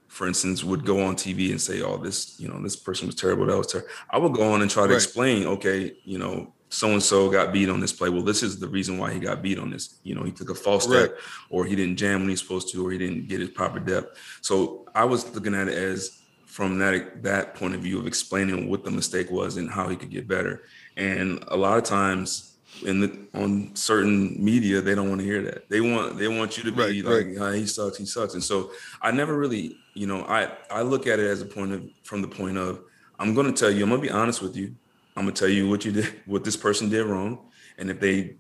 for 0.08 0.27
instance, 0.27 0.63
would 0.63 0.84
go 0.84 1.04
on 1.04 1.15
TV 1.15 1.51
and 1.51 1.62
say, 1.62 1.84
"Oh, 1.84 1.97
this 1.97 2.39
you 2.39 2.47
know 2.47 2.60
this 2.62 2.75
person 2.75 3.06
was 3.06 3.15
terrible." 3.15 3.45
That 3.45 3.58
was 3.58 3.67
terrible. 3.67 3.89
I 4.10 4.17
would 4.17 4.34
go 4.34 4.51
on 4.51 4.63
and 4.63 4.71
try 4.71 4.84
to 4.84 4.89
right. 4.89 4.95
explain, 4.95 5.45
okay, 5.45 5.93
you 6.04 6.17
know, 6.17 6.54
so 6.69 6.88
and 6.88 7.04
so 7.04 7.30
got 7.30 7.54
beat 7.54 7.69
on 7.69 7.80
this 7.80 7.93
play. 7.93 8.10
Well, 8.10 8.23
this 8.23 8.41
is 8.41 8.58
the 8.58 8.67
reason 8.67 8.97
why 8.97 9.13
he 9.13 9.19
got 9.19 9.43
beat 9.43 9.60
on 9.60 9.69
this. 9.69 9.99
You 10.04 10.15
know, 10.15 10.23
he 10.23 10.32
took 10.32 10.49
a 10.49 10.56
false 10.56 10.86
step, 10.86 11.17
or 11.51 11.65
he 11.65 11.75
didn't 11.75 11.97
jam 11.97 12.21
when 12.21 12.30
he's 12.30 12.41
supposed 12.41 12.71
to, 12.71 12.88
or 12.88 12.91
he 12.91 12.97
didn't 12.97 13.27
get 13.27 13.41
his 13.41 13.51
proper 13.51 13.80
depth. 13.80 14.17
So 14.41 14.88
I 14.95 15.06
was 15.06 15.32
looking 15.36 15.54
at 15.54 15.67
it 15.67 15.77
as 15.77 16.20
from 16.51 16.79
that 16.79 17.23
that 17.23 17.55
point 17.55 17.73
of 17.73 17.79
view 17.79 17.97
of 17.97 18.05
explaining 18.05 18.69
what 18.69 18.83
the 18.83 18.91
mistake 18.91 19.31
was 19.31 19.55
and 19.55 19.71
how 19.71 19.87
he 19.87 19.95
could 19.95 20.09
get 20.09 20.27
better. 20.27 20.63
And 20.97 21.41
a 21.47 21.55
lot 21.55 21.77
of 21.77 21.85
times 21.85 22.57
in 22.85 22.99
the 22.99 23.17
on 23.33 23.73
certain 23.73 24.35
media, 24.43 24.81
they 24.81 24.93
don't 24.93 25.07
want 25.07 25.21
to 25.21 25.25
hear 25.25 25.41
that. 25.43 25.69
They 25.69 25.79
want 25.79 26.17
they 26.17 26.27
want 26.27 26.57
you 26.57 26.63
to 26.63 26.71
be 26.73 27.01
right, 27.01 27.05
like, 27.05 27.39
right. 27.39 27.55
he 27.55 27.65
sucks, 27.65 27.97
he 27.97 28.05
sucks. 28.05 28.33
And 28.33 28.43
so 28.43 28.71
I 29.01 29.11
never 29.11 29.37
really, 29.37 29.77
you 29.93 30.07
know, 30.07 30.23
I 30.25 30.51
I 30.69 30.81
look 30.81 31.07
at 31.07 31.19
it 31.19 31.27
as 31.27 31.41
a 31.41 31.45
point 31.45 31.71
of 31.71 31.89
from 32.03 32.21
the 32.21 32.27
point 32.27 32.57
of 32.57 32.81
I'm 33.17 33.33
gonna 33.33 33.53
tell 33.53 33.71
you, 33.71 33.83
I'm 33.83 33.89
gonna 33.89 34.01
be 34.01 34.11
honest 34.11 34.41
with 34.41 34.57
you. 34.57 34.75
I'm 35.15 35.23
gonna 35.23 35.31
tell 35.31 35.47
you 35.47 35.69
what 35.69 35.85
you 35.85 35.93
did, 35.93 36.13
what 36.25 36.43
this 36.43 36.57
person 36.57 36.89
did 36.89 37.05
wrong. 37.05 37.39
And 37.77 37.89
if 37.89 38.01
they 38.01 38.35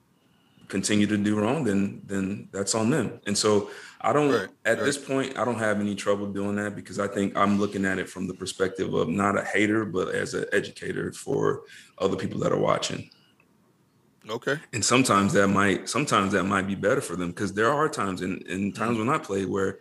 continue 0.71 1.05
to 1.05 1.17
do 1.17 1.39
wrong, 1.39 1.63
then 1.63 2.01
then 2.05 2.47
that's 2.51 2.73
on 2.73 2.89
them. 2.89 3.19
And 3.27 3.37
so 3.37 3.69
I 3.99 4.13
don't 4.13 4.31
right, 4.31 4.49
at 4.65 4.77
right. 4.77 4.85
this 4.85 4.97
point 4.97 5.37
I 5.37 5.45
don't 5.45 5.59
have 5.59 5.79
any 5.79 5.93
trouble 5.93 6.31
doing 6.31 6.55
that 6.55 6.75
because 6.75 6.97
I 6.97 7.07
think 7.07 7.37
I'm 7.37 7.59
looking 7.59 7.85
at 7.85 7.99
it 7.99 8.09
from 8.09 8.25
the 8.25 8.33
perspective 8.33 8.93
of 8.93 9.09
not 9.09 9.37
a 9.37 9.43
hater 9.43 9.85
but 9.85 10.15
as 10.15 10.33
an 10.33 10.45
educator 10.51 11.11
for 11.11 11.63
other 11.99 12.15
people 12.15 12.39
that 12.39 12.51
are 12.51 12.59
watching. 12.59 13.09
Okay. 14.29 14.57
And 14.73 14.83
sometimes 14.83 15.33
that 15.33 15.49
might 15.49 15.89
sometimes 15.89 16.31
that 16.33 16.45
might 16.45 16.67
be 16.67 16.75
better 16.75 17.01
for 17.01 17.15
them 17.15 17.29
because 17.29 17.53
there 17.53 17.71
are 17.71 17.89
times 17.89 18.21
in, 18.21 18.41
in 18.47 18.71
times 18.71 18.97
mm-hmm. 18.97 19.07
when 19.07 19.15
I 19.15 19.19
play 19.19 19.45
where, 19.45 19.79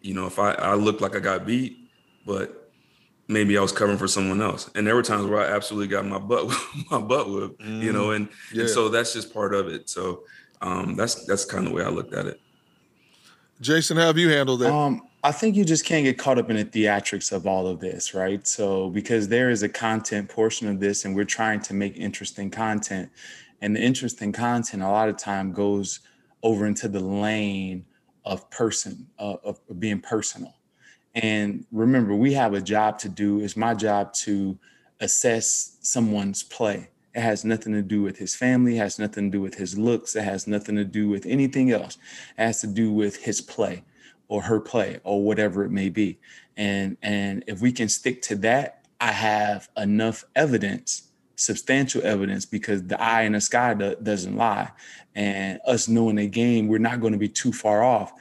you 0.00 0.14
know, 0.14 0.26
if 0.26 0.38
I, 0.38 0.52
I 0.52 0.74
looked 0.74 1.00
like 1.00 1.14
I 1.14 1.20
got 1.20 1.46
beat, 1.46 1.88
but 2.26 2.61
maybe 3.32 3.56
I 3.56 3.62
was 3.62 3.72
covering 3.72 3.98
for 3.98 4.08
someone 4.08 4.40
else. 4.42 4.70
And 4.74 4.86
there 4.86 4.94
were 4.94 5.02
times 5.02 5.26
where 5.26 5.40
I 5.40 5.54
absolutely 5.54 5.88
got 5.88 6.04
my 6.06 6.18
butt 6.18 6.46
my 6.90 7.00
butt 7.00 7.30
whipped, 7.30 7.60
mm, 7.60 7.82
you 7.82 7.92
know, 7.92 8.08
mm. 8.08 8.16
and, 8.16 8.28
yeah. 8.52 8.62
and, 8.62 8.70
so 8.70 8.88
that's 8.88 9.12
just 9.12 9.32
part 9.32 9.54
of 9.54 9.68
it. 9.68 9.88
So 9.88 10.24
um, 10.60 10.94
that's 10.96 11.24
that's 11.26 11.44
kind 11.44 11.66
of 11.66 11.72
the 11.72 11.76
way 11.76 11.84
I 11.84 11.88
looked 11.88 12.14
at 12.14 12.26
it. 12.26 12.40
Jason, 13.60 13.96
how 13.96 14.06
have 14.06 14.18
you 14.18 14.28
handled 14.28 14.60
that? 14.60 14.72
Um, 14.72 15.02
I 15.24 15.30
think 15.30 15.54
you 15.54 15.64
just 15.64 15.84
can't 15.84 16.04
get 16.04 16.18
caught 16.18 16.38
up 16.38 16.50
in 16.50 16.56
the 16.56 16.64
theatrics 16.64 17.30
of 17.30 17.46
all 17.46 17.68
of 17.68 17.78
this, 17.78 18.12
right? 18.12 18.44
So 18.44 18.90
because 18.90 19.28
there 19.28 19.50
is 19.50 19.62
a 19.62 19.68
content 19.68 20.28
portion 20.28 20.66
of 20.66 20.80
this, 20.80 21.04
and 21.04 21.14
we're 21.14 21.24
trying 21.24 21.60
to 21.62 21.74
make 21.74 21.96
interesting 21.96 22.50
content, 22.50 23.08
and 23.60 23.76
the 23.76 23.80
interesting 23.80 24.32
content 24.32 24.82
a 24.82 24.88
lot 24.88 25.08
of 25.08 25.16
time 25.16 25.52
goes 25.52 26.00
over 26.42 26.66
into 26.66 26.88
the 26.88 26.98
lane 26.98 27.84
of 28.24 28.50
person 28.50 29.06
uh, 29.18 29.36
of 29.44 29.60
being 29.78 30.00
personal 30.00 30.54
and 31.14 31.66
remember 31.70 32.14
we 32.14 32.32
have 32.34 32.54
a 32.54 32.60
job 32.60 32.98
to 33.00 33.08
do. 33.08 33.40
It's 33.40 33.56
my 33.56 33.74
job 33.74 34.12
to 34.14 34.58
assess 35.00 35.76
someone's 35.82 36.42
play. 36.42 36.88
It 37.14 37.20
has 37.20 37.44
nothing 37.44 37.74
to 37.74 37.82
do 37.82 38.02
with 38.02 38.16
his 38.16 38.34
family. 38.34 38.76
It 38.76 38.80
has 38.80 38.98
nothing 38.98 39.30
to 39.30 39.38
do 39.38 39.42
with 39.42 39.54
his 39.54 39.76
looks. 39.76 40.16
It 40.16 40.24
has 40.24 40.46
nothing 40.46 40.76
to 40.76 40.84
do 40.84 41.08
with 41.08 41.26
anything 41.26 41.70
else. 41.70 41.98
It 42.38 42.42
has 42.42 42.60
to 42.62 42.66
do 42.66 42.90
with 42.90 43.16
his 43.16 43.40
play 43.40 43.84
or 44.28 44.42
her 44.42 44.60
play 44.60 45.00
or 45.04 45.22
whatever 45.22 45.64
it 45.64 45.70
may 45.70 45.90
be. 45.90 46.18
And 46.56 46.96
and 47.02 47.44
if 47.46 47.60
we 47.60 47.72
can 47.72 47.88
stick 47.88 48.22
to 48.22 48.36
that 48.36 48.78
i 49.00 49.10
have 49.10 49.68
enough 49.76 50.24
evidence 50.36 51.12
substantial 51.42 52.02
evidence 52.04 52.44
because 52.44 52.82
the 52.84 53.00
eye 53.00 53.22
in 53.22 53.32
the 53.32 53.40
sky 53.40 53.74
do, 53.74 53.94
doesn't 54.02 54.36
lie. 54.36 54.70
And 55.14 55.60
us 55.66 55.88
knowing 55.88 56.16
the 56.16 56.28
game, 56.28 56.68
we're 56.68 56.78
not 56.78 57.00
going 57.00 57.12
to 57.12 57.18
be 57.18 57.28
too 57.28 57.52
far 57.52 57.82
off. 57.82 58.12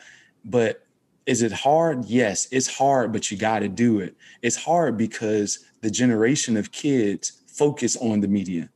But 0.44 0.86
is 1.32 1.41
it 1.41 1.54
hard? 1.54 2.04
Yes, 2.06 2.50
it's 2.52 2.67
hard, 2.67 3.13
but 3.13 3.32
you 3.32 3.38
got 3.38 3.60
to 3.60 3.70
do 3.70 4.02
it. 4.02 4.17
It's 4.41 4.58
hard 4.58 4.98
because 4.98 5.60
the 5.80 5.89
generation 5.89 6.58
of 6.58 6.74
kids 6.74 7.41
focus 7.48 7.96
on 7.96 8.20
the 8.20 8.28
media. 8.28 8.70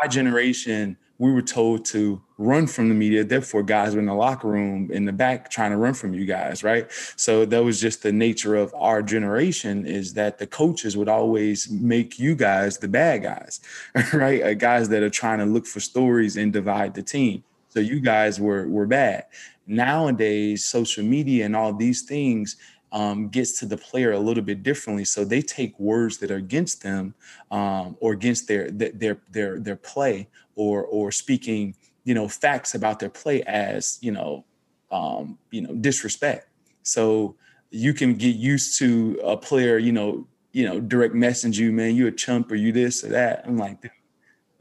My 0.00 0.08
generation 0.08 0.96
we 1.18 1.30
were 1.30 1.42
told 1.42 1.84
to 1.84 2.22
run 2.38 2.66
from 2.66 2.88
the 2.88 2.94
media. 2.94 3.24
Therefore, 3.24 3.62
guys 3.62 3.94
were 3.94 4.00
in 4.00 4.06
the 4.06 4.14
locker 4.14 4.48
room 4.48 4.90
in 4.90 5.04
the 5.04 5.12
back 5.12 5.50
trying 5.50 5.70
to 5.70 5.76
run 5.76 5.92
from 5.92 6.14
you 6.14 6.24
guys, 6.24 6.64
right? 6.64 6.90
So 7.16 7.44
that 7.44 7.62
was 7.62 7.78
just 7.78 8.02
the 8.02 8.10
nature 8.10 8.56
of 8.56 8.74
our 8.74 9.02
generation 9.02 9.86
is 9.86 10.14
that 10.14 10.38
the 10.38 10.46
coaches 10.46 10.96
would 10.96 11.10
always 11.10 11.70
make 11.70 12.18
you 12.18 12.34
guys 12.34 12.78
the 12.78 12.88
bad 12.88 13.22
guys, 13.22 13.60
right? 14.14 14.42
Uh, 14.42 14.54
guys 14.54 14.88
that 14.88 15.02
are 15.02 15.10
trying 15.10 15.40
to 15.40 15.44
look 15.44 15.66
for 15.66 15.78
stories 15.78 16.38
and 16.38 16.54
divide 16.54 16.94
the 16.94 17.02
team. 17.02 17.44
So 17.72 17.80
you 17.80 18.00
guys 18.00 18.38
were 18.38 18.68
were 18.68 18.86
bad. 18.86 19.24
Nowadays, 19.66 20.66
social 20.66 21.04
media 21.04 21.46
and 21.46 21.56
all 21.56 21.72
these 21.72 22.02
things 22.02 22.56
um, 22.92 23.28
gets 23.28 23.58
to 23.60 23.66
the 23.66 23.78
player 23.78 24.12
a 24.12 24.18
little 24.18 24.42
bit 24.42 24.62
differently. 24.62 25.04
So 25.06 25.24
they 25.24 25.40
take 25.40 25.78
words 25.80 26.18
that 26.18 26.30
are 26.30 26.36
against 26.36 26.82
them 26.82 27.14
um, 27.50 27.96
or 28.00 28.12
against 28.12 28.46
their 28.46 28.70
their 28.70 29.18
their 29.30 29.58
their 29.58 29.76
play 29.76 30.28
or 30.54 30.84
or 30.84 31.10
speaking 31.10 31.74
you 32.04 32.14
know 32.14 32.28
facts 32.28 32.74
about 32.74 32.98
their 32.98 33.08
play 33.08 33.42
as 33.44 33.98
you 34.02 34.12
know 34.12 34.44
um, 34.90 35.38
you 35.50 35.62
know 35.62 35.74
disrespect. 35.74 36.48
So 36.82 37.36
you 37.70 37.94
can 37.94 38.14
get 38.14 38.36
used 38.36 38.78
to 38.80 39.18
a 39.24 39.36
player 39.36 39.78
you 39.78 39.92
know 39.92 40.26
you 40.52 40.66
know 40.68 40.78
direct 40.78 41.14
message 41.14 41.58
you 41.58 41.72
man 41.72 41.96
you 41.96 42.06
a 42.06 42.12
chump 42.12 42.52
or 42.52 42.56
you 42.56 42.70
this 42.72 43.02
or 43.02 43.08
that. 43.08 43.44
I'm 43.46 43.56
like, 43.56 43.90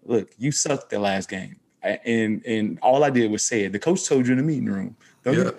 look, 0.04 0.30
you 0.38 0.52
sucked 0.52 0.92
the 0.92 1.00
last 1.00 1.30
game. 1.30 1.61
And 1.84 2.46
and 2.46 2.80
all 2.82 3.04
I 3.04 3.10
did 3.10 3.32
was 3.32 3.44
say 3.44 3.64
it. 3.64 3.72
The 3.72 3.80
coach 3.80 4.08
told 4.08 4.28
you 4.28 4.34
in 4.34 4.38
the 4.38 4.44
meeting 4.44 4.66
room. 4.66 4.96
Yeah. 5.26 5.52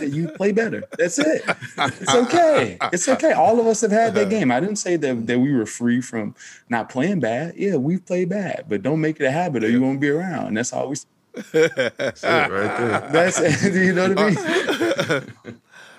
you 0.00 0.28
play 0.28 0.52
better. 0.52 0.84
That's 0.96 1.18
it. 1.18 1.42
It's 1.78 2.14
okay. 2.14 2.78
It's 2.92 3.08
okay. 3.08 3.32
All 3.32 3.58
of 3.58 3.66
us 3.66 3.80
have 3.80 3.90
had 3.90 4.14
that 4.14 4.30
game. 4.30 4.52
I 4.52 4.60
didn't 4.60 4.76
say 4.76 4.96
that, 4.96 5.26
that 5.26 5.38
we 5.40 5.52
were 5.52 5.66
free 5.66 6.00
from 6.00 6.36
not 6.68 6.88
playing 6.88 7.18
bad. 7.20 7.54
Yeah, 7.56 7.76
we 7.76 7.98
play 7.98 8.24
bad, 8.24 8.66
but 8.68 8.82
don't 8.82 9.00
make 9.00 9.18
it 9.20 9.24
a 9.24 9.30
habit 9.30 9.64
or 9.64 9.70
you 9.70 9.80
won't 9.80 10.00
be 10.00 10.08
around. 10.08 10.48
And 10.48 10.56
that's 10.56 10.72
all 10.72 10.88
we 10.88 10.96
That's 11.34 11.54
it 11.54 12.22
right 12.24 12.50
there. 12.78 13.08
That's 13.12 13.64
you 13.64 13.92
know 13.92 14.14
what 14.14 14.18
I 14.18 15.20
mean? 15.20 15.32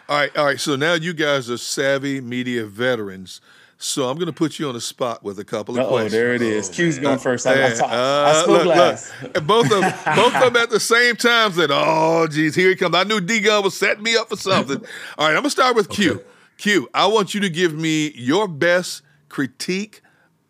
all 0.08 0.18
right, 0.18 0.38
all 0.38 0.46
right. 0.46 0.60
So 0.60 0.76
now 0.78 0.94
you 0.94 1.14
guys 1.14 1.50
are 1.50 1.58
savvy 1.58 2.22
media 2.22 2.66
veterans. 2.66 3.42
So 3.78 4.10
I'm 4.10 4.16
going 4.16 4.28
to 4.28 4.34
put 4.34 4.60
you 4.60 4.68
on 4.68 4.74
the 4.76 4.82
spot 4.82 5.24
with 5.24 5.40
a 5.40 5.44
couple 5.44 5.76
of 5.76 5.82
Uh-oh, 5.82 5.90
questions. 5.90 6.14
there 6.14 6.34
it 6.34 6.42
is. 6.42 6.70
Q's 6.70 7.00
going 7.00 7.20
first. 7.20 7.46
I, 7.46 7.54
I, 7.54 7.66
I, 7.66 8.30
I 8.30 8.44
spoke 8.44 8.48
look, 8.48 8.66
last. 8.66 9.14
Look, 9.22 9.46
both 9.46 9.66
of 9.66 9.82
both 10.16 10.36
of 10.36 10.54
them 10.54 10.56
at 10.56 10.70
the 10.70 10.80
same 10.80 11.16
time 11.16 11.52
said, 11.52 11.70
"Oh, 11.72 12.28
geez, 12.28 12.56
here 12.56 12.70
he 12.70 12.76
comes." 12.76 12.96
I 12.96 13.04
knew 13.04 13.20
D 13.20 13.42
Gun 13.42 13.64
was 13.64 13.76
setting 13.76 14.04
me 14.04 14.16
up 14.16 14.30
for 14.30 14.38
something. 14.38 14.78
All 15.18 15.28
right, 15.28 15.32
I'm 15.32 15.42
going 15.42 15.44
to 15.44 15.50
start 15.50 15.76
with 15.76 15.90
Q. 15.90 16.14
Okay. 16.14 16.24
Q, 16.58 16.90
I 16.94 17.08
want 17.08 17.34
you 17.34 17.42
to 17.42 17.50
give 17.50 17.74
me 17.74 18.12
your 18.16 18.48
best 18.48 19.02
critique 19.28 20.02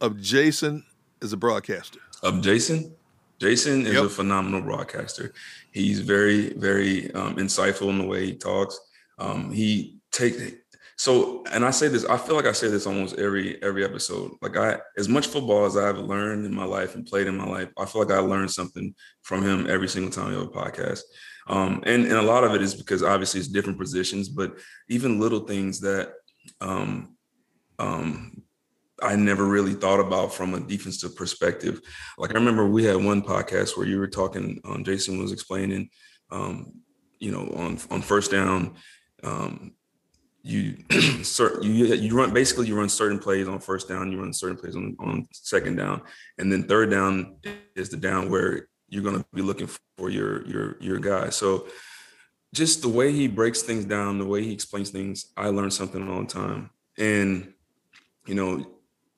of 0.01 0.19
Jason 0.21 0.83
as 1.21 1.33
a 1.33 1.37
broadcaster. 1.37 1.99
Of 2.21 2.41
Jason, 2.41 2.93
Jason 3.39 3.85
is 3.85 3.93
yep. 3.93 4.03
a 4.03 4.09
phenomenal 4.09 4.61
broadcaster. 4.61 5.33
He's 5.71 6.01
very, 6.01 6.53
very 6.53 7.11
um, 7.13 7.37
insightful 7.37 7.89
in 7.89 7.97
the 7.97 8.05
way 8.05 8.27
he 8.27 8.35
talks. 8.35 8.79
Um, 9.17 9.51
he 9.51 9.97
take 10.11 10.62
so 11.03 11.43
and 11.51 11.65
i 11.65 11.69
say 11.69 11.89
this 11.89 12.05
i 12.05 12.15
feel 12.15 12.33
like 12.33 12.45
i 12.45 12.53
say 12.53 12.69
this 12.69 12.87
almost 12.87 13.19
every 13.19 13.61
every 13.61 13.83
episode 13.83 14.31
like 14.41 14.55
i 14.55 14.79
as 14.97 15.09
much 15.09 15.27
football 15.27 15.65
as 15.65 15.75
i've 15.75 15.97
learned 15.97 16.45
in 16.45 16.55
my 16.55 16.63
life 16.63 16.95
and 16.95 17.05
played 17.05 17.27
in 17.27 17.35
my 17.35 17.45
life 17.45 17.67
i 17.77 17.85
feel 17.85 18.01
like 18.01 18.15
i 18.15 18.19
learned 18.19 18.49
something 18.49 18.95
from 19.21 19.43
him 19.43 19.69
every 19.69 19.89
single 19.89 20.09
time 20.09 20.29
we 20.29 20.33
have 20.33 20.43
a 20.43 20.47
podcast 20.47 21.01
um, 21.47 21.83
and, 21.85 22.05
and 22.05 22.13
a 22.13 22.21
lot 22.21 22.45
of 22.45 22.55
it 22.55 22.61
is 22.61 22.73
because 22.73 23.03
obviously 23.03 23.37
it's 23.37 23.49
different 23.49 23.77
positions 23.77 24.29
but 24.29 24.57
even 24.87 25.19
little 25.19 25.41
things 25.41 25.81
that 25.81 26.13
um, 26.61 27.17
um, 27.79 28.41
I 29.01 29.17
never 29.17 29.45
really 29.45 29.73
thought 29.73 29.99
about 29.99 30.33
from 30.33 30.53
a 30.53 30.59
defensive 30.61 31.15
perspective. 31.17 31.81
Like 32.17 32.31
I 32.31 32.35
remember 32.35 32.65
we 32.67 32.85
had 32.85 32.95
one 32.95 33.21
podcast 33.21 33.75
where 33.75 33.87
you 33.87 33.99
were 33.99 34.07
talking, 34.07 34.61
um, 34.63 34.83
Jason 34.83 35.21
was 35.21 35.33
explaining, 35.33 35.89
um, 36.31 36.71
you 37.19 37.31
know, 37.31 37.51
on 37.57 37.79
on 37.89 38.01
first 38.01 38.31
down, 38.31 38.75
um, 39.23 39.73
you 40.43 40.77
you 41.61 41.85
you 41.85 42.15
run 42.15 42.33
basically 42.33 42.67
you 42.67 42.77
run 42.77 42.89
certain 42.89 43.17
plays 43.17 43.47
on 43.47 43.59
first 43.59 43.87
down, 43.87 44.11
you 44.11 44.19
run 44.19 44.33
certain 44.33 44.57
plays 44.57 44.75
on, 44.75 44.95
on 44.99 45.25
second 45.31 45.77
down, 45.77 46.01
and 46.37 46.51
then 46.51 46.63
third 46.63 46.91
down 46.91 47.37
is 47.75 47.89
the 47.89 47.97
down 47.97 48.29
where 48.29 48.67
you're 48.89 49.03
going 49.03 49.17
to 49.17 49.25
be 49.33 49.41
looking 49.41 49.69
for 49.97 50.09
your 50.09 50.45
your 50.45 50.77
your 50.81 50.99
guy. 50.99 51.29
So 51.29 51.67
just 52.53 52.81
the 52.81 52.89
way 52.89 53.11
he 53.11 53.27
breaks 53.27 53.61
things 53.61 53.85
down, 53.85 54.19
the 54.19 54.25
way 54.25 54.43
he 54.43 54.51
explains 54.51 54.91
things, 54.91 55.31
I 55.35 55.47
learn 55.47 55.71
something 55.71 56.07
all 56.07 56.21
the 56.21 56.27
time. 56.27 56.69
And 56.97 57.53
you 58.27 58.35
know, 58.35 58.65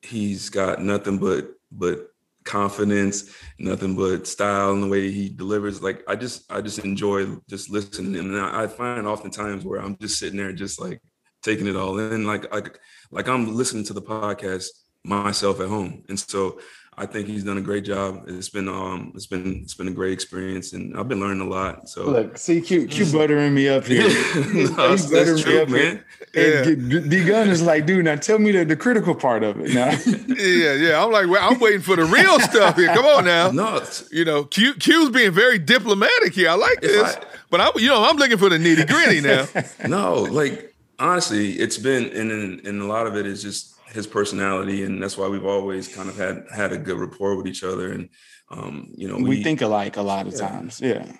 he's 0.02 0.50
got 0.50 0.82
nothing 0.82 1.18
but 1.18 1.50
but 1.72 2.12
confidence, 2.44 3.36
nothing 3.58 3.96
but 3.96 4.28
style 4.28 4.74
and 4.74 4.84
the 4.84 4.88
way 4.88 5.12
he 5.12 5.30
delivers. 5.30 5.82
Like 5.82 6.04
I 6.08 6.16
just 6.16 6.50
I 6.52 6.62
just 6.62 6.80
enjoy 6.80 7.26
just 7.50 7.70
listening. 7.70 8.16
And 8.16 8.40
I, 8.40 8.64
I 8.64 8.68
find 8.68 9.08
oftentimes 9.08 9.66
where 9.66 9.82
I'm 9.82 9.98
just 9.98 10.20
sitting 10.20 10.38
there 10.38 10.54
just 10.54 10.80
like 10.80 11.02
taking 11.46 11.68
it 11.68 11.76
all 11.76 11.98
in, 12.00 12.26
like 12.26 12.52
like 12.54 12.80
like 13.12 13.30
I'm 13.30 13.56
listening 13.56 13.86
to 13.86 13.94
the 13.94 14.02
podcast 14.02 14.68
myself 15.04 15.60
at 15.62 15.70
home, 15.70 16.04
and 16.10 16.20
so 16.20 16.60
I 16.98 17.06
think 17.06 17.28
he's 17.28 17.44
done 17.44 17.58
a 17.58 17.62
great 17.62 17.84
job. 17.84 18.24
It's 18.28 18.48
been 18.48 18.70
um 18.70 19.12
it's 19.16 19.28
been 19.28 19.62
it's 19.64 19.74
been 19.74 19.90
a 19.90 19.92
great 19.92 20.14
experience, 20.14 20.72
and 20.74 20.98
I've 20.98 21.10
been 21.10 21.20
learning 21.20 21.42
a 21.42 21.50
lot. 21.50 21.90
So 21.90 22.10
look, 22.10 22.38
see, 22.38 22.62
Q, 22.62 22.88
Q 22.88 23.06
buttering 23.12 23.54
me 23.54 23.68
up 23.68 23.86
here. 23.86 24.04
no, 24.54 24.92
he's 24.92 25.12
buttering 25.12 25.38
true, 25.38 25.54
me 25.54 25.62
up 25.62 25.70
man. 25.70 26.04
Yeah. 26.34 26.64
D 26.64 27.26
Gun 27.26 27.50
is 27.50 27.62
like, 27.62 27.86
dude, 27.86 28.06
now 28.06 28.16
tell 28.16 28.40
me 28.40 28.52
the, 28.52 28.64
the 28.64 28.78
critical 28.78 29.14
part 29.14 29.44
of 29.44 29.60
it. 29.60 29.74
Now, 29.74 29.92
yeah, 30.38 30.74
yeah. 30.74 31.04
I'm 31.04 31.12
like, 31.12 31.28
well, 31.28 31.52
I'm 31.52 31.60
waiting 31.60 31.82
for 31.82 31.98
the 31.98 32.06
real 32.06 32.40
stuff 32.52 32.78
here. 32.78 32.88
Come 32.88 33.06
on 33.06 33.26
now. 33.26 33.52
No, 33.52 33.84
you 34.12 34.24
know, 34.24 34.46
Q 34.46 34.76
Q's 34.76 35.10
being 35.10 35.32
very 35.32 35.60
diplomatic 35.60 36.34
here. 36.34 36.50
I 36.50 36.56
like 36.56 36.80
this, 36.80 37.16
I, 37.16 37.24
but 37.50 37.60
I, 37.60 37.72
you 37.76 37.90
know, 37.90 38.06
I'm 38.06 38.16
looking 38.16 38.38
for 38.38 38.50
the 38.50 38.58
nitty 38.58 38.88
gritty 38.88 39.20
now. 39.20 39.48
no, 39.88 40.22
like 40.24 40.75
honestly, 41.00 41.54
it's 41.54 41.78
been 41.78 42.06
and, 42.06 42.66
and 42.66 42.82
a 42.82 42.86
lot 42.86 43.08
of 43.08 43.16
it 43.16 43.26
is 43.26 43.42
just 43.42 43.76
his 43.88 44.08
personality, 44.08 44.84
and 44.84 45.02
that's 45.02 45.18
why 45.18 45.28
we've 45.28 45.46
always 45.46 45.88
kind 45.88 46.10
of 46.10 46.18
had 46.18 46.46
had 46.54 46.72
a 46.74 46.78
good 46.78 47.00
rapport 47.00 47.36
with 47.36 47.48
each 47.48 47.64
other, 47.64 47.92
and 47.92 48.10
um, 48.52 48.92
you 48.96 49.08
know, 49.08 49.16
we, 49.16 49.24
we, 49.24 49.44
think 49.44 49.62
alike 49.62 49.98
a 49.98 50.02
lot 50.02 50.28
of 50.28 50.34
yeah. 50.34 50.40
times, 50.40 50.82
yeah. 50.82 51.12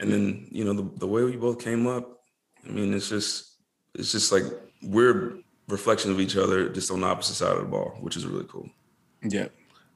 And 0.00 0.12
then 0.12 0.48
you 0.50 0.64
know 0.64 0.72
the 0.72 0.98
the 0.98 1.06
way 1.06 1.24
we 1.24 1.36
both 1.36 1.62
came 1.62 1.86
up, 1.86 2.20
I 2.66 2.70
mean, 2.70 2.92
it's 2.94 3.08
just 3.08 3.56
it's 3.94 4.12
just 4.12 4.32
like 4.32 4.44
we're 4.82 5.38
reflections 5.68 6.12
of 6.12 6.20
each 6.20 6.36
other, 6.36 6.68
just 6.68 6.90
on 6.90 7.00
the 7.00 7.06
opposite 7.06 7.34
side 7.34 7.52
of 7.52 7.58
the 7.58 7.64
ball, 7.64 7.96
which 8.00 8.16
is 8.16 8.26
really 8.26 8.46
cool. 8.48 8.68
Yeah. 9.22 9.48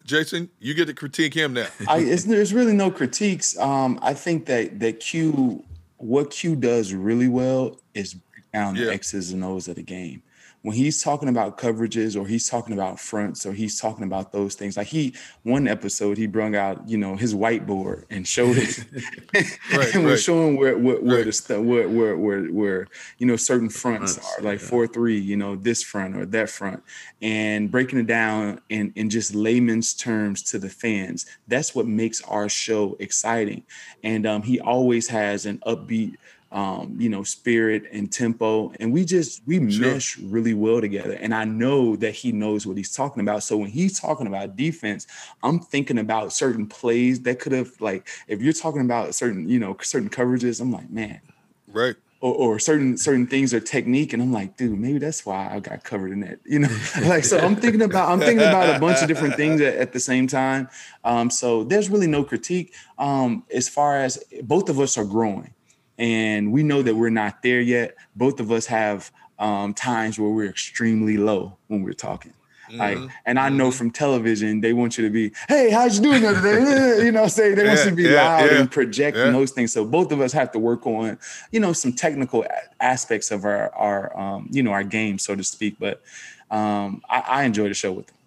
Jason, 0.05 0.49
you 0.59 0.73
get 0.73 0.87
to 0.87 0.94
critique 0.94 1.35
him 1.35 1.53
now. 1.53 1.66
I, 1.87 2.03
there's 2.03 2.55
really 2.55 2.73
no 2.73 2.90
critiques. 2.90 3.59
Um, 3.59 3.99
I 4.01 4.14
think 4.14 4.47
that 4.47 4.81
that 4.81 5.01
Q, 5.01 5.62
what 5.99 6.31
Q 6.31 6.57
does 6.57 6.94
really 6.94 7.29
well 7.29 7.79
is 7.92 8.16
down 8.53 8.75
yeah. 8.75 8.87
the 8.87 8.93
X's 8.93 9.33
and 9.33 9.45
O's 9.45 9.69
of 9.69 9.77
the 9.77 9.83
game. 9.83 10.23
when 10.63 10.75
he's 10.75 11.03
talking 11.03 11.29
about 11.29 11.57
coverages 11.57 12.21
or 12.21 12.27
he's 12.27 12.49
talking 12.49 12.75
about 12.75 12.99
fronts 12.99 13.47
or 13.47 13.53
he's 13.53 13.81
talking 13.81 14.05
about 14.05 14.33
those 14.33 14.55
things, 14.55 14.77
like 14.77 14.89
he 14.89 15.15
one 15.45 15.69
episode 15.69 16.19
he 16.19 16.27
brung 16.27 16.57
out 16.57 16.89
you 16.89 16.99
know 16.99 17.17
his 17.17 17.35
whiteboard 17.35 18.05
and 18.11 18.27
showed 18.27 18.57
it 18.57 18.85
right, 19.73 19.95
and 19.95 20.05
right. 20.05 20.11
was 20.11 20.23
showing 20.23 20.57
where 20.57 20.77
where, 20.77 21.01
where 21.01 21.25
right. 21.25 21.35
the 21.35 21.63
where, 21.63 21.89
where 21.89 22.17
where 22.17 22.45
where 22.47 22.89
you 23.19 23.27
know 23.27 23.37
certain 23.37 23.69
fronts, 23.69 24.17
fronts 24.17 24.39
are 24.39 24.43
like 24.43 24.61
yeah. 24.61 24.67
four 24.67 24.87
three, 24.87 25.19
you 25.19 25.37
know 25.37 25.55
this 25.55 25.83
front 25.83 26.17
or 26.17 26.27
that 26.27 26.51
front, 26.51 26.83
and 27.23 27.71
breaking 27.71 28.01
it 28.01 28.07
down 28.07 28.61
in 28.69 28.93
in 28.97 29.11
just 29.11 29.35
layman's 29.35 29.95
terms 29.95 30.43
to 30.43 30.59
the 30.59 30.69
fans. 30.69 31.27
That's 31.47 31.75
what 31.75 31.87
makes 31.87 32.21
our 32.25 32.49
show 32.49 32.97
exciting, 32.99 33.63
and 34.03 34.27
um, 34.27 34.43
he 34.43 34.59
always 34.59 35.09
has 35.09 35.47
an 35.47 35.59
upbeat 35.67 36.17
um, 36.51 36.97
you 36.99 37.09
know, 37.09 37.23
spirit 37.23 37.85
and 37.93 38.11
tempo. 38.11 38.73
And 38.81 38.93
we 38.93 39.05
just 39.05 39.43
we 39.47 39.71
sure. 39.71 39.93
mesh 39.93 40.19
really 40.19 40.55
well 40.55 40.81
together. 40.81 41.13
And 41.13 41.35
I 41.35 41.45
know 41.45 41.97
that 41.97 42.13
he 42.13 42.33
knows 42.33 42.67
what 42.67 42.77
he's 42.77 42.95
talking 42.95 43.21
about. 43.21 43.43
So 43.43 43.57
when 43.57 43.71
he's 43.71 44.01
talking 44.01 44.27
about 44.27 44.57
defense, 44.57 45.07
I'm 45.43 45.61
thinking 45.61 45.99
about 45.99 46.33
certain 46.33 46.67
plays 46.67 47.21
that 47.23 47.39
could 47.39 47.53
have 47.53 47.79
like 47.81 48.09
if 48.29 48.41
you're 48.41 48.53
talking 48.53 48.81
about 48.81 49.15
certain, 49.15 49.49
you 49.49 49.59
know, 49.59 49.77
certain 49.83 50.09
coverages, 50.09 50.61
I'm 50.61 50.73
like, 50.73 50.91
man. 50.91 51.21
Right. 51.67 51.97
Or, 52.21 52.35
or, 52.35 52.59
certain 52.59 52.97
certain 52.97 53.29
things 53.29 53.55
or 53.55 53.61
technique 53.61 54.13
and 54.13 54.21
i'm 54.21 54.33
like 54.33 54.57
dude 54.57 54.77
maybe 54.77 54.99
that's 54.99 55.25
why 55.25 55.49
i 55.53 55.61
got 55.61 55.85
covered 55.85 56.11
in 56.11 56.19
that 56.19 56.41
you 56.45 56.59
know 56.59 56.69
like 57.03 57.25
so 57.25 57.39
i'm 57.39 57.55
thinking 57.55 57.81
about 57.81 58.11
i'm 58.11 58.19
thinking 58.19 58.41
about 58.41 58.75
a 58.75 58.81
bunch 58.81 59.01
of 59.03 59.07
different 59.07 59.35
things 59.37 59.61
at, 59.61 59.77
at 59.77 59.93
the 59.93 60.01
same 60.01 60.27
time 60.27 60.69
um, 61.05 61.31
so 61.31 61.63
there's 61.63 61.89
really 61.89 62.09
no 62.09 62.25
critique 62.25 62.75
um, 62.99 63.45
as 63.55 63.69
far 63.69 63.99
as 63.99 64.19
both 64.43 64.69
of 64.69 64.81
us 64.81 64.99
are 64.99 65.05
growing 65.05 65.55
and 65.99 66.53
we 66.53 66.63
know 66.63 66.83
that 66.83 66.95
we're 66.95 67.11
not 67.11 67.43
there 67.43 67.61
yet. 67.61 67.97
Both 68.15 68.41
of 68.41 68.51
us 68.53 68.67
have 68.67 69.11
um, 69.39 69.75
times 69.75 70.19
where 70.19 70.31
we're 70.31 70.49
extremely 70.49 71.17
low 71.17 71.57
when 71.67 71.83
we're 71.83 71.93
talking. 71.93 72.33
Mm-hmm. 72.71 72.79
Like, 72.79 73.11
and 73.25 73.39
I 73.39 73.49
know 73.49 73.69
mm-hmm. 73.69 73.79
from 73.79 73.91
television, 73.91 74.61
they 74.61 74.73
want 74.73 74.99
you 74.99 75.05
to 75.05 75.11
be, 75.11 75.33
hey, 75.49 75.71
how's 75.71 75.99
you 75.99 76.05
doing 76.05 76.23
today? 76.23 77.03
you 77.05 77.13
know, 77.13 77.27
say 77.27 77.55
they 77.55 77.63
yeah, 77.63 77.69
want 77.69 77.85
you 77.85 77.91
to 77.91 77.97
be 77.97 78.03
yeah, 78.05 78.23
loud 78.23 78.51
yeah, 78.51 78.61
and 78.61 78.71
projecting 78.71 79.33
those 79.33 79.53
things. 79.53 79.73
So 79.73 79.85
both 79.85 80.13
of 80.13 80.21
us 80.21 80.33
have 80.33 80.53
to 80.53 80.59
work 80.59 80.87
on, 80.87 81.19
you 81.51 81.61
know, 81.61 81.73
some 81.73 81.93
technical 81.93 82.45
aspects 82.81 83.31
of 83.31 83.45
our 83.45 83.75
our 83.75 84.19
um, 84.19 84.49
you 84.51 84.63
know 84.63 84.73
our 84.73 84.85
game, 84.85 85.19
so 85.19 85.35
to 85.35 85.43
speak. 85.43 85.77
But 85.79 86.03
um, 86.51 87.03
I, 87.09 87.21
I 87.21 87.43
enjoy 87.45 87.69
the 87.69 87.75
show 87.75 87.93
with 87.93 88.07
them. 88.07 88.18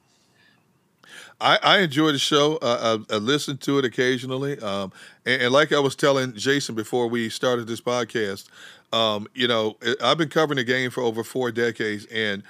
I, 1.41 1.57
I 1.63 1.79
enjoy 1.79 2.11
the 2.11 2.19
show. 2.19 2.57
Uh, 2.57 2.99
I, 3.09 3.15
I, 3.15 3.17
listen 3.17 3.57
to 3.59 3.79
it 3.79 3.85
occasionally, 3.85 4.59
um, 4.59 4.93
and, 5.25 5.41
and, 5.41 5.51
like 5.51 5.73
I 5.73 5.79
was 5.79 5.95
telling 5.95 6.33
Jason 6.35 6.75
before 6.75 7.07
we 7.07 7.29
started 7.29 7.65
this 7.67 7.81
podcast, 7.81 8.47
um, 8.93 9.27
you 9.33 9.47
know, 9.47 9.75
I've 10.01 10.19
been 10.19 10.29
covering 10.29 10.57
the 10.57 10.63
game 10.63 10.91
for 10.91 11.01
over 11.01 11.23
four 11.23 11.51
decades, 11.51 12.05
and 12.05 12.43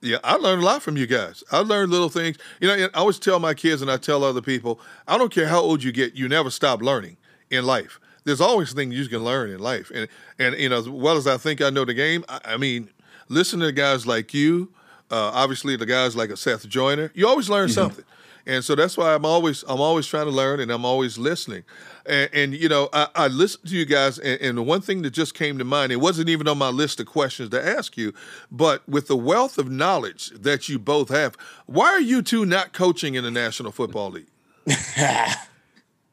yeah, 0.00 0.18
I 0.22 0.36
learned 0.36 0.62
a 0.62 0.64
lot 0.64 0.82
from 0.82 0.96
you 0.96 1.06
guys. 1.06 1.42
I 1.50 1.58
learned 1.58 1.90
little 1.90 2.08
things. 2.08 2.36
You 2.60 2.68
know, 2.68 2.88
I 2.94 2.98
always 2.98 3.18
tell 3.18 3.40
my 3.40 3.52
kids, 3.52 3.82
and 3.82 3.90
I 3.90 3.96
tell 3.96 4.22
other 4.22 4.42
people, 4.42 4.80
I 5.08 5.18
don't 5.18 5.32
care 5.32 5.48
how 5.48 5.60
old 5.60 5.82
you 5.82 5.90
get, 5.90 6.14
you 6.14 6.28
never 6.28 6.50
stop 6.50 6.80
learning 6.80 7.16
in 7.50 7.66
life. 7.66 7.98
There's 8.24 8.40
always 8.40 8.72
things 8.72 8.94
you 8.94 9.08
can 9.08 9.24
learn 9.24 9.50
in 9.50 9.58
life, 9.58 9.90
and 9.92 10.08
and 10.38 10.54
you 10.56 10.68
know, 10.68 10.78
as 10.78 10.88
well 10.88 11.16
as 11.16 11.26
I 11.26 11.36
think 11.36 11.60
I 11.60 11.70
know 11.70 11.84
the 11.84 11.94
game, 11.94 12.24
I, 12.28 12.40
I 12.44 12.56
mean, 12.56 12.90
listen 13.28 13.58
to 13.60 13.72
guys 13.72 14.06
like 14.06 14.32
you. 14.32 14.70
Uh, 15.10 15.30
obviously, 15.32 15.76
the 15.76 15.86
guys 15.86 16.16
like 16.16 16.30
a 16.30 16.36
Seth 16.36 16.68
Joyner, 16.68 17.12
you 17.14 17.28
always 17.28 17.48
learn 17.48 17.68
mm-hmm. 17.68 17.74
something 17.74 18.04
and 18.46 18.64
so 18.64 18.74
that's 18.74 18.96
why 18.96 19.14
I'm 19.14 19.24
always 19.24 19.64
I'm 19.68 19.80
always 19.80 20.06
trying 20.06 20.26
to 20.26 20.30
learn 20.30 20.60
and 20.60 20.70
I'm 20.70 20.84
always 20.84 21.18
listening. 21.18 21.64
And, 22.06 22.30
and 22.32 22.54
you 22.54 22.68
know, 22.68 22.88
I, 22.92 23.08
I 23.14 23.28
listen 23.28 23.66
to 23.66 23.76
you 23.76 23.84
guys, 23.84 24.18
and, 24.18 24.40
and, 24.40 24.58
the 24.58 24.62
one 24.62 24.80
thing 24.80 25.02
that 25.02 25.10
just 25.10 25.34
came 25.34 25.58
to 25.58 25.64
mind, 25.64 25.90
it 25.90 25.96
wasn't 25.96 26.28
even 26.28 26.46
on 26.46 26.56
my 26.56 26.68
list 26.68 27.00
of 27.00 27.06
questions 27.06 27.50
to 27.50 27.66
ask 27.66 27.96
you, 27.96 28.14
but 28.50 28.88
with 28.88 29.08
the 29.08 29.16
wealth 29.16 29.58
of 29.58 29.68
knowledge 29.68 30.30
that 30.30 30.68
you 30.68 30.78
both 30.78 31.08
have, 31.08 31.36
why 31.66 31.86
are 31.86 32.00
you 32.00 32.22
two 32.22 32.46
not 32.46 32.72
coaching 32.72 33.16
in 33.16 33.24
the 33.24 33.30
National 33.32 33.72
Football 33.72 34.10
League? 34.10 34.28
have, 34.66 35.36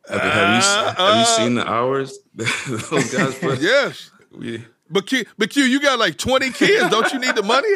you, 0.09 0.17
have 0.17 0.55
you 0.55 0.97
uh, 0.97 1.23
seen 1.25 1.55
the 1.55 1.69
hours 1.69 2.17
those 2.33 3.13
guys 3.13 3.37
put? 3.37 3.59
Yes. 3.61 4.09
We, 4.31 4.65
but 4.89 5.05
Q, 5.05 5.25
but 5.37 5.51
Q, 5.51 5.63
you 5.63 5.79
got 5.79 5.99
like 5.99 6.17
20 6.17 6.51
kids. 6.51 6.89
Don't 6.89 7.11
you 7.13 7.19
need 7.19 7.35
the 7.35 7.43
money? 7.43 7.67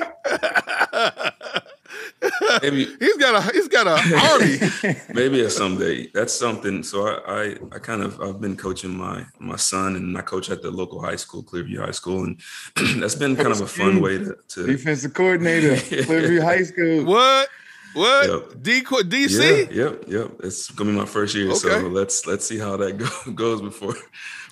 Maybe 2.61 2.85
he's 2.99 3.17
got 3.17 3.35
a 3.35 3.53
he's 3.53 3.67
got 3.67 3.87
an 3.87 4.13
army. 4.13 4.95
maybe 5.13 5.41
a 5.41 5.49
someday. 5.49 6.07
That's 6.13 6.33
something. 6.33 6.83
So 6.83 7.07
I, 7.07 7.41
I, 7.41 7.55
I 7.73 7.79
kind 7.79 8.01
of 8.01 8.19
I've 8.21 8.41
been 8.41 8.55
coaching 8.55 8.95
my 8.97 9.25
my 9.39 9.55
son 9.55 9.95
and 9.95 10.17
I 10.17 10.21
coach 10.21 10.49
at 10.49 10.61
the 10.61 10.71
local 10.71 11.01
high 11.01 11.15
school, 11.15 11.43
Clearview 11.43 11.79
High 11.79 11.91
School, 11.91 12.23
and 12.23 12.41
that's 13.01 13.15
been 13.15 13.35
kind 13.35 13.51
of 13.51 13.61
a 13.61 13.67
fun 13.67 14.01
way 14.01 14.17
to, 14.17 14.37
to 14.49 14.65
defensive 14.65 15.13
coordinator, 15.13 15.75
Clearview 15.75 16.41
High 16.41 16.63
School. 16.63 17.05
What? 17.05 17.49
What? 17.93 18.29
Yep. 18.29 18.61
D 18.61 18.81
DC? 18.81 19.71
Yeah, 19.71 19.83
yep, 19.83 20.03
yep. 20.07 20.31
It's 20.43 20.69
gonna 20.69 20.91
be 20.91 20.97
my 20.97 21.05
first 21.05 21.33
year, 21.35 21.49
okay. 21.49 21.57
so 21.57 21.87
let's 21.87 22.25
let's 22.25 22.45
see 22.45 22.59
how 22.59 22.77
that 22.77 22.97
go, 22.97 23.31
goes 23.33 23.61
before 23.61 23.95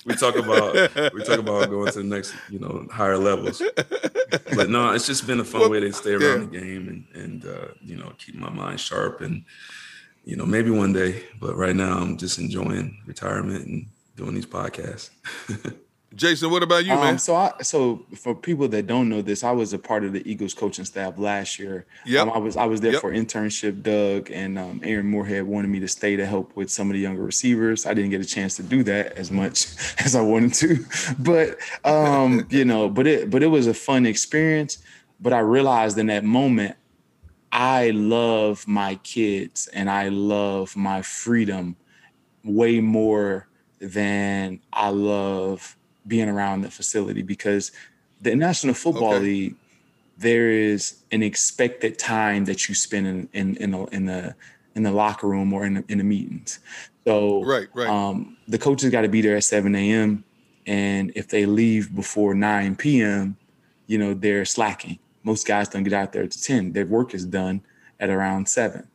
we 0.06 0.14
talk 0.14 0.36
about 0.36 0.74
we 1.12 1.22
talk 1.22 1.38
about 1.38 1.68
going 1.68 1.92
to 1.92 1.98
the 1.98 2.04
next, 2.04 2.34
you 2.48 2.58
know, 2.58 2.86
higher 2.90 3.18
levels. 3.18 3.60
But 4.54 4.70
no, 4.70 4.92
it's 4.92 5.06
just 5.06 5.26
been 5.26 5.40
a 5.40 5.44
fun 5.44 5.62
well, 5.62 5.70
way 5.70 5.80
to 5.80 5.92
stay 5.92 6.12
around 6.12 6.52
yeah. 6.52 6.60
the 6.60 6.66
game 6.66 6.88
and 6.88 7.22
and 7.22 7.46
uh, 7.46 7.68
you 7.82 7.96
know 7.96 8.12
keep 8.18 8.36
my 8.36 8.50
mind 8.50 8.80
sharp 8.80 9.20
and 9.20 9.44
you 10.24 10.36
know 10.36 10.46
maybe 10.46 10.70
one 10.70 10.92
day. 10.92 11.24
But 11.40 11.56
right 11.56 11.76
now, 11.76 11.98
I'm 11.98 12.16
just 12.16 12.38
enjoying 12.38 12.98
retirement 13.06 13.66
and 13.66 13.86
doing 14.16 14.34
these 14.34 14.46
podcasts. 14.46 15.10
Jason, 16.16 16.50
what 16.50 16.62
about 16.62 16.86
you, 16.86 16.92
um, 16.92 17.00
man? 17.00 17.18
So, 17.18 17.36
I, 17.36 17.52
so 17.62 18.04
for 18.16 18.34
people 18.34 18.66
that 18.68 18.86
don't 18.86 19.10
know 19.10 19.20
this, 19.20 19.44
I 19.44 19.50
was 19.52 19.74
a 19.74 19.78
part 19.78 20.02
of 20.02 20.14
the 20.14 20.28
Eagles 20.28 20.54
coaching 20.54 20.86
staff 20.86 21.18
last 21.18 21.58
year. 21.58 21.84
Yeah, 22.06 22.22
um, 22.22 22.30
I 22.30 22.38
was 22.38 22.56
I 22.56 22.64
was 22.64 22.80
there 22.80 22.92
yep. 22.92 23.02
for 23.02 23.12
internship. 23.12 23.82
Doug 23.82 24.30
and 24.30 24.58
um, 24.58 24.80
Aaron 24.82 25.06
Moorehead 25.06 25.44
wanted 25.44 25.68
me 25.68 25.78
to 25.80 25.88
stay 25.88 26.16
to 26.16 26.24
help 26.24 26.56
with 26.56 26.70
some 26.70 26.88
of 26.88 26.94
the 26.94 27.00
younger 27.00 27.22
receivers. 27.22 27.84
I 27.84 27.92
didn't 27.92 28.10
get 28.10 28.22
a 28.22 28.24
chance 28.24 28.56
to 28.56 28.62
do 28.62 28.82
that 28.84 29.12
as 29.12 29.30
much 29.30 29.66
as 29.98 30.16
I 30.16 30.22
wanted 30.22 30.54
to, 30.54 30.84
but 31.18 31.58
um, 31.84 32.46
you 32.50 32.64
know, 32.64 32.88
but 32.88 33.06
it 33.06 33.30
but 33.30 33.42
it 33.42 33.48
was 33.48 33.66
a 33.66 33.74
fun 33.74 34.06
experience. 34.06 34.78
But 35.20 35.32
I 35.32 35.40
realized 35.40 35.98
in 35.98 36.06
that 36.06 36.24
moment, 36.24 36.76
I 37.52 37.90
love 37.90 38.66
my 38.66 38.96
kids 38.96 39.66
and 39.68 39.90
I 39.90 40.08
love 40.08 40.76
my 40.76 41.02
freedom 41.02 41.76
way 42.44 42.80
more 42.80 43.48
than 43.80 44.60
I 44.72 44.90
love 44.90 45.76
being 46.06 46.28
around 46.28 46.62
the 46.62 46.70
facility 46.70 47.22
because 47.22 47.72
the 48.20 48.34
National 48.34 48.74
Football 48.74 49.14
okay. 49.14 49.24
League, 49.24 49.54
there 50.18 50.50
is 50.50 51.02
an 51.12 51.22
expected 51.22 51.98
time 51.98 52.44
that 52.46 52.68
you 52.68 52.74
spend 52.74 53.06
in 53.06 53.28
in, 53.32 53.56
in 53.56 53.70
the 53.70 53.84
in 53.86 54.06
the 54.06 54.34
in 54.74 54.82
the 54.82 54.92
locker 54.92 55.26
room 55.26 55.52
or 55.52 55.64
in 55.64 55.74
the, 55.74 55.84
in 55.88 55.98
the 55.98 56.04
meetings. 56.04 56.60
So 57.06 57.42
right, 57.44 57.68
right. 57.74 57.88
Um, 57.88 58.36
the 58.46 58.58
coaches 58.58 58.90
got 58.90 59.02
to 59.02 59.08
be 59.08 59.22
there 59.22 59.36
at 59.36 59.44
7 59.44 59.74
a.m. 59.74 60.24
And 60.66 61.12
if 61.14 61.28
they 61.28 61.46
leave 61.46 61.94
before 61.94 62.34
9 62.34 62.76
p.m., 62.76 63.36
you 63.86 63.98
know, 63.98 64.12
they're 64.12 64.44
slacking. 64.44 64.98
Most 65.22 65.46
guys 65.46 65.68
don't 65.68 65.84
get 65.84 65.92
out 65.92 66.12
there 66.12 66.26
to 66.26 66.42
10. 66.42 66.72
Their 66.72 66.86
work 66.86 67.14
is 67.14 67.24
done 67.24 67.62
at 68.00 68.10
around 68.10 68.48
seven. 68.48 68.88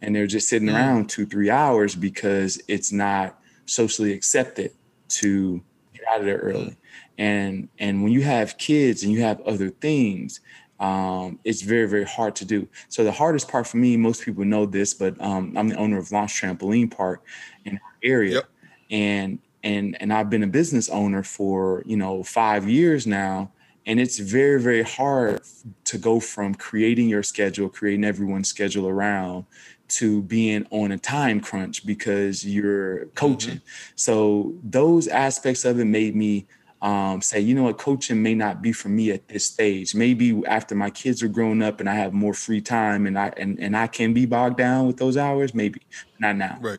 And 0.00 0.14
they're 0.14 0.26
just 0.26 0.48
sitting 0.48 0.68
mm. 0.68 0.74
around 0.74 1.08
two, 1.08 1.26
three 1.26 1.50
hours 1.50 1.94
because 1.94 2.60
it's 2.68 2.92
not 2.92 3.38
socially 3.64 4.12
accepted 4.12 4.72
to 5.08 5.62
out 6.10 6.20
of 6.20 6.26
there 6.26 6.38
early. 6.38 6.76
And 7.18 7.68
and 7.78 8.02
when 8.02 8.12
you 8.12 8.22
have 8.22 8.58
kids 8.58 9.02
and 9.02 9.12
you 9.12 9.22
have 9.22 9.40
other 9.42 9.70
things, 9.70 10.40
um, 10.80 11.38
it's 11.44 11.62
very 11.62 11.88
very 11.88 12.04
hard 12.04 12.36
to 12.36 12.44
do. 12.44 12.68
So 12.88 13.04
the 13.04 13.12
hardest 13.12 13.48
part 13.48 13.66
for 13.66 13.78
me, 13.78 13.96
most 13.96 14.24
people 14.24 14.44
know 14.44 14.66
this, 14.66 14.94
but 14.94 15.20
um, 15.20 15.56
I'm 15.56 15.68
the 15.68 15.76
owner 15.76 15.98
of 15.98 16.12
Launch 16.12 16.40
Trampoline 16.40 16.94
Park 16.94 17.24
in 17.64 17.74
our 17.74 17.96
area, 18.02 18.34
yep. 18.34 18.44
and 18.90 19.38
and 19.62 19.96
and 20.00 20.12
I've 20.12 20.30
been 20.30 20.42
a 20.42 20.48
business 20.48 20.88
owner 20.88 21.22
for 21.22 21.82
you 21.86 21.96
know 21.96 22.22
five 22.22 22.68
years 22.68 23.06
now. 23.06 23.52
And 23.88 24.00
it's 24.00 24.18
very, 24.18 24.60
very 24.60 24.82
hard 24.82 25.42
to 25.84 25.96
go 25.96 26.18
from 26.18 26.56
creating 26.56 27.08
your 27.08 27.22
schedule, 27.22 27.68
creating 27.68 28.02
everyone's 28.02 28.48
schedule 28.48 28.88
around 28.88 29.46
to 29.88 30.22
being 30.22 30.66
on 30.70 30.92
a 30.92 30.98
time 30.98 31.40
crunch 31.40 31.86
because 31.86 32.44
you're 32.44 33.06
coaching. 33.14 33.56
Mm-hmm. 33.56 33.92
So 33.96 34.54
those 34.62 35.08
aspects 35.08 35.64
of 35.64 35.78
it 35.78 35.84
made 35.84 36.16
me 36.16 36.46
um, 36.82 37.22
say, 37.22 37.40
you 37.40 37.54
know 37.54 37.64
what, 37.64 37.78
coaching 37.78 38.22
may 38.22 38.34
not 38.34 38.60
be 38.60 38.72
for 38.72 38.88
me 38.88 39.10
at 39.10 39.28
this 39.28 39.46
stage. 39.46 39.94
Maybe 39.94 40.42
after 40.46 40.74
my 40.74 40.90
kids 40.90 41.22
are 41.22 41.28
grown 41.28 41.62
up 41.62 41.80
and 41.80 41.88
I 41.88 41.94
have 41.94 42.12
more 42.12 42.34
free 42.34 42.60
time 42.60 43.06
and 43.06 43.18
I 43.18 43.32
and, 43.36 43.58
and 43.58 43.76
I 43.76 43.86
can 43.86 44.12
be 44.12 44.26
bogged 44.26 44.58
down 44.58 44.86
with 44.86 44.98
those 44.98 45.16
hours, 45.16 45.54
maybe 45.54 45.80
not 46.18 46.36
now. 46.36 46.58
Right. 46.60 46.78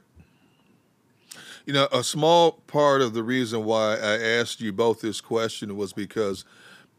You 1.65 1.73
know, 1.73 1.87
a 1.91 2.03
small 2.03 2.53
part 2.67 3.01
of 3.01 3.13
the 3.13 3.23
reason 3.23 3.65
why 3.65 3.95
I 3.95 4.17
asked 4.17 4.61
you 4.61 4.71
both 4.71 5.01
this 5.01 5.19
question 5.19 5.75
was 5.75 5.91
because, 5.91 6.45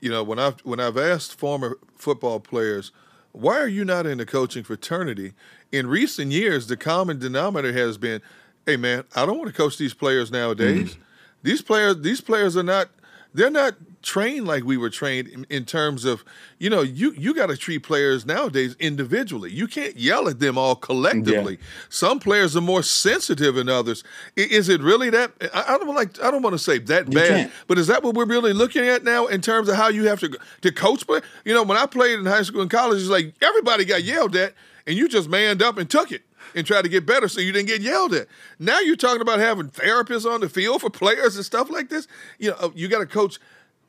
you 0.00 0.10
know, 0.10 0.22
when 0.22 0.38
I've 0.38 0.60
when 0.60 0.80
I've 0.80 0.98
asked 0.98 1.38
former 1.38 1.78
football 1.96 2.40
players, 2.40 2.92
why 3.32 3.58
are 3.58 3.68
you 3.68 3.84
not 3.84 4.06
in 4.06 4.18
the 4.18 4.26
coaching 4.26 4.64
fraternity? 4.64 5.32
In 5.72 5.86
recent 5.86 6.32
years, 6.32 6.66
the 6.66 6.76
common 6.76 7.18
denominator 7.18 7.72
has 7.72 7.98
been, 7.98 8.20
hey 8.66 8.76
man, 8.76 9.04
I 9.14 9.26
don't 9.26 9.38
want 9.38 9.48
to 9.48 9.56
coach 9.56 9.78
these 9.78 9.94
players 9.94 10.30
nowadays. 10.30 10.92
Mm-hmm. 10.92 11.02
These 11.42 11.62
players, 11.62 12.00
these 12.00 12.20
players 12.20 12.56
are 12.56 12.62
not, 12.62 12.88
they're 13.34 13.50
not 13.50 13.74
trained 14.02 14.46
like 14.46 14.64
we 14.64 14.76
were 14.76 14.90
trained 14.90 15.28
in, 15.28 15.44
in 15.50 15.64
terms 15.64 16.04
of, 16.04 16.24
you 16.58 16.70
know, 16.70 16.82
you 16.82 17.12
you 17.12 17.34
got 17.34 17.46
to 17.46 17.56
treat 17.56 17.80
players 17.82 18.24
nowadays 18.24 18.74
individually. 18.80 19.50
You 19.50 19.66
can't 19.66 19.96
yell 19.96 20.28
at 20.28 20.38
them 20.40 20.56
all 20.56 20.74
collectively. 20.76 21.54
Yeah. 21.54 21.66
Some 21.88 22.18
players 22.18 22.56
are 22.56 22.62
more 22.62 22.82
sensitive 22.82 23.56
than 23.56 23.68
others. 23.68 24.04
Is 24.36 24.68
it 24.68 24.80
really 24.80 25.10
that? 25.10 25.32
I, 25.52 25.76
don't 25.78 25.94
like. 25.94 26.20
I 26.22 26.30
don't 26.30 26.42
want 26.42 26.54
to 26.54 26.58
say 26.58 26.78
that 26.78 27.10
bad, 27.10 27.52
but 27.66 27.78
is 27.78 27.86
that 27.88 28.02
what 28.02 28.14
we're 28.14 28.24
really 28.26 28.52
looking 28.52 28.86
at 28.86 29.04
now 29.04 29.26
in 29.26 29.40
terms 29.40 29.68
of 29.68 29.76
how 29.76 29.88
you 29.88 30.08
have 30.08 30.20
to 30.20 30.36
to 30.62 30.72
coach? 30.72 31.06
But 31.06 31.24
you 31.44 31.52
know, 31.52 31.62
when 31.62 31.76
I 31.76 31.86
played 31.86 32.18
in 32.18 32.26
high 32.26 32.42
school 32.42 32.62
and 32.62 32.70
college, 32.70 33.00
it's 33.00 33.10
like 33.10 33.34
everybody 33.42 33.84
got 33.84 34.04
yelled 34.04 34.36
at, 34.36 34.54
and 34.88 34.96
you 34.96 35.06
just 35.06 35.28
manned 35.28 35.62
up 35.62 35.76
and 35.76 35.88
took 35.88 36.10
it 36.10 36.22
and 36.54 36.66
tried 36.66 36.82
to 36.82 36.88
get 36.88 37.04
better 37.04 37.28
so 37.28 37.40
you 37.40 37.52
didn't 37.52 37.68
get 37.68 37.82
yelled 37.82 38.14
at. 38.14 38.26
Now 38.58 38.80
you're 38.80 38.96
talking 38.96 39.20
about 39.20 39.38
having 39.38 39.68
therapists 39.68 40.28
on 40.28 40.40
the 40.40 40.48
field 40.48 40.80
for 40.80 40.88
players 40.88 41.36
and 41.36 41.44
stuff 41.44 41.70
like 41.70 41.90
this. 41.90 42.08
You 42.38 42.50
know, 42.52 42.72
you 42.74 42.88
got 42.88 43.00
to 43.00 43.06
coach 43.06 43.38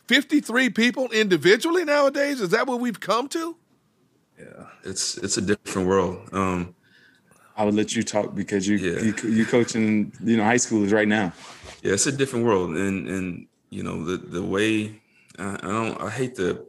53 0.07 0.69
people 0.71 1.09
individually 1.11 1.85
nowadays. 1.85 2.41
Is 2.41 2.49
that 2.49 2.67
what 2.67 2.81
we've 2.81 2.99
come 2.99 3.29
to? 3.29 3.55
Yeah, 4.37 4.65
it's 4.83 5.17
it's 5.17 5.37
a 5.37 5.41
different 5.41 5.87
world. 5.87 6.29
Um, 6.33 6.75
I 7.55 7.63
would 7.63 7.75
let 7.75 7.95
you 7.95 8.03
talk 8.03 8.35
because 8.35 8.67
you 8.67 8.77
yeah. 8.77 9.01
you, 9.01 9.29
you 9.29 9.45
coaching 9.45 10.11
you 10.23 10.37
know 10.37 10.43
high 10.43 10.55
schoolers 10.55 10.93
right 10.93 11.07
now. 11.07 11.33
Yeah, 11.81 11.93
it's 11.93 12.07
a 12.07 12.11
different 12.11 12.45
world, 12.45 12.71
and 12.71 13.07
and 13.07 13.47
you 13.69 13.83
know 13.83 14.03
the 14.03 14.17
the 14.17 14.43
way 14.43 15.01
I, 15.37 15.55
I 15.55 15.67
don't 15.67 16.01
I 16.01 16.09
hate 16.09 16.35
to 16.37 16.65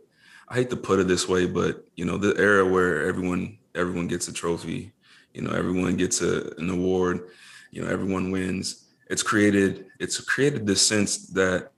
I 0.49 0.55
hate 0.55 0.71
to 0.71 0.77
put 0.77 0.99
it 0.99 1.07
this 1.07 1.29
way, 1.29 1.47
but 1.47 1.85
you 1.95 2.05
know 2.05 2.17
the 2.17 2.37
era 2.41 2.67
where 2.67 3.07
everyone 3.07 3.57
everyone 3.75 4.09
gets 4.09 4.29
a 4.29 4.33
trophy 4.33 4.93
you 5.35 5.43
know 5.43 5.53
everyone 5.53 5.97
gets 5.97 6.23
a, 6.23 6.53
an 6.59 6.71
award 6.71 7.29
you 7.71 7.83
know 7.83 7.89
everyone 7.89 8.31
wins. 8.31 8.87
It's 9.09 9.23
created 9.23 9.87
it's 9.99 10.21
created 10.21 10.67
this 10.67 10.87
sense 10.87 11.29
that 11.29 11.73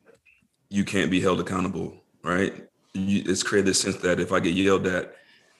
you 0.68 0.84
can't 0.84 1.10
be 1.10 1.20
held 1.20 1.40
accountable 1.40 1.94
right? 2.22 2.66
You, 2.94 3.22
it's 3.26 3.42
created 3.42 3.68
this 3.68 3.80
sense 3.80 3.96
that 3.96 4.20
if 4.20 4.32
i 4.32 4.40
get 4.40 4.54
yelled 4.54 4.86
at 4.86 5.16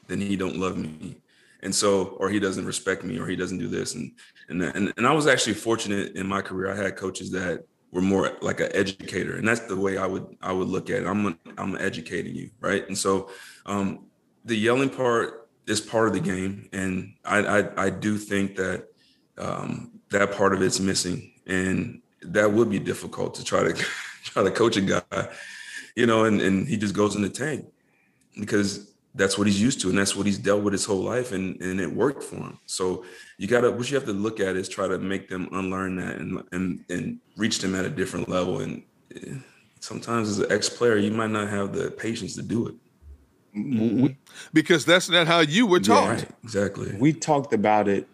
then 0.08 0.20
he 0.20 0.36
don't 0.36 0.56
love 0.56 0.76
me. 0.76 1.16
And 1.62 1.74
so 1.74 2.16
or 2.18 2.28
he 2.28 2.40
doesn't 2.40 2.66
respect 2.66 3.04
me 3.04 3.18
or 3.18 3.26
he 3.26 3.36
doesn't 3.36 3.58
do 3.58 3.68
this. 3.68 3.94
And 3.94 4.12
and 4.48 4.62
and, 4.62 4.92
and 4.96 5.06
i 5.06 5.12
was 5.12 5.26
actually 5.26 5.54
fortunate 5.54 6.16
in 6.16 6.26
my 6.26 6.42
career. 6.42 6.70
I 6.70 6.76
had 6.76 6.96
coaches 6.96 7.30
that 7.32 7.64
were 7.90 8.02
more 8.02 8.36
like 8.40 8.60
an 8.60 8.70
educator 8.74 9.36
and 9.36 9.46
that's 9.46 9.60
the 9.60 9.76
way 9.76 9.98
i 9.98 10.06
would 10.06 10.26
i 10.40 10.52
would 10.52 10.68
look 10.68 10.90
at 10.90 11.02
it. 11.02 11.06
I'm 11.06 11.38
i'm 11.58 11.76
educating 11.76 12.34
you 12.34 12.50
right? 12.60 12.86
And 12.88 12.96
so 12.96 13.30
um 13.66 14.06
the 14.44 14.56
yelling 14.56 14.90
part 14.90 15.41
is 15.66 15.80
part 15.80 16.08
of 16.08 16.14
the 16.14 16.20
game, 16.20 16.68
and 16.72 17.14
I 17.24 17.38
I, 17.38 17.84
I 17.86 17.90
do 17.90 18.18
think 18.18 18.56
that 18.56 18.88
um, 19.38 20.00
that 20.10 20.32
part 20.32 20.54
of 20.54 20.62
it's 20.62 20.80
missing, 20.80 21.32
and 21.46 22.02
that 22.22 22.52
would 22.52 22.70
be 22.70 22.78
difficult 22.78 23.34
to 23.36 23.44
try 23.44 23.62
to 23.62 23.72
try 24.24 24.42
to 24.42 24.50
coach 24.50 24.76
a 24.76 24.80
guy, 24.80 25.28
you 25.96 26.06
know, 26.06 26.24
and 26.24 26.40
and 26.40 26.66
he 26.66 26.76
just 26.76 26.94
goes 26.94 27.16
in 27.16 27.22
the 27.22 27.28
tank 27.28 27.66
because 28.38 28.92
that's 29.14 29.36
what 29.36 29.46
he's 29.46 29.60
used 29.60 29.80
to 29.82 29.90
and 29.90 29.98
that's 29.98 30.16
what 30.16 30.24
he's 30.24 30.38
dealt 30.38 30.62
with 30.62 30.72
his 30.72 30.84
whole 30.84 31.02
life 31.02 31.32
and 31.32 31.60
and 31.60 31.80
it 31.80 31.92
worked 31.92 32.22
for 32.22 32.36
him. 32.36 32.58
So 32.66 33.04
you 33.38 33.46
gotta 33.46 33.70
what 33.70 33.90
you 33.90 33.96
have 33.96 34.06
to 34.06 34.12
look 34.12 34.40
at 34.40 34.56
is 34.56 34.68
try 34.68 34.88
to 34.88 34.98
make 34.98 35.28
them 35.28 35.48
unlearn 35.52 35.96
that 35.96 36.16
and 36.16 36.42
and 36.52 36.84
and 36.88 37.18
reach 37.36 37.58
them 37.58 37.74
at 37.74 37.84
a 37.84 37.90
different 37.90 38.28
level 38.28 38.60
and 38.60 38.82
eh, 39.14 39.34
sometimes 39.80 40.28
as 40.30 40.38
an 40.38 40.50
ex-player 40.50 40.96
you 40.96 41.10
might 41.10 41.30
not 41.30 41.48
have 41.48 41.72
the 41.72 41.90
patience 41.90 42.34
to 42.36 42.42
do 42.42 42.68
it 42.68 42.74
Mm-hmm. 43.56 44.06
because 44.54 44.86
that's 44.86 45.10
not 45.10 45.26
how 45.26 45.40
you 45.40 45.66
were 45.66 45.80
taught. 45.80 46.04
Yeah, 46.04 46.10
right. 46.10 46.28
Exactly. 46.42 46.96
We 46.98 47.12
talked 47.12 47.52
about 47.52 47.86
it 47.86 48.08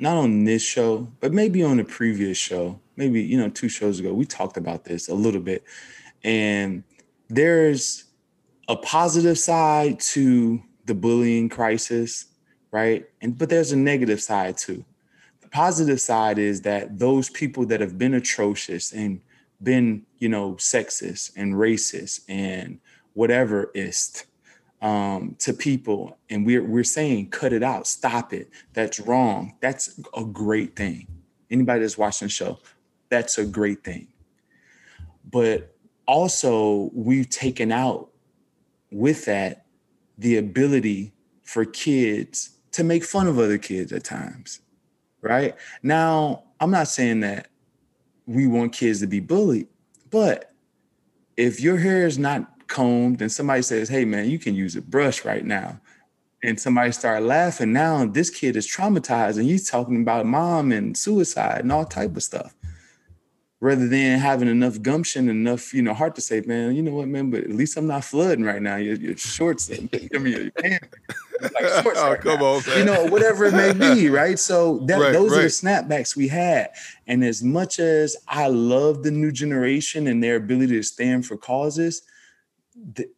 not 0.00 0.16
on 0.16 0.42
this 0.42 0.62
show, 0.62 1.08
but 1.20 1.32
maybe 1.32 1.62
on 1.62 1.76
the 1.76 1.84
previous 1.84 2.36
show, 2.36 2.80
maybe 2.96 3.22
you 3.22 3.38
know 3.38 3.48
two 3.48 3.68
shows 3.68 4.00
ago. 4.00 4.12
We 4.12 4.26
talked 4.26 4.56
about 4.56 4.84
this 4.84 5.08
a 5.08 5.14
little 5.14 5.40
bit, 5.40 5.62
and 6.24 6.82
there's 7.28 8.04
a 8.68 8.74
positive 8.74 9.38
side 9.38 10.00
to 10.00 10.60
the 10.86 10.94
bullying 10.94 11.48
crisis, 11.48 12.26
right? 12.72 13.04
And 13.20 13.38
but 13.38 13.48
there's 13.48 13.70
a 13.70 13.76
negative 13.76 14.20
side 14.20 14.58
too. 14.58 14.84
The 15.42 15.48
positive 15.48 16.00
side 16.00 16.38
is 16.38 16.62
that 16.62 16.98
those 16.98 17.30
people 17.30 17.66
that 17.66 17.80
have 17.80 17.96
been 17.96 18.14
atrocious 18.14 18.92
and 18.92 19.20
been, 19.62 20.04
you 20.18 20.28
know, 20.28 20.54
sexist 20.54 21.30
and 21.36 21.54
racist 21.54 22.22
and 22.28 22.80
whatever 23.14 23.70
ist 23.74 24.26
um, 24.82 25.36
to 25.38 25.54
people, 25.54 26.18
and 26.28 26.44
we're 26.44 26.64
we're 26.64 26.84
saying 26.84 27.30
cut 27.30 27.52
it 27.52 27.62
out, 27.62 27.86
stop 27.86 28.32
it. 28.32 28.50
That's 28.74 29.00
wrong. 29.00 29.54
That's 29.60 29.98
a 30.14 30.24
great 30.24 30.76
thing. 30.76 31.06
Anybody 31.50 31.80
that's 31.80 31.96
watching 31.96 32.26
the 32.26 32.32
show, 32.32 32.58
that's 33.08 33.38
a 33.38 33.46
great 33.46 33.84
thing. 33.84 34.08
But 35.30 35.74
also, 36.06 36.90
we've 36.92 37.30
taken 37.30 37.70
out 37.70 38.10
with 38.90 39.24
that 39.26 39.66
the 40.18 40.36
ability 40.36 41.12
for 41.44 41.64
kids 41.64 42.50
to 42.72 42.82
make 42.84 43.04
fun 43.04 43.28
of 43.28 43.38
other 43.38 43.58
kids 43.58 43.92
at 43.92 44.04
times. 44.04 44.60
Right 45.20 45.54
now, 45.82 46.42
I'm 46.58 46.72
not 46.72 46.88
saying 46.88 47.20
that 47.20 47.48
we 48.26 48.46
want 48.46 48.72
kids 48.72 49.00
to 49.00 49.06
be 49.06 49.20
bullied, 49.20 49.68
but 50.10 50.52
if 51.36 51.60
your 51.60 51.78
hair 51.78 52.06
is 52.06 52.18
not 52.18 52.51
combed 52.72 53.20
and 53.20 53.30
somebody 53.30 53.62
says, 53.62 53.88
Hey 53.88 54.04
man, 54.04 54.30
you 54.30 54.38
can 54.38 54.54
use 54.54 54.74
a 54.74 54.82
brush 54.82 55.24
right 55.24 55.44
now. 55.44 55.78
And 56.42 56.58
somebody 56.58 56.90
start 56.90 57.22
laughing. 57.22 57.72
Now 57.72 58.04
this 58.06 58.30
kid 58.30 58.56
is 58.56 58.66
traumatized 58.66 59.36
and 59.36 59.46
he's 59.46 59.70
talking 59.70 60.00
about 60.00 60.26
mom 60.26 60.72
and 60.72 60.96
suicide 60.96 61.60
and 61.60 61.70
all 61.70 61.84
type 61.84 62.16
of 62.16 62.22
stuff. 62.22 62.54
Rather 63.60 63.86
than 63.86 64.18
having 64.18 64.48
enough 64.48 64.82
gumption, 64.82 65.28
enough, 65.28 65.72
you 65.72 65.82
know, 65.82 65.94
heart 65.94 66.16
to 66.16 66.20
say, 66.20 66.40
man, 66.40 66.74
you 66.74 66.82
know 66.82 66.94
what, 66.94 67.06
man, 67.06 67.30
but 67.30 67.44
at 67.44 67.50
least 67.50 67.76
I'm 67.76 67.86
not 67.86 68.02
flooding 68.02 68.44
right 68.44 68.60
now. 68.60 68.74
Your, 68.74 68.96
your 68.96 69.16
shorts, 69.16 69.70
I 69.92 70.18
mean, 70.18 70.32
your 70.32 70.50
pants, 70.50 70.88
like 71.40 71.84
shorts 71.84 72.00
oh, 72.00 72.10
right 72.10 72.20
come 72.20 72.40
now. 72.40 72.46
on, 72.46 72.62
man. 72.66 72.78
you 72.78 72.84
know, 72.84 73.04
whatever 73.04 73.44
it 73.44 73.54
may 73.54 73.72
be, 73.72 74.08
right? 74.10 74.36
So 74.36 74.78
that, 74.86 75.00
right, 75.00 75.12
those 75.12 75.30
right. 75.30 75.38
are 75.38 75.42
the 75.42 75.48
snapbacks 75.48 76.16
we 76.16 76.26
had. 76.26 76.70
And 77.06 77.22
as 77.22 77.44
much 77.44 77.78
as 77.78 78.16
I 78.26 78.48
love 78.48 79.04
the 79.04 79.12
new 79.12 79.30
generation 79.30 80.08
and 80.08 80.20
their 80.20 80.34
ability 80.34 80.74
to 80.74 80.82
stand 80.82 81.24
for 81.26 81.36
causes, 81.36 82.02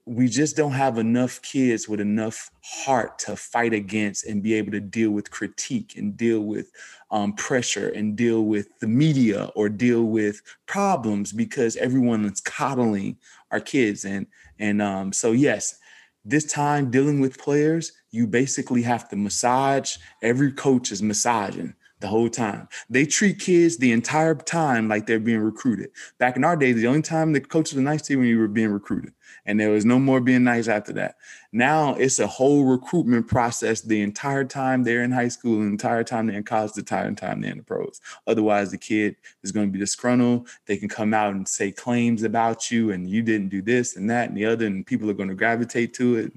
we 0.05 0.29
just 0.29 0.57
don't 0.57 0.73
have 0.73 0.99
enough 0.99 1.40
kids 1.43 1.88
with 1.88 2.01
enough 2.01 2.51
heart 2.62 3.19
to 3.21 3.37
fight 3.37 3.73
against 3.73 4.27
and 4.27 4.43
be 4.43 4.55
able 4.55 4.73
to 4.73 4.81
deal 4.81 5.11
with 5.11 5.31
critique 5.31 5.95
and 5.97 6.17
deal 6.17 6.40
with 6.40 6.73
um, 7.11 7.33
pressure 7.35 7.88
and 7.90 8.17
deal 8.17 8.43
with 8.43 8.69
the 8.81 8.88
media 8.88 9.51
or 9.55 9.69
deal 9.69 10.05
with 10.05 10.43
problems 10.67 11.33
because 11.33 11.77
everyone 11.77 12.25
is 12.25 12.40
coddling 12.40 13.17
our 13.53 13.61
kids 13.61 14.05
and 14.05 14.27
and 14.59 14.83
um, 14.83 15.12
so 15.12 15.31
yes 15.33 15.79
this 16.25 16.45
time 16.45 16.90
dealing 16.90 17.21
with 17.21 17.38
players 17.38 17.93
you 18.11 18.27
basically 18.27 18.83
have 18.83 19.09
to 19.09 19.17
massage 19.17 19.97
every 20.23 20.51
coach 20.53 20.90
is 20.90 21.03
massaging 21.03 21.75
the 22.01 22.09
whole 22.09 22.29
time. 22.29 22.69
They 22.90 23.07
treat 23.07 23.38
kids 23.38 23.79
the 23.79 23.93
entire 23.93 24.35
time 24.35 24.88
like 24.88 25.07
they're 25.07 25.19
being 25.19 25.38
recruited. 25.38 25.90
Back 26.19 26.37
in 26.37 26.45
our 26.45 26.57
days, 26.57 26.77
the 26.77 26.87
only 26.87 27.01
time 27.01 27.33
the 27.33 27.40
coaches 27.40 27.77
were 27.77 27.83
nice 27.83 28.03
to 28.03 28.12
you 28.12 28.19
when 28.19 28.29
you 28.29 28.38
were 28.38 28.49
being 28.49 28.73
recruited 28.73 29.14
and 29.47 29.61
there 29.61 29.71
was 29.71 29.85
no 29.85 29.99
more 29.99 30.21
being 30.21 30.45
nice 30.45 30.69
after 30.69 30.93
that. 30.95 31.17
Now 31.53 31.95
it's 31.95 32.19
a 32.19 32.27
whole 32.27 32.65
recruitment 32.65 33.29
process 33.29 33.81
the 33.81 34.01
entire 34.03 34.45
time 34.45 34.83
they're 34.83 35.03
in 35.03 35.13
high 35.13 35.29
school, 35.29 35.61
the 35.61 35.67
entire 35.67 36.05
time 36.05 36.27
they're 36.27 36.37
in 36.37 36.45
college, 36.45 36.73
the 36.73 36.81
entire 36.81 37.13
time 37.13 37.41
they're 37.41 37.53
in 37.53 37.59
the 37.59 37.65
pros. 37.65 38.01
Otherwise, 38.27 38.71
the 38.71 38.79
kid 38.79 39.17
is 39.43 39.53
going 39.53 39.69
to 39.69 39.73
be 39.73 39.79
disgruntled. 39.79 40.49
They 40.67 40.77
can 40.77 40.89
come 40.89 41.15
out 41.15 41.35
and 41.35 41.47
say 41.47 41.71
claims 41.73 42.23
about 42.23 42.71
you, 42.71 42.91
and 42.91 43.09
you 43.09 43.23
didn't 43.23 43.49
do 43.49 43.63
this 43.63 43.97
and 43.97 44.09
that 44.11 44.29
and 44.29 44.37
the 44.37 44.47
other, 44.47 44.67
and 44.67 44.87
people 44.87 45.11
are 45.11 45.15
going 45.15 45.29
to 45.29 45.35
gravitate 45.35 45.95
to 45.95 46.17
it. 46.17 46.33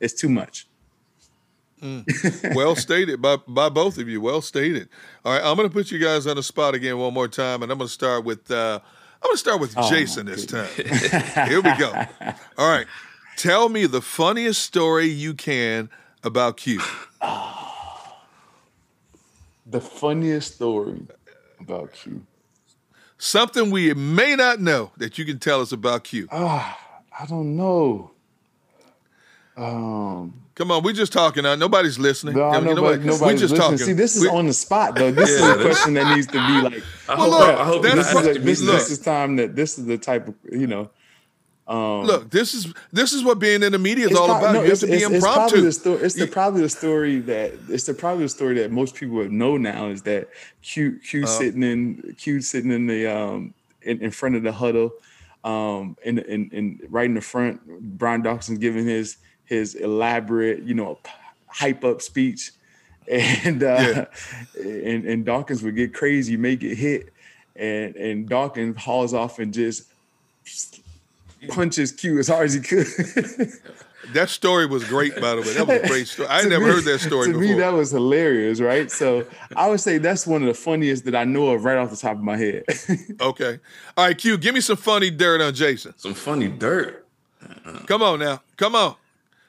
It's 0.00 0.14
too 0.14 0.28
much. 0.28 0.66
Mm. 1.82 2.54
Well 2.54 2.74
stated 2.74 3.20
by 3.20 3.36
by 3.46 3.68
both 3.68 3.98
of 3.98 4.08
you. 4.08 4.20
Well 4.20 4.40
stated. 4.40 4.88
All 5.24 5.32
right, 5.32 5.42
I'm 5.44 5.56
going 5.56 5.68
to 5.68 5.72
put 5.72 5.90
you 5.90 5.98
guys 5.98 6.26
on 6.26 6.36
the 6.36 6.42
spot 6.42 6.74
again 6.74 6.98
one 6.98 7.12
more 7.12 7.28
time, 7.28 7.62
and 7.62 7.70
I'm 7.70 7.78
going 7.78 7.88
to 7.88 7.92
start 7.92 8.24
with 8.24 8.50
uh, 8.50 8.80
I'm 9.26 9.30
gonna 9.30 9.38
start 9.38 9.60
with 9.60 9.74
oh, 9.76 9.90
Jason 9.90 10.26
this 10.26 10.46
time. 10.46 10.68
Here 11.48 11.60
we 11.60 11.76
go. 11.76 11.92
All 12.58 12.68
right. 12.68 12.86
Tell 13.36 13.68
me 13.68 13.86
the 13.86 14.00
funniest 14.00 14.62
story 14.62 15.06
you 15.06 15.34
can 15.34 15.90
about 16.22 16.58
Q. 16.58 16.80
the 19.66 19.80
funniest 19.80 20.54
story 20.54 21.02
about 21.58 21.92
Q. 21.92 22.24
Something 23.18 23.72
we 23.72 23.92
may 23.94 24.36
not 24.36 24.60
know 24.60 24.92
that 24.96 25.18
you 25.18 25.24
can 25.24 25.40
tell 25.40 25.60
us 25.60 25.72
about 25.72 26.04
Q. 26.04 26.28
Ah, 26.30 26.78
I 27.18 27.26
don't 27.26 27.56
know. 27.56 28.12
Um, 29.56 30.45
Come 30.56 30.70
on, 30.70 30.82
we're 30.82 30.94
just 30.94 31.12
talking 31.12 31.42
now. 31.42 31.54
Nobody's 31.54 31.98
listening. 31.98 32.34
No, 32.34 32.48
I 32.48 32.60
know, 32.60 32.72
nobody, 32.72 33.04
nobody's 33.04 33.40
just 33.40 33.52
listening. 33.52 33.60
talking. 33.60 33.78
See, 33.78 33.92
this 33.92 34.16
is 34.16 34.22
we, 34.22 34.28
on 34.28 34.46
the 34.46 34.54
spot 34.54 34.94
though. 34.94 35.12
This 35.12 35.38
yeah, 35.38 35.52
is 35.52 35.60
a 35.60 35.62
question 35.62 35.94
that 35.94 36.16
needs 36.16 36.26
to 36.28 36.32
be 36.32 36.62
like. 36.62 36.82
I 37.08 37.14
hope, 37.14 37.30
look, 37.30 37.58
I 37.60 37.64
hope 37.64 37.82
this, 37.82 38.14
is, 38.14 38.26
a, 38.26 38.40
this, 38.40 38.60
this 38.60 38.90
is 38.90 38.98
time 38.98 39.36
that 39.36 39.54
this 39.54 39.78
is 39.78 39.84
the 39.84 39.98
type 39.98 40.28
of 40.28 40.34
you 40.50 40.66
know. 40.66 40.88
Um, 41.68 42.06
look, 42.06 42.30
this 42.30 42.54
is 42.54 42.72
this 42.90 43.12
is 43.12 43.22
what 43.22 43.38
being 43.38 43.62
in 43.62 43.72
the 43.72 43.78
media 43.78 44.08
is 44.08 44.16
all 44.16 44.30
about. 44.30 44.54
No, 44.54 44.62
you 44.62 44.70
have 44.70 44.78
to 44.78 44.86
be 44.86 44.94
it's, 44.94 45.04
impromptu. 45.04 45.16
It's, 45.16 45.24
probably 45.36 45.60
the, 45.60 45.72
story, 45.72 45.98
it's 45.98 46.14
the 46.14 46.26
probably 46.26 46.62
the 46.62 46.68
story 46.70 47.18
that 47.18 47.52
it's 47.68 47.84
the 47.84 47.92
probably 47.92 48.24
the 48.24 48.28
story 48.30 48.54
that 48.54 48.70
most 48.70 48.94
people 48.94 49.16
would 49.16 49.32
know 49.32 49.58
now 49.58 49.88
is 49.88 50.02
that 50.02 50.30
Q 50.62 50.98
Q 51.06 51.24
uh, 51.24 51.26
sitting 51.26 51.64
in 51.64 52.14
Q 52.18 52.40
sitting 52.40 52.70
in 52.70 52.86
the 52.86 53.06
um 53.06 53.52
in, 53.82 54.00
in 54.00 54.10
front 54.10 54.36
of 54.36 54.42
the 54.42 54.52
huddle 54.52 54.92
Um, 55.46 55.96
and 56.04 56.18
and 56.18 56.52
and 56.52 56.80
right 56.88 57.04
in 57.04 57.14
the 57.14 57.20
front, 57.20 57.60
Brian 57.98 58.22
Dawkins 58.22 58.58
giving 58.58 58.84
his 58.84 59.18
his 59.46 59.74
elaborate, 59.74 60.62
you 60.62 60.74
know, 60.74 60.98
hype 61.46 61.84
up 61.84 62.02
speech, 62.02 62.52
and 63.10 63.62
uh, 63.62 63.66
yeah. 63.66 64.04
and 64.62 65.04
and 65.06 65.24
Dawkins 65.24 65.62
would 65.62 65.76
get 65.76 65.94
crazy, 65.94 66.36
make 66.36 66.62
it 66.62 66.76
hit, 66.76 67.12
and 67.54 67.96
and 67.96 68.28
Dawkins 68.28 68.76
hauls 68.76 69.14
off 69.14 69.38
and 69.38 69.54
just 69.54 69.88
punches 71.48 71.92
Q 71.92 72.18
as 72.18 72.28
hard 72.28 72.46
as 72.46 72.54
he 72.54 72.60
could. 72.60 72.86
That 74.12 74.28
story 74.30 74.66
was 74.66 74.84
great, 74.84 75.20
by 75.20 75.34
the 75.34 75.42
way. 75.42 75.54
That 75.54 75.66
was 75.66 75.82
a 75.82 75.88
great 75.88 76.06
story. 76.06 76.28
I 76.28 76.44
never 76.44 76.64
me, 76.64 76.70
heard 76.70 76.84
that 76.84 77.00
story 77.00 77.26
to 77.26 77.32
before. 77.32 77.54
me, 77.54 77.54
that 77.54 77.72
was 77.72 77.90
hilarious, 77.90 78.60
right? 78.60 78.88
So 78.88 79.26
I 79.56 79.68
would 79.68 79.80
say 79.80 79.98
that's 79.98 80.26
one 80.26 80.42
of 80.42 80.46
the 80.46 80.54
funniest 80.54 81.06
that 81.06 81.16
I 81.16 81.24
know 81.24 81.48
of 81.48 81.64
right 81.64 81.76
off 81.76 81.90
the 81.90 81.96
top 81.96 82.12
of 82.12 82.22
my 82.22 82.36
head. 82.36 82.64
okay. 83.20 83.58
All 83.96 84.06
right, 84.06 84.16
Q, 84.16 84.38
give 84.38 84.54
me 84.54 84.60
some 84.60 84.76
funny 84.76 85.10
dirt 85.10 85.40
on 85.40 85.52
Jason. 85.54 85.92
Some 85.96 86.14
funny 86.14 86.46
dirt. 86.46 87.04
Come 87.86 88.02
on 88.02 88.20
now. 88.20 88.42
Come 88.56 88.76
on. 88.76 88.94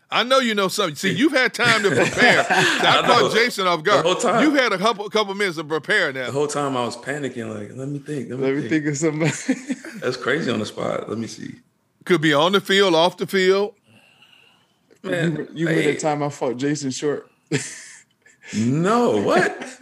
I 0.10 0.24
know 0.24 0.40
you 0.40 0.56
know 0.56 0.70
something. 0.70 0.96
See, 0.96 1.12
you've 1.12 1.34
had 1.34 1.54
time 1.54 1.84
to 1.84 1.90
prepare. 1.90 2.46
I, 2.50 3.02
I 3.04 3.06
caught 3.06 3.34
Jason 3.34 3.68
off 3.68 3.84
guard. 3.84 4.06
The 4.06 4.14
whole 4.14 4.22
time. 4.22 4.44
You've 4.44 4.56
had 4.56 4.72
a 4.72 4.78
couple 4.78 5.10
couple 5.10 5.34
minutes 5.36 5.58
to 5.58 5.66
prepare 5.66 6.14
now. 6.14 6.28
The 6.28 6.32
whole 6.32 6.48
time 6.48 6.78
I 6.78 6.86
was 6.86 6.96
panicking, 6.96 7.54
like, 7.54 7.76
let 7.78 7.90
me 7.90 8.00
think. 8.00 8.30
Let 8.30 8.40
me, 8.40 8.46
let 8.46 8.56
me 8.56 8.70
think. 8.70 8.86
think 8.86 8.88
of 8.88 8.98
something. 8.98 9.76
That's 10.00 10.16
crazy 10.16 10.50
on 10.50 10.60
the 10.60 10.66
spot. 10.66 11.10
Let 11.10 11.18
me 11.18 11.28
see. 11.28 11.56
Could 12.06 12.22
be 12.22 12.34
on 12.34 12.54
the 12.54 12.62
field, 12.62 12.96
off 12.96 13.18
the 13.18 13.28
field. 13.28 13.76
Man, 15.04 15.36
you, 15.36 15.48
you 15.54 15.68
hey. 15.68 15.94
the 15.94 16.00
time 16.00 16.24
I 16.24 16.30
fought 16.30 16.56
Jason 16.58 16.92
Short. 16.92 17.30
no, 18.56 19.22
what? 19.22 19.80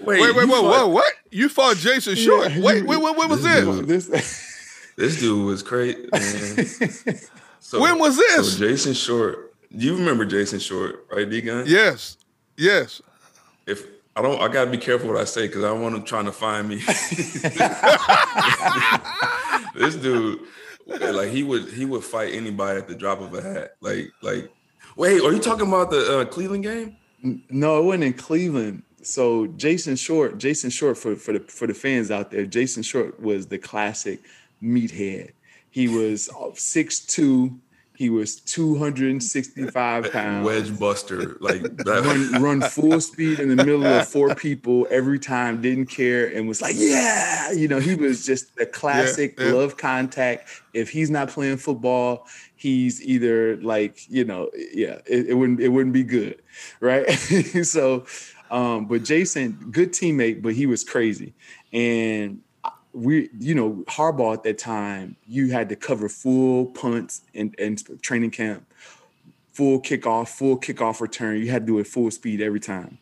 Wait, 0.00 0.22
wait, 0.22 0.34
wait, 0.34 0.48
whoa, 0.48 0.62
whoa, 0.62 0.86
what? 0.86 1.12
You 1.30 1.48
fought 1.48 1.76
Jason 1.76 2.14
Short? 2.14 2.52
Yeah, 2.52 2.62
wait, 2.62 2.86
wait, 2.86 2.98
wait, 2.98 3.16
when 3.16 3.28
was 3.28 3.42
this? 3.42 3.64
Dude, 3.64 3.88
this, 3.88 4.92
this 4.96 5.20
dude 5.20 5.44
was 5.44 5.62
crazy. 5.62 6.08
So, 7.68 7.82
when 7.82 7.98
was 7.98 8.16
this? 8.16 8.54
So 8.54 8.66
Jason 8.66 8.94
Short. 8.94 9.52
You 9.68 9.94
remember 9.94 10.24
Jason 10.24 10.58
Short, 10.58 11.06
right, 11.12 11.28
D 11.28 11.42
Gun? 11.42 11.64
Yes. 11.66 12.16
Yes. 12.56 13.02
If 13.66 13.84
I 14.16 14.22
don't, 14.22 14.40
I 14.40 14.48
gotta 14.48 14.70
be 14.70 14.78
careful 14.78 15.08
what 15.08 15.18
I 15.18 15.24
say 15.24 15.48
because 15.48 15.64
I 15.64 15.68
don't 15.68 15.82
want 15.82 15.94
him 15.94 16.02
trying 16.02 16.24
to 16.24 16.32
find 16.32 16.66
me. 16.66 16.76
this 19.74 19.96
dude 19.96 20.40
like 20.86 21.28
he 21.28 21.42
would 21.42 21.68
he 21.68 21.84
would 21.84 22.02
fight 22.02 22.32
anybody 22.32 22.78
at 22.78 22.88
the 22.88 22.94
drop 22.94 23.20
of 23.20 23.34
a 23.34 23.42
hat. 23.42 23.76
Like 23.82 24.12
like 24.22 24.50
wait, 24.96 25.20
are 25.20 25.30
you 25.30 25.38
talking 25.38 25.68
about 25.68 25.90
the 25.90 26.20
uh, 26.20 26.24
Cleveland 26.24 26.62
game? 26.62 26.96
No, 27.50 27.80
it 27.80 27.84
wasn't 27.84 28.04
in 28.04 28.14
Cleveland. 28.14 28.82
So 29.02 29.46
Jason 29.46 29.96
Short, 29.96 30.38
Jason 30.38 30.70
Short 30.70 30.96
for 30.96 31.16
for 31.16 31.34
the 31.34 31.40
for 31.40 31.66
the 31.66 31.74
fans 31.74 32.10
out 32.10 32.30
there, 32.30 32.46
Jason 32.46 32.82
Short 32.82 33.20
was 33.20 33.48
the 33.48 33.58
classic 33.58 34.20
meathead. 34.62 35.32
He 35.78 35.86
was 35.86 36.28
six 36.54 36.98
two, 36.98 37.60
he 37.94 38.10
was 38.10 38.40
265 38.40 40.12
pounds. 40.12 40.44
Wedge 40.44 40.76
buster. 40.76 41.36
Like 41.38 41.62
that. 41.62 42.02
Run, 42.32 42.42
run 42.42 42.60
full 42.62 43.00
speed 43.00 43.38
in 43.38 43.48
the 43.48 43.54
middle 43.54 43.86
of 43.86 44.08
four 44.12 44.34
people 44.34 44.88
every 44.90 45.20
time, 45.20 45.62
didn't 45.62 45.86
care, 45.86 46.26
and 46.26 46.48
was 46.48 46.60
like, 46.60 46.74
yeah. 46.76 47.52
You 47.52 47.68
know, 47.68 47.78
he 47.78 47.94
was 47.94 48.26
just 48.26 48.56
the 48.56 48.66
classic 48.66 49.38
yeah, 49.38 49.46
yeah. 49.46 49.52
love 49.52 49.76
contact. 49.76 50.48
If 50.74 50.90
he's 50.90 51.10
not 51.10 51.28
playing 51.28 51.58
football, 51.58 52.26
he's 52.56 53.00
either 53.00 53.56
like, 53.58 54.10
you 54.10 54.24
know, 54.24 54.50
yeah, 54.56 54.98
it, 55.06 55.28
it 55.28 55.34
wouldn't 55.34 55.60
it 55.60 55.68
wouldn't 55.68 55.92
be 55.92 56.02
good. 56.02 56.42
Right. 56.80 57.08
so 57.62 58.04
um, 58.50 58.86
but 58.86 59.04
Jason, 59.04 59.68
good 59.70 59.92
teammate, 59.92 60.42
but 60.42 60.54
he 60.54 60.66
was 60.66 60.82
crazy. 60.82 61.34
And 61.72 62.40
we, 62.98 63.30
you 63.38 63.54
know, 63.54 63.84
Harbaugh 63.86 64.34
at 64.34 64.42
that 64.42 64.58
time, 64.58 65.16
you 65.26 65.50
had 65.50 65.68
to 65.68 65.76
cover 65.76 66.08
full 66.08 66.66
punts 66.66 67.22
and, 67.34 67.54
and 67.58 68.02
training 68.02 68.30
camp, 68.30 68.66
full 69.52 69.80
kickoff, 69.80 70.28
full 70.28 70.58
kickoff 70.58 71.00
return. 71.00 71.38
You 71.38 71.50
had 71.50 71.62
to 71.62 71.72
do 71.72 71.78
it 71.78 71.86
full 71.86 72.10
speed 72.10 72.40
every 72.40 72.60
time. 72.60 72.98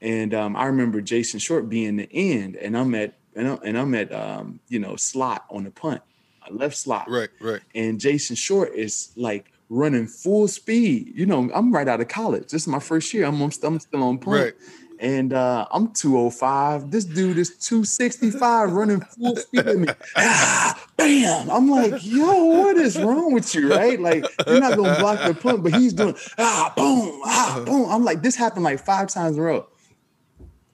And 0.00 0.34
um, 0.34 0.56
I 0.56 0.66
remember 0.66 1.00
Jason 1.00 1.40
Short 1.40 1.68
being 1.68 1.96
the 1.96 2.08
end, 2.12 2.56
and 2.56 2.76
I'm 2.76 2.94
at 2.94 3.14
and 3.34 3.48
I'm, 3.48 3.58
and 3.64 3.78
I'm 3.78 3.94
at 3.94 4.12
um, 4.12 4.60
you 4.68 4.78
know 4.78 4.96
slot 4.96 5.44
on 5.50 5.64
the 5.64 5.70
punt, 5.70 6.02
left 6.50 6.76
slot. 6.76 7.10
Right, 7.10 7.30
right. 7.40 7.60
And 7.74 7.98
Jason 7.98 8.36
Short 8.36 8.74
is 8.74 9.10
like 9.16 9.52
running 9.68 10.06
full 10.06 10.46
speed. 10.46 11.12
You 11.16 11.26
know, 11.26 11.50
I'm 11.52 11.72
right 11.72 11.88
out 11.88 12.00
of 12.00 12.06
college. 12.06 12.44
This 12.44 12.62
is 12.62 12.68
my 12.68 12.78
first 12.78 13.12
year. 13.12 13.24
I'm 13.24 13.40
I'm, 13.42 13.50
I'm 13.64 13.80
still 13.80 14.02
on 14.04 14.18
punt. 14.18 14.36
Right 14.36 14.54
and 15.00 15.32
uh, 15.32 15.66
I'm 15.70 15.92
205. 15.92 16.90
This 16.90 17.04
dude 17.04 17.38
is 17.38 17.56
265 17.58 18.72
running 18.72 19.00
full 19.00 19.36
speed 19.36 19.66
at 19.66 19.76
me. 19.76 19.88
Ah, 20.16 20.88
bam! 20.96 21.50
I'm 21.50 21.68
like, 21.68 22.04
yo, 22.04 22.44
what 22.44 22.76
is 22.76 22.98
wrong 22.98 23.32
with 23.32 23.54
you, 23.54 23.70
right? 23.70 24.00
Like, 24.00 24.24
you're 24.46 24.60
not 24.60 24.76
gonna 24.76 24.98
block 24.98 25.26
the 25.26 25.34
punt, 25.34 25.62
but 25.62 25.74
he's 25.74 25.92
doing 25.92 26.16
ah, 26.38 26.72
boom, 26.76 27.20
ah, 27.24 27.50
uh-huh. 27.50 27.64
boom. 27.64 27.90
I'm 27.90 28.04
like, 28.04 28.22
this 28.22 28.36
happened 28.36 28.64
like 28.64 28.80
five 28.80 29.08
times 29.08 29.36
in 29.36 29.42
a 29.42 29.46
row. 29.46 29.66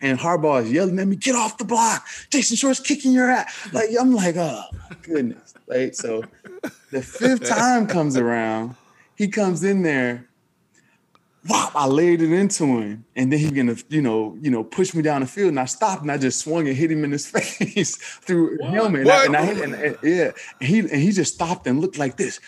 And 0.00 0.18
Harbaugh 0.18 0.62
is 0.62 0.70
yelling 0.70 0.98
at 0.98 1.06
me, 1.06 1.16
get 1.16 1.34
off 1.34 1.56
the 1.56 1.64
block. 1.64 2.04
Jason 2.28 2.56
Short's 2.56 2.80
kicking 2.80 3.12
your 3.12 3.30
ass. 3.30 3.72
Like, 3.72 3.88
I'm 3.98 4.14
like, 4.14 4.36
oh 4.36 4.64
my 4.72 4.96
goodness. 5.02 5.54
Right. 5.66 5.96
So 5.96 6.24
the 6.90 7.00
fifth 7.00 7.44
time 7.48 7.86
comes 7.86 8.16
around, 8.16 8.76
he 9.16 9.28
comes 9.28 9.64
in 9.64 9.82
there 9.82 10.28
wow, 11.48 11.70
I 11.74 11.86
laid 11.86 12.22
it 12.22 12.32
into 12.32 12.64
him, 12.64 13.04
and 13.16 13.32
then 13.32 13.38
he 13.38 13.50
gonna, 13.50 13.76
you 13.88 14.02
know, 14.02 14.36
you 14.40 14.50
know, 14.50 14.64
push 14.64 14.94
me 14.94 15.02
down 15.02 15.20
the 15.20 15.26
field, 15.26 15.50
and 15.50 15.60
I 15.60 15.66
stopped, 15.66 16.02
and 16.02 16.10
I 16.10 16.18
just 16.18 16.40
swung 16.40 16.66
and 16.66 16.76
hit 16.76 16.90
him 16.90 17.04
in 17.04 17.12
his 17.12 17.26
face 17.30 17.96
through 17.96 18.58
what? 18.58 18.70
helmet, 18.70 19.02
and 19.02 19.10
I, 19.10 19.24
and 19.24 19.36
I, 19.36 19.44
hit, 19.44 19.64
and, 19.64 19.74
and, 19.74 19.96
yeah, 20.02 20.32
and 20.60 20.68
he 20.68 20.78
and 20.80 20.90
he 20.90 21.12
just 21.12 21.34
stopped 21.34 21.66
and 21.66 21.80
looked 21.80 21.98
like 21.98 22.16
this. 22.16 22.40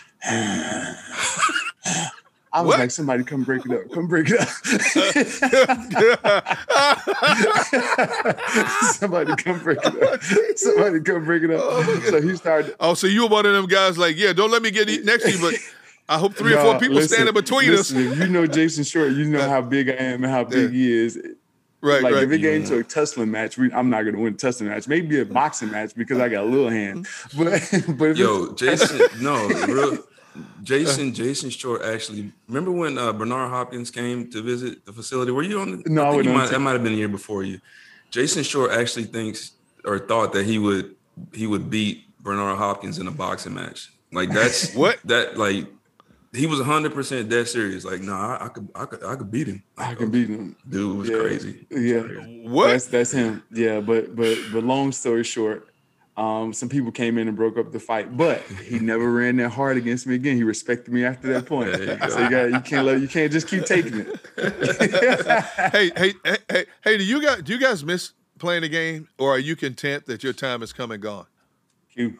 I 2.52 2.60
was 2.62 2.68
what? 2.68 2.78
like, 2.78 2.90
somebody 2.90 3.22
come 3.22 3.42
break 3.42 3.66
it 3.66 3.72
up. 3.72 3.90
Come 3.92 4.06
break 4.06 4.28
it 4.30 4.40
up. 4.40 4.48
somebody 8.94 9.36
come 9.36 9.58
break 9.58 9.78
it 9.84 10.02
up. 10.02 10.22
Somebody 10.56 11.00
come 11.00 11.26
break 11.26 11.42
it 11.42 11.50
up. 11.50 11.60
Oh, 11.62 12.00
so 12.08 12.22
he 12.22 12.34
started. 12.34 12.74
Oh, 12.80 12.94
so 12.94 13.08
you 13.08 13.24
were 13.24 13.28
one 13.28 13.44
of 13.44 13.52
them 13.52 13.66
guys 13.66 13.98
like, 13.98 14.16
yeah, 14.16 14.32
don't 14.32 14.50
let 14.50 14.62
me 14.62 14.70
get 14.70 14.88
next 15.04 15.24
to 15.24 15.32
you, 15.32 15.38
but 15.38 15.54
I 16.08 16.18
hope 16.18 16.34
three 16.34 16.54
or 16.54 16.62
four 16.62 16.78
people 16.78 16.96
listen, 16.96 17.16
standing 17.16 17.34
between 17.34 17.70
listen, 17.70 18.12
us. 18.12 18.18
you 18.18 18.28
know 18.28 18.46
Jason 18.46 18.84
Short, 18.84 19.12
you 19.12 19.24
know 19.24 19.48
how 19.48 19.60
big 19.60 19.88
I 19.90 19.94
am 19.94 20.22
and 20.24 20.32
how 20.32 20.44
big 20.44 20.72
yeah. 20.72 20.78
he 20.78 20.92
is. 20.92 21.18
Right, 21.82 22.02
like 22.02 22.14
right. 22.14 22.22
if 22.24 22.32
it 22.32 22.38
get 22.38 22.54
into 22.54 22.78
a 22.78 22.82
tussling 22.82 23.30
match, 23.30 23.58
we, 23.58 23.72
I'm 23.72 23.90
not 23.90 24.02
gonna 24.02 24.18
win 24.18 24.34
a 24.34 24.36
tussling 24.36 24.70
match. 24.70 24.88
Maybe 24.88 25.20
a 25.20 25.24
boxing 25.24 25.70
match 25.70 25.94
because 25.94 26.18
I 26.18 26.28
got 26.28 26.44
a 26.44 26.46
little 26.46 26.70
hand. 26.70 27.06
But 27.36 27.62
but 27.98 28.16
yo, 28.16 28.52
Jason, 28.54 29.00
no, 29.20 29.46
real, 29.48 29.98
Jason, 30.62 31.12
Jason 31.12 31.50
Short 31.50 31.82
actually. 31.82 32.32
Remember 32.48 32.72
when 32.72 32.98
uh, 32.98 33.12
Bernard 33.12 33.50
Hopkins 33.50 33.90
came 33.90 34.30
to 34.30 34.42
visit 34.42 34.84
the 34.86 34.92
facility? 34.92 35.32
Were 35.32 35.42
you 35.42 35.60
on? 35.60 35.82
The, 35.82 35.90
no, 35.90 36.04
I, 36.04 36.18
I 36.18 36.22
might, 36.22 36.50
that 36.50 36.60
might 36.60 36.72
have 36.72 36.82
been 36.82 36.94
a 36.94 36.96
year 36.96 37.08
before 37.08 37.42
you. 37.42 37.60
Jason 38.10 38.42
Short 38.42 38.72
actually 38.72 39.04
thinks 39.04 39.52
or 39.84 39.98
thought 39.98 40.32
that 40.32 40.46
he 40.46 40.58
would 40.58 40.96
he 41.32 41.46
would 41.46 41.68
beat 41.70 42.04
Bernard 42.20 42.58
Hopkins 42.58 42.98
in 42.98 43.06
a 43.06 43.12
boxing 43.12 43.54
match. 43.54 43.92
Like 44.12 44.30
that's 44.30 44.74
what 44.74 44.98
that 45.04 45.36
like 45.36 45.66
he 46.36 46.46
was 46.46 46.58
100 46.58 46.94
percent 46.94 47.28
dead 47.28 47.48
serious. 47.48 47.84
Like, 47.84 48.00
no, 48.00 48.12
nah, 48.12 48.36
I, 48.36 48.44
I, 48.44 48.48
could, 48.48 48.68
I 48.74 48.84
could, 48.84 49.04
I 49.04 49.16
could 49.16 49.30
beat 49.30 49.46
him. 49.46 49.62
I 49.76 49.94
could 49.94 50.12
beat 50.12 50.28
him. 50.28 50.56
Dude 50.68 50.98
was 50.98 51.08
yeah. 51.08 51.18
crazy. 51.18 51.66
Was 51.70 51.82
yeah, 51.82 52.00
crazy. 52.02 52.48
what? 52.48 52.66
That's 52.68 52.86
that's 52.86 53.12
him. 53.12 53.42
Yeah, 53.52 53.80
but 53.80 54.14
but 54.14 54.38
but 54.52 54.64
long 54.64 54.92
story 54.92 55.24
short, 55.24 55.68
um, 56.16 56.52
some 56.52 56.68
people 56.68 56.90
came 56.92 57.18
in 57.18 57.28
and 57.28 57.36
broke 57.36 57.58
up 57.58 57.72
the 57.72 57.80
fight, 57.80 58.16
but 58.16 58.40
he 58.64 58.78
never 58.78 59.10
ran 59.10 59.36
that 59.36 59.50
hard 59.50 59.76
against 59.76 60.06
me 60.06 60.14
again. 60.14 60.36
He 60.36 60.44
respected 60.44 60.92
me 60.92 61.04
after 61.04 61.32
that 61.32 61.46
point. 61.46 61.70
You 61.78 61.98
so 62.08 62.20
you 62.20 62.30
got 62.30 62.50
you 62.50 62.60
can't 62.60 62.86
let 62.86 63.00
you 63.00 63.08
can't 63.08 63.30
just 63.30 63.48
keep 63.48 63.64
taking 63.64 64.06
it. 64.06 64.20
hey, 65.72 65.90
hey, 65.96 66.14
hey, 66.24 66.38
hey, 66.48 66.64
hey, 66.82 66.98
do 66.98 67.04
you 67.04 67.22
guys 67.22 67.42
do 67.42 67.52
you 67.52 67.60
guys 67.60 67.84
miss 67.84 68.12
playing 68.38 68.62
the 68.62 68.68
game, 68.68 69.08
or 69.18 69.34
are 69.34 69.38
you 69.38 69.56
content 69.56 70.06
that 70.06 70.24
your 70.24 70.32
time 70.32 70.60
has 70.60 70.72
come 70.72 70.90
and 70.90 71.02
gone? 71.02 71.26
You. 71.94 72.18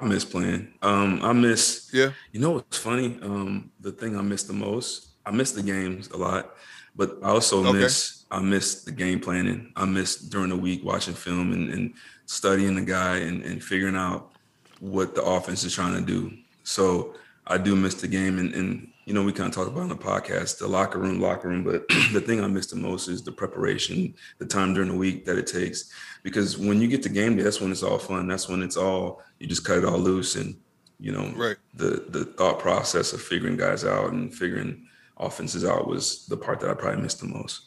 I 0.00 0.04
miss 0.04 0.24
playing. 0.24 0.68
Um, 0.82 1.20
I 1.22 1.32
miss. 1.32 1.90
Yeah. 1.92 2.12
You 2.32 2.40
know 2.40 2.52
what's 2.52 2.78
funny? 2.78 3.18
Um, 3.22 3.70
the 3.80 3.92
thing 3.92 4.16
I 4.16 4.22
miss 4.22 4.44
the 4.44 4.52
most. 4.52 5.08
I 5.26 5.30
miss 5.30 5.52
the 5.52 5.62
games 5.62 6.08
a 6.10 6.16
lot, 6.16 6.54
but 6.96 7.18
I 7.22 7.28
also 7.28 7.64
okay. 7.66 7.78
miss. 7.78 8.24
I 8.30 8.40
miss 8.40 8.84
the 8.84 8.92
game 8.92 9.20
planning. 9.20 9.72
I 9.74 9.84
miss 9.84 10.16
during 10.16 10.50
the 10.50 10.56
week 10.56 10.84
watching 10.84 11.14
film 11.14 11.52
and, 11.52 11.72
and 11.72 11.94
studying 12.26 12.74
the 12.74 12.82
guy 12.82 13.16
and, 13.18 13.42
and 13.42 13.62
figuring 13.62 13.96
out 13.96 14.32
what 14.80 15.14
the 15.14 15.22
offense 15.22 15.64
is 15.64 15.74
trying 15.74 15.94
to 15.94 16.00
do. 16.00 16.36
So 16.62 17.14
I 17.48 17.58
do 17.58 17.74
miss 17.74 17.94
the 17.94 18.08
game, 18.08 18.38
and, 18.38 18.54
and 18.54 18.92
you 19.04 19.14
know 19.14 19.22
we 19.22 19.32
kind 19.32 19.48
of 19.48 19.54
talk 19.54 19.68
about 19.68 19.82
on 19.82 19.88
the 19.88 19.96
podcast 19.96 20.58
the 20.58 20.68
locker 20.68 20.98
room, 20.98 21.20
locker 21.20 21.48
room. 21.48 21.64
But 21.64 21.88
the 22.12 22.20
thing 22.20 22.42
I 22.42 22.46
miss 22.46 22.66
the 22.66 22.76
most 22.76 23.08
is 23.08 23.22
the 23.22 23.32
preparation, 23.32 24.14
the 24.38 24.46
time 24.46 24.74
during 24.74 24.90
the 24.90 24.96
week 24.96 25.24
that 25.24 25.38
it 25.38 25.46
takes. 25.46 25.92
Because 26.22 26.58
when 26.58 26.80
you 26.80 26.88
get 26.88 27.02
to 27.04 27.08
game 27.08 27.36
day, 27.36 27.42
that's 27.42 27.60
when 27.60 27.70
it's 27.70 27.82
all 27.82 27.98
fun. 27.98 28.28
That's 28.28 28.48
when 28.48 28.62
it's 28.62 28.76
all 28.76 29.22
you 29.38 29.46
just 29.46 29.64
cut 29.64 29.78
it 29.78 29.84
all 29.84 29.98
loose, 29.98 30.36
and 30.36 30.56
you 31.00 31.12
know 31.12 31.32
right. 31.36 31.56
the 31.74 32.04
the 32.08 32.24
thought 32.24 32.58
process 32.58 33.12
of 33.12 33.22
figuring 33.22 33.56
guys 33.56 33.84
out 33.84 34.12
and 34.12 34.34
figuring 34.34 34.86
offenses 35.16 35.64
out 35.64 35.88
was 35.88 36.26
the 36.26 36.36
part 36.36 36.60
that 36.60 36.70
I 36.70 36.74
probably 36.74 37.02
missed 37.02 37.20
the 37.20 37.26
most. 37.26 37.66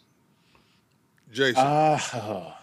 Jason. 1.31 1.63
Uh, 1.63 2.53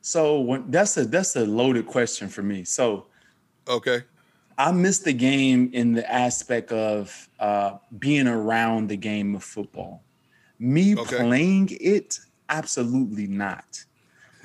so 0.00 0.40
when, 0.40 0.70
that's 0.70 0.96
a 0.96 1.04
that's 1.04 1.36
a 1.36 1.44
loaded 1.44 1.86
question 1.86 2.28
for 2.28 2.42
me. 2.42 2.64
So 2.64 3.06
Okay. 3.68 4.02
I 4.58 4.72
miss 4.72 5.00
the 5.00 5.12
game 5.12 5.70
in 5.72 5.92
the 5.92 6.10
aspect 6.10 6.72
of 6.72 7.28
uh, 7.38 7.76
being 7.98 8.26
around 8.26 8.88
the 8.88 8.96
game 8.96 9.34
of 9.34 9.44
football. 9.44 10.04
Me 10.58 10.96
Okay. 10.96 11.18
playing 11.18 11.68
it, 11.80 12.18
absolutely 12.48 13.26
not. 13.26 13.84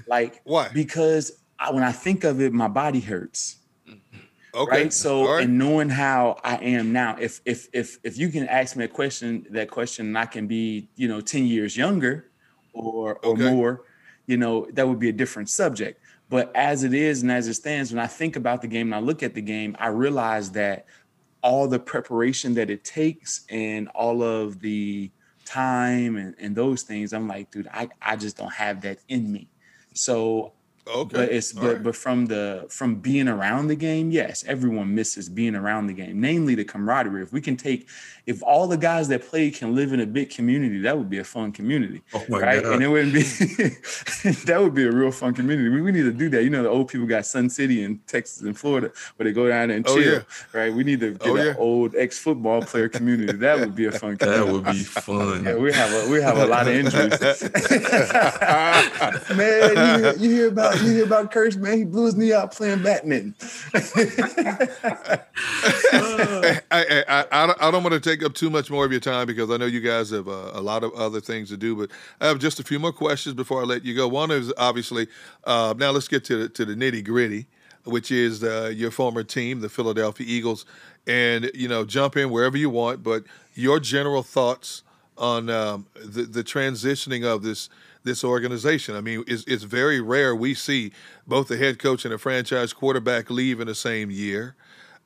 Like 0.07 0.41
Why? 0.43 0.69
Because 0.73 1.31
I, 1.57 1.71
when 1.71 1.83
I 1.83 1.91
think 1.91 2.23
of 2.23 2.41
it, 2.41 2.51
my 2.51 2.67
body 2.67 2.99
hurts. 2.99 3.57
Okay. 4.53 4.83
Right. 4.83 4.93
So, 4.93 5.27
right. 5.27 5.43
and 5.43 5.57
knowing 5.57 5.87
how 5.87 6.37
I 6.43 6.57
am 6.57 6.91
now, 6.91 7.15
if 7.19 7.39
if 7.45 7.67
if 7.73 7.97
if 8.03 8.17
you 8.17 8.27
can 8.29 8.47
ask 8.49 8.75
me 8.75 8.83
a 8.83 8.89
question, 8.89 9.45
that 9.51 9.69
question, 9.69 10.07
and 10.07 10.17
I 10.17 10.25
can 10.25 10.45
be, 10.47 10.89
you 10.95 11.07
know, 11.07 11.21
ten 11.21 11.45
years 11.45 11.77
younger, 11.77 12.31
or 12.73 13.15
or 13.19 13.31
Okay. 13.33 13.49
more, 13.49 13.85
you 14.27 14.35
know, 14.35 14.67
that 14.73 14.85
would 14.87 14.99
be 14.99 15.07
a 15.07 15.13
different 15.13 15.49
subject. 15.49 16.01
But 16.31 16.49
as 16.55 16.85
it 16.85 16.93
is 16.93 17.23
and 17.23 17.31
as 17.31 17.49
it 17.49 17.55
stands, 17.55 17.91
when 17.91 18.01
I 18.01 18.07
think 18.07 18.37
about 18.37 18.61
the 18.61 18.67
game 18.69 18.87
and 18.87 18.95
I 18.95 19.05
look 19.05 19.21
at 19.21 19.33
the 19.33 19.41
game, 19.41 19.75
I 19.77 19.87
realize 19.87 20.51
that 20.51 20.85
all 21.43 21.67
the 21.67 21.77
preparation 21.77 22.53
that 22.53 22.69
it 22.69 22.85
takes 22.85 23.45
and 23.49 23.89
all 23.89 24.23
of 24.23 24.61
the 24.61 25.11
time 25.43 26.15
and, 26.15 26.33
and 26.39 26.55
those 26.55 26.83
things, 26.83 27.11
I'm 27.11 27.27
like, 27.27 27.51
dude, 27.51 27.67
I, 27.73 27.89
I 28.01 28.15
just 28.15 28.37
don't 28.37 28.53
have 28.53 28.79
that 28.81 28.99
in 29.09 29.29
me. 29.29 29.49
So 29.93 30.53
okay. 30.87 31.17
but 31.17 31.29
it's 31.29 31.55
All 31.55 31.61
but 31.63 31.73
right. 31.73 31.83
but 31.83 31.95
from 31.95 32.25
the 32.27 32.65
from 32.69 32.95
being 32.95 33.27
around 33.27 33.67
the 33.67 33.75
game, 33.75 34.11
yes, 34.11 34.43
everyone 34.47 34.93
misses 34.95 35.29
being 35.29 35.55
around 35.55 35.87
the 35.87 35.93
game, 35.93 36.19
namely 36.21 36.55
the 36.55 36.63
camaraderie. 36.65 37.21
If 37.23 37.31
we 37.33 37.41
can 37.41 37.57
take, 37.57 37.87
if 38.25 38.41
all 38.43 38.67
the 38.67 38.77
guys 38.77 39.07
that 39.09 39.23
play 39.27 39.49
can 39.51 39.75
live 39.75 39.93
in 39.93 39.99
a 39.99 40.05
big 40.05 40.29
community, 40.29 40.79
that 40.81 40.97
would 40.97 41.09
be 41.09 41.17
a 41.19 41.23
fun 41.23 41.51
community, 41.51 42.01
Oh 42.13 42.23
right? 42.29 42.63
God. 42.63 42.73
And 42.73 42.83
it 42.83 42.87
wouldn't 42.87 43.13
be 43.13 43.21
that 44.45 44.57
would 44.59 44.73
be 44.73 44.83
a 44.85 44.91
real 44.91 45.11
fun 45.11 45.33
community. 45.33 45.69
We, 45.69 45.81
we 45.81 45.91
need 45.91 46.03
to 46.03 46.11
do 46.13 46.29
that. 46.29 46.43
You 46.43 46.49
know, 46.49 46.63
the 46.63 46.69
old 46.69 46.87
people 46.89 47.07
got 47.07 47.25
Sun 47.25 47.49
City 47.49 47.83
in 47.83 47.99
Texas 48.07 48.41
and 48.41 48.57
Florida, 48.57 48.91
where 49.15 49.25
they 49.25 49.33
go 49.33 49.47
down 49.47 49.69
there 49.69 49.77
and 49.77 49.87
Oh, 49.87 49.95
chill, 49.95 50.13
yeah. 50.13 50.21
right? 50.53 50.73
We 50.73 50.83
need 50.83 50.99
to 51.01 51.17
oh, 51.21 51.25
get 51.25 51.27
Oh, 51.29 51.35
an 51.35 51.45
yeah. 51.47 51.53
old 51.57 51.95
ex 51.95 52.17
football 52.19 52.61
player 52.61 52.89
community. 52.89 53.33
That 53.33 53.59
would 53.59 53.75
be 53.75 53.85
a 53.85 53.91
fun. 53.91 54.17
That 54.19 54.47
would 54.47 54.65
be 54.65 54.83
fun. 54.83 55.43
Yeah, 55.45 55.55
we 55.55 55.71
have 55.73 55.91
a 55.93 56.09
we 56.11 56.21
have 56.21 56.37
a 56.37 56.45
lot 56.45 56.67
of 56.67 56.73
injuries. 56.81 57.19
man, 59.35 60.13
you 60.19 60.29
you 60.29 60.35
hear 60.35 60.47
about 60.49 60.70
you 60.79 60.91
hear 60.91 61.05
about 61.05 61.31
Kirsch, 61.31 61.55
man? 61.55 61.77
He 61.77 61.83
blew 61.83 62.05
his 62.05 62.15
knee 62.15 62.33
out 62.33 62.53
playing 62.53 62.83
Batman. 62.83 63.35
I, 63.73 63.81
I, 66.71 67.25
I, 67.31 67.53
I 67.59 67.71
don't 67.71 67.83
want 67.83 67.93
to 67.93 67.99
take 67.99 68.23
up 68.23 68.33
too 68.33 68.49
much 68.49 68.69
more 68.69 68.85
of 68.85 68.91
your 68.91 69.01
time 69.01 69.27
because 69.27 69.49
I 69.49 69.57
know 69.57 69.65
you 69.65 69.81
guys 69.81 70.09
have 70.11 70.27
uh, 70.27 70.51
a 70.53 70.61
lot 70.61 70.83
of 70.83 70.93
other 70.93 71.21
things 71.21 71.49
to 71.49 71.57
do. 71.57 71.75
But 71.75 71.89
I 72.19 72.27
have 72.27 72.39
just 72.39 72.59
a 72.59 72.63
few 72.63 72.79
more 72.79 72.93
questions 72.93 73.35
before 73.35 73.61
I 73.61 73.65
let 73.65 73.83
you 73.83 73.95
go. 73.95 74.07
One 74.07 74.31
is 74.31 74.53
obviously 74.57 75.07
uh, 75.45 75.73
now 75.77 75.91
let's 75.91 76.07
get 76.07 76.23
to 76.25 76.43
the, 76.43 76.49
to 76.49 76.65
the 76.65 76.75
nitty 76.75 77.03
gritty, 77.03 77.47
which 77.85 78.11
is 78.11 78.43
uh, 78.43 78.71
your 78.73 78.91
former 78.91 79.23
team, 79.23 79.61
the 79.61 79.69
Philadelphia 79.69 80.25
Eagles, 80.29 80.65
and 81.07 81.49
you 81.53 81.67
know 81.67 81.85
jump 81.85 82.17
in 82.17 82.29
wherever 82.29 82.57
you 82.57 82.69
want. 82.69 83.03
But 83.03 83.23
your 83.53 83.79
general 83.79 84.23
thoughts 84.23 84.83
on 85.17 85.49
um, 85.49 85.85
the 85.95 86.23
the 86.23 86.43
transitioning 86.43 87.23
of 87.23 87.43
this 87.43 87.69
this 88.03 88.23
organization. 88.23 88.95
I 88.95 89.01
mean, 89.01 89.23
it's, 89.27 89.43
it's 89.45 89.63
very 89.63 90.01
rare 90.01 90.35
we 90.35 90.53
see 90.53 90.91
both 91.27 91.47
the 91.47 91.57
head 91.57 91.79
coach 91.79 92.05
and 92.05 92.13
a 92.13 92.17
franchise 92.17 92.73
quarterback 92.73 93.29
leave 93.29 93.59
in 93.59 93.67
the 93.67 93.75
same 93.75 94.11
year. 94.11 94.55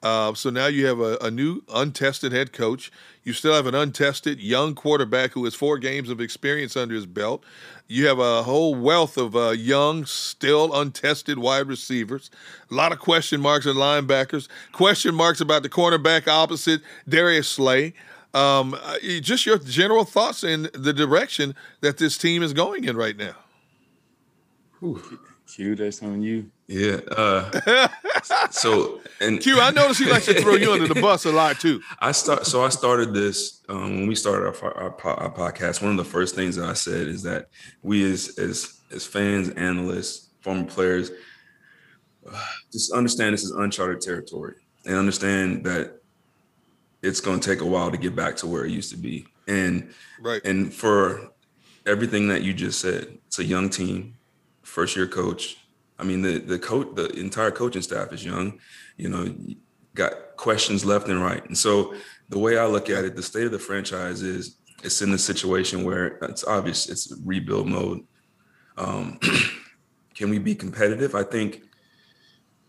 Uh, 0.04 0.34
so 0.36 0.52
now 0.52 0.68
you 0.68 0.86
have 0.86 1.00
a, 1.00 1.18
a 1.20 1.32
new 1.32 1.64
untested 1.74 2.32
head 2.32 2.54
coach. 2.54 2.92
You 3.24 3.34
still 3.34 3.56
have 3.56 3.66
an 3.66 3.74
untested 3.74 4.40
young 4.40 4.76
quarterback 4.76 5.32
who 5.32 5.44
has 5.46 5.56
four 5.56 5.80
games 5.80 6.10
of 6.10 6.22
experience 6.22 6.78
under 6.78 6.94
his 6.94 7.08
belt. 7.08 7.44
You 7.88 8.06
have 8.06 8.20
a 8.20 8.44
whole 8.44 8.76
wealth 8.76 9.18
of 9.18 9.36
uh, 9.36 9.50
young, 9.50 10.06
still 10.06 10.80
untested 10.80 11.40
wide 11.40 11.68
receivers. 11.68 12.30
A 12.70 12.76
lot 12.76 12.92
of 12.92 13.00
question 13.00 13.42
marks 13.42 13.66
at 13.66 13.76
linebackers. 13.76 14.48
Question 14.72 15.16
marks 15.16 15.42
about 15.42 15.64
the 15.64 15.70
cornerback 15.70 16.28
opposite 16.28 16.82
Darius 17.10 17.48
Slay. 17.48 17.94
Um, 18.36 18.74
uh, 18.74 18.98
just 19.22 19.46
your 19.46 19.58
general 19.58 20.04
thoughts 20.04 20.44
in 20.44 20.70
the 20.74 20.92
direction 20.92 21.56
that 21.80 21.98
this 21.98 22.18
team 22.18 22.44
is 22.44 22.52
going 22.52 22.84
in 22.84 22.98
right 22.98 23.16
now. 23.16 23.36
Q, 25.48 25.76
that's 25.76 26.04
on 26.04 26.22
you. 26.22 26.52
Yeah. 26.68 27.00
Uh, 27.16 27.88
so 28.52 29.00
and 29.22 29.40
Q, 29.40 29.62
I 29.62 29.72
notice 29.72 30.00
he 30.00 30.06
likes 30.06 30.26
to 30.26 30.34
throw 30.42 30.56
you 30.56 30.74
under 30.74 30.88
the 30.88 31.00
bus 31.00 31.24
a 31.26 31.32
lot 31.32 31.62
too. 31.62 31.82
I 32.00 32.12
start. 32.12 32.46
So 32.46 32.66
I 32.66 32.70
started 32.70 33.14
this 33.14 33.62
um, 33.70 33.96
when 33.96 34.08
we 34.08 34.16
started 34.16 34.48
our, 34.48 34.74
our, 34.74 35.20
our 35.20 35.32
podcast. 35.32 35.82
One 35.82 35.92
of 35.92 35.98
the 35.98 36.04
first 36.04 36.36
things 36.36 36.58
that 36.58 36.68
I 36.68 36.74
said 36.74 37.08
is 37.08 37.24
that 37.24 37.48
we, 37.84 38.04
as 38.12 38.38
as 38.38 38.82
as 38.92 39.06
fans, 39.06 39.50
analysts, 39.52 40.32
former 40.42 40.66
players, 40.66 41.12
uh, 42.30 42.46
just 42.72 42.92
understand 42.92 43.34
this 43.34 43.44
is 43.44 43.52
uncharted 43.52 44.02
territory, 44.02 44.56
and 44.86 44.96
understand 44.96 45.64
that 45.66 46.02
it's 47.06 47.22
going 47.22 47.40
to 47.40 47.50
take 47.50 47.62
a 47.62 47.66
while 47.66 47.92
to 47.92 47.98
get 47.98 48.16
back 48.16 48.36
to 48.38 48.48
where 48.48 48.66
it 48.66 48.72
used 48.72 48.92
to 48.92 48.98
be. 48.98 49.28
And 49.48 49.94
Right. 50.20 50.42
and 50.44 50.74
for 50.74 51.30
everything 51.86 52.28
that 52.30 52.42
you 52.42 52.54
just 52.54 52.80
said, 52.80 53.20
it's 53.28 53.40
a 53.40 53.44
young 53.44 53.70
team, 53.70 54.16
first 54.64 54.96
year 54.96 55.08
coach. 55.08 55.58
I 56.00 56.04
mean, 56.04 56.22
the 56.22 56.40
the 56.40 56.60
coach, 56.60 56.96
the 56.96 57.08
entire 57.12 57.52
coaching 57.52 57.84
staff 57.84 58.12
is 58.12 58.26
young. 58.26 58.60
You 58.98 59.10
know, 59.10 59.36
got 59.94 60.36
questions 60.36 60.84
left 60.84 61.08
and 61.08 61.22
right. 61.22 61.46
And 61.46 61.58
so 61.58 61.94
the 62.30 62.40
way 62.40 62.58
I 62.58 62.66
look 62.66 62.90
at 62.90 63.06
it, 63.06 63.16
the 63.16 63.24
state 63.24 63.46
of 63.46 63.52
the 63.52 63.60
franchise 63.60 64.22
is 64.22 64.58
it's 64.84 65.02
in 65.02 65.14
a 65.14 65.18
situation 65.18 65.84
where 65.84 66.18
it's 66.24 66.44
obvious 66.44 66.90
it's 66.90 67.14
rebuild 67.24 67.68
mode. 67.68 68.02
Um, 68.78 69.20
can 70.16 70.30
we 70.30 70.40
be 70.40 70.56
competitive? 70.56 71.14
I 71.16 71.24
think. 71.24 71.62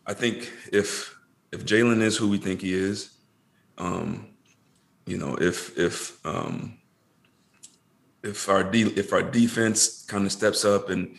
I 0.08 0.14
think 0.14 0.52
if 0.72 1.16
if 1.50 1.64
Jalen 1.64 2.00
is 2.00 2.16
who 2.16 2.28
we 2.28 2.38
think 2.38 2.60
he 2.60 2.72
is, 2.72 3.15
um, 3.78 4.28
you 5.06 5.18
know, 5.18 5.36
if 5.40 5.78
if 5.78 6.24
um, 6.26 6.78
if 8.22 8.48
our 8.48 8.64
de- 8.64 8.98
if 8.98 9.12
our 9.12 9.22
defense 9.22 10.04
kind 10.06 10.26
of 10.26 10.32
steps 10.32 10.64
up 10.64 10.90
and 10.90 11.16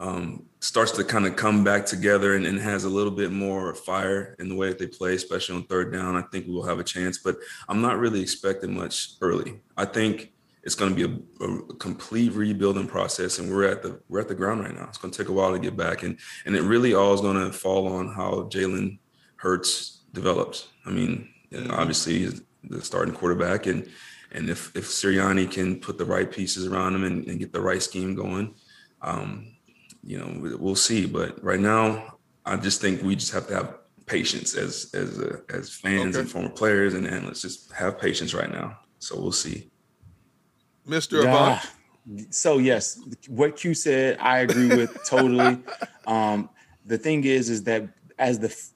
um, 0.00 0.46
starts 0.60 0.92
to 0.92 1.04
kind 1.04 1.26
of 1.26 1.36
come 1.36 1.62
back 1.62 1.84
together 1.84 2.34
and, 2.34 2.46
and 2.46 2.58
has 2.58 2.84
a 2.84 2.88
little 2.88 3.12
bit 3.12 3.30
more 3.30 3.74
fire 3.74 4.34
in 4.38 4.48
the 4.48 4.54
way 4.54 4.68
that 4.68 4.78
they 4.78 4.86
play, 4.86 5.14
especially 5.14 5.56
on 5.56 5.64
third 5.64 5.92
down, 5.92 6.16
I 6.16 6.22
think 6.22 6.46
we 6.46 6.54
will 6.54 6.66
have 6.66 6.78
a 6.78 6.84
chance. 6.84 7.18
But 7.18 7.36
I'm 7.68 7.82
not 7.82 7.98
really 7.98 8.20
expecting 8.20 8.74
much 8.74 9.12
early. 9.20 9.60
I 9.76 9.84
think 9.84 10.32
it's 10.62 10.74
going 10.74 10.94
to 10.94 11.08
be 11.08 11.22
a, 11.40 11.44
a 11.44 11.74
complete 11.76 12.32
rebuilding 12.32 12.88
process, 12.88 13.38
and 13.38 13.50
we're 13.50 13.64
at 13.64 13.82
the 13.82 14.00
we're 14.08 14.20
at 14.20 14.28
the 14.28 14.34
ground 14.34 14.62
right 14.62 14.74
now. 14.74 14.86
It's 14.88 14.98
going 14.98 15.12
to 15.12 15.18
take 15.18 15.28
a 15.28 15.32
while 15.32 15.52
to 15.52 15.58
get 15.58 15.76
back, 15.76 16.02
and 16.02 16.18
and 16.46 16.56
it 16.56 16.62
really 16.62 16.94
all 16.94 17.14
is 17.14 17.20
going 17.20 17.36
to 17.36 17.52
fall 17.52 17.86
on 17.88 18.08
how 18.08 18.48
Jalen 18.50 18.98
Hurts 19.36 20.00
develops. 20.12 20.68
I 20.84 20.90
mean, 20.90 21.28
obviously 21.70 22.18
he's 22.20 22.42
the 22.64 22.82
starting 22.82 23.14
quarterback, 23.14 23.66
and 23.66 23.88
and 24.32 24.48
if 24.48 24.74
if 24.76 24.84
Sirianni 24.86 25.50
can 25.50 25.80
put 25.80 25.98
the 25.98 26.04
right 26.04 26.30
pieces 26.30 26.66
around 26.66 26.94
him 26.94 27.04
and, 27.04 27.26
and 27.26 27.38
get 27.38 27.52
the 27.52 27.60
right 27.60 27.82
scheme 27.82 28.14
going, 28.14 28.54
um, 29.02 29.56
you 30.02 30.18
know, 30.18 30.38
we- 30.40 30.54
we'll 30.54 30.76
see. 30.76 31.06
But 31.06 31.42
right 31.42 31.60
now, 31.60 32.18
I 32.44 32.56
just 32.56 32.80
think 32.80 33.02
we 33.02 33.16
just 33.16 33.32
have 33.32 33.46
to 33.48 33.54
have 33.54 33.74
patience 34.06 34.54
as 34.54 34.90
as 34.94 35.18
uh, 35.18 35.38
as 35.50 35.74
fans 35.74 36.16
Okay. 36.16 36.20
and 36.22 36.30
former 36.30 36.50
players 36.50 36.94
and 36.94 37.06
analysts. 37.06 37.42
Just 37.42 37.72
have 37.72 37.98
patience 37.98 38.34
right 38.34 38.50
now. 38.50 38.78
So 38.98 39.20
we'll 39.20 39.32
see. 39.32 39.70
Mr. 40.86 41.20
Avant. 41.20 41.60
So 42.30 42.58
yes, 42.58 42.98
what 43.28 43.56
Q 43.56 43.74
said, 43.74 44.18
I 44.20 44.38
agree 44.40 44.68
with 44.68 44.96
totally. 45.04 45.58
Um, 46.06 46.48
the 46.86 46.98
thing 46.98 47.22
is, 47.22 47.50
is 47.50 47.62
that 47.64 47.86
as 48.18 48.40
the 48.40 48.48
f- 48.48 48.70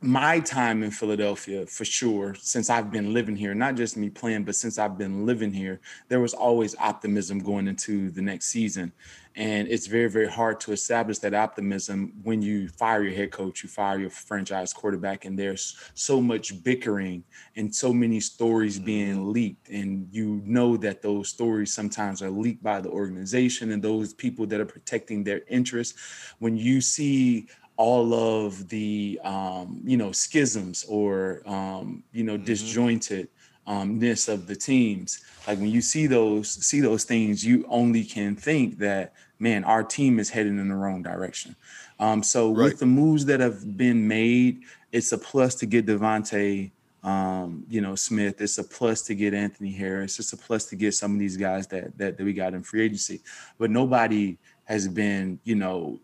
my 0.00 0.38
time 0.38 0.84
in 0.84 0.92
Philadelphia, 0.92 1.66
for 1.66 1.84
sure, 1.84 2.36
since 2.36 2.70
I've 2.70 2.90
been 2.90 3.12
living 3.12 3.34
here, 3.34 3.52
not 3.52 3.74
just 3.74 3.96
me 3.96 4.08
playing, 4.08 4.44
but 4.44 4.54
since 4.54 4.78
I've 4.78 4.96
been 4.96 5.26
living 5.26 5.52
here, 5.52 5.80
there 6.08 6.20
was 6.20 6.34
always 6.34 6.76
optimism 6.78 7.40
going 7.40 7.66
into 7.66 8.10
the 8.10 8.22
next 8.22 8.46
season. 8.46 8.92
And 9.34 9.68
it's 9.68 9.86
very, 9.86 10.08
very 10.08 10.28
hard 10.28 10.60
to 10.60 10.72
establish 10.72 11.18
that 11.18 11.34
optimism 11.34 12.12
when 12.22 12.42
you 12.42 12.68
fire 12.68 13.02
your 13.02 13.14
head 13.14 13.32
coach, 13.32 13.62
you 13.62 13.68
fire 13.68 13.98
your 13.98 14.10
franchise 14.10 14.72
quarterback, 14.72 15.24
and 15.24 15.36
there's 15.36 15.76
so 15.94 16.20
much 16.20 16.62
bickering 16.62 17.24
and 17.56 17.74
so 17.74 17.92
many 17.92 18.20
stories 18.20 18.78
being 18.78 19.16
mm-hmm. 19.16 19.30
leaked. 19.30 19.68
And 19.68 20.08
you 20.12 20.42
know 20.44 20.76
that 20.78 21.02
those 21.02 21.28
stories 21.28 21.74
sometimes 21.74 22.22
are 22.22 22.30
leaked 22.30 22.62
by 22.62 22.80
the 22.80 22.90
organization 22.90 23.72
and 23.72 23.82
those 23.82 24.14
people 24.14 24.46
that 24.46 24.60
are 24.60 24.66
protecting 24.66 25.24
their 25.24 25.42
interests. 25.48 26.34
When 26.38 26.56
you 26.56 26.80
see 26.80 27.48
all 27.78 28.12
of 28.12 28.68
the 28.68 29.18
um, 29.24 29.80
you 29.84 29.96
know 29.96 30.10
schisms 30.12 30.84
or 30.88 31.42
um, 31.46 32.02
you 32.12 32.24
know 32.24 32.36
disjointed 32.36 33.28
umness 33.68 34.28
of 34.28 34.46
the 34.46 34.56
teams. 34.56 35.22
Like 35.46 35.58
when 35.58 35.68
you 35.70 35.80
see 35.80 36.06
those 36.06 36.50
see 36.50 36.80
those 36.80 37.04
things 37.04 37.44
you 37.44 37.64
only 37.70 38.04
can 38.04 38.34
think 38.36 38.78
that 38.78 39.14
man 39.38 39.62
our 39.64 39.84
team 39.84 40.18
is 40.18 40.28
heading 40.28 40.58
in 40.58 40.68
the 40.68 40.74
wrong 40.74 41.02
direction. 41.02 41.54
Um, 42.00 42.22
so 42.22 42.52
Right. 42.52 42.64
with 42.64 42.80
the 42.80 42.86
moves 42.86 43.24
that 43.26 43.40
have 43.40 43.76
been 43.76 44.06
made 44.06 44.62
it's 44.90 45.12
a 45.12 45.18
plus 45.18 45.54
to 45.56 45.66
get 45.66 45.86
DeVonta 45.86 46.70
um, 47.04 47.64
you 47.68 47.80
know 47.80 47.94
smith. 47.94 48.40
It's 48.40 48.58
a 48.58 48.64
plus 48.64 49.02
to 49.02 49.14
get 49.14 49.34
anthony 49.34 49.70
harris. 49.70 50.18
It's 50.18 50.32
a 50.32 50.36
plus 50.36 50.64
to 50.66 50.76
get 50.76 50.94
some 50.94 51.12
of 51.12 51.20
these 51.20 51.36
guys 51.36 51.68
that 51.68 51.96
that, 51.98 52.16
that 52.18 52.24
we 52.24 52.32
got 52.32 52.54
in 52.54 52.64
free 52.64 52.82
agency. 52.82 53.20
But 53.58 53.70
nobody 53.70 54.36
has 54.64 54.88
been 54.88 55.38
you 55.44 55.54
know 55.54 56.00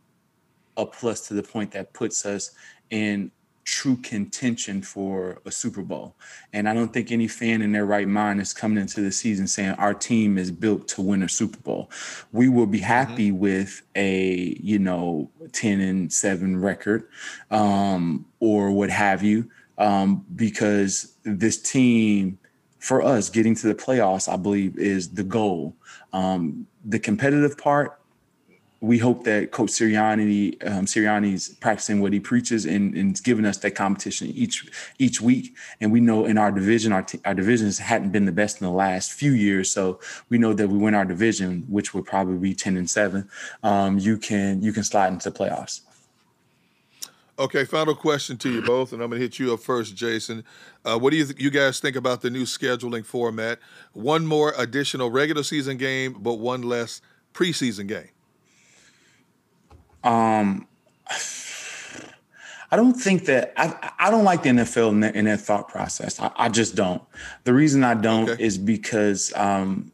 a 0.76 0.86
plus 0.86 1.26
to 1.28 1.34
the 1.34 1.42
point 1.42 1.72
that 1.72 1.92
puts 1.92 2.26
us 2.26 2.52
in 2.90 3.30
true 3.64 3.96
contention 3.96 4.82
for 4.82 5.40
a 5.46 5.50
Super 5.50 5.82
Bowl. 5.82 6.14
And 6.52 6.68
I 6.68 6.74
don't 6.74 6.92
think 6.92 7.10
any 7.10 7.26
fan 7.26 7.62
in 7.62 7.72
their 7.72 7.86
right 7.86 8.06
mind 8.06 8.40
is 8.40 8.52
coming 8.52 8.78
into 8.78 9.00
the 9.00 9.10
season 9.10 9.46
saying 9.46 9.70
our 9.72 9.94
team 9.94 10.38
is 10.38 10.50
built 10.50 10.86
to 10.88 11.02
win 11.02 11.22
a 11.22 11.28
Super 11.28 11.58
Bowl. 11.58 11.90
We 12.32 12.48
will 12.48 12.66
be 12.66 12.78
happy 12.78 13.30
mm-hmm. 13.30 13.38
with 13.38 13.82
a, 13.94 14.56
you 14.60 14.78
know, 14.78 15.30
10 15.52 15.80
and 15.80 16.12
7 16.12 16.60
record 16.60 17.08
um, 17.50 18.26
or 18.40 18.70
what 18.70 18.90
have 18.90 19.22
you, 19.22 19.50
um, 19.78 20.24
because 20.36 21.16
this 21.24 21.60
team, 21.60 22.38
for 22.78 23.02
us, 23.02 23.30
getting 23.30 23.54
to 23.54 23.66
the 23.66 23.74
playoffs, 23.74 24.30
I 24.30 24.36
believe, 24.36 24.76
is 24.78 25.08
the 25.10 25.24
goal. 25.24 25.74
Um, 26.12 26.66
the 26.84 26.98
competitive 26.98 27.56
part, 27.56 27.98
we 28.84 28.98
hope 28.98 29.24
that 29.24 29.50
Coach 29.50 29.70
Sirianni, 29.70 30.54
um, 30.70 30.84
Sirianni's 30.84 31.48
practicing 31.54 32.00
what 32.00 32.12
he 32.12 32.20
preaches 32.20 32.66
and, 32.66 32.94
and 32.94 33.22
giving 33.22 33.46
us 33.46 33.56
that 33.58 33.74
competition 33.74 34.28
each 34.28 34.66
each 34.98 35.20
week. 35.20 35.56
And 35.80 35.90
we 35.90 36.00
know 36.00 36.26
in 36.26 36.36
our 36.36 36.52
division, 36.52 36.92
our, 36.92 37.02
t- 37.02 37.20
our 37.24 37.34
divisions 37.34 37.78
hadn't 37.78 38.10
been 38.10 38.26
the 38.26 38.32
best 38.32 38.60
in 38.60 38.66
the 38.66 38.72
last 38.72 39.12
few 39.12 39.32
years. 39.32 39.70
So 39.70 40.00
we 40.28 40.38
know 40.38 40.52
that 40.52 40.68
we 40.68 40.76
win 40.78 40.94
our 40.94 41.04
division, 41.04 41.64
which 41.68 41.94
would 41.94 42.04
probably 42.04 42.38
be 42.38 42.54
ten 42.54 42.76
and 42.76 42.88
seven. 42.88 43.28
Um, 43.62 43.98
you 43.98 44.18
can 44.18 44.62
you 44.62 44.72
can 44.72 44.84
slide 44.84 45.12
into 45.12 45.30
playoffs. 45.30 45.80
Okay, 47.36 47.64
final 47.64 47.96
question 47.96 48.36
to 48.38 48.48
you 48.48 48.62
both, 48.62 48.92
and 48.92 49.02
I'm 49.02 49.10
going 49.10 49.20
to 49.20 49.24
hit 49.24 49.40
you 49.40 49.52
up 49.54 49.60
first, 49.60 49.96
Jason. 49.96 50.44
Uh, 50.84 50.96
what 50.98 51.10
do 51.10 51.16
you 51.16 51.24
th- 51.24 51.40
you 51.40 51.50
guys 51.50 51.80
think 51.80 51.96
about 51.96 52.20
the 52.20 52.30
new 52.30 52.44
scheduling 52.44 53.04
format? 53.04 53.58
One 53.92 54.24
more 54.24 54.54
additional 54.56 55.10
regular 55.10 55.42
season 55.42 55.76
game, 55.76 56.12
but 56.20 56.34
one 56.34 56.62
less 56.62 57.00
preseason 57.32 57.88
game. 57.88 58.10
Um, 60.04 60.66
I 62.70 62.76
don't 62.76 62.94
think 62.94 63.26
that 63.26 63.52
I, 63.56 63.92
I 63.98 64.10
don't 64.10 64.24
like 64.24 64.42
the 64.42 64.50
NFL 64.50 64.90
in, 64.90 65.00
that, 65.00 65.14
in 65.14 65.24
that 65.26 65.40
thought 65.40 65.68
process. 65.68 66.20
I, 66.20 66.30
I, 66.36 66.48
just 66.48 66.74
don't. 66.74 67.02
The 67.44 67.54
reason 67.54 67.84
I 67.84 67.94
don't 67.94 68.28
okay. 68.28 68.42
is 68.42 68.58
because 68.58 69.32
um, 69.36 69.92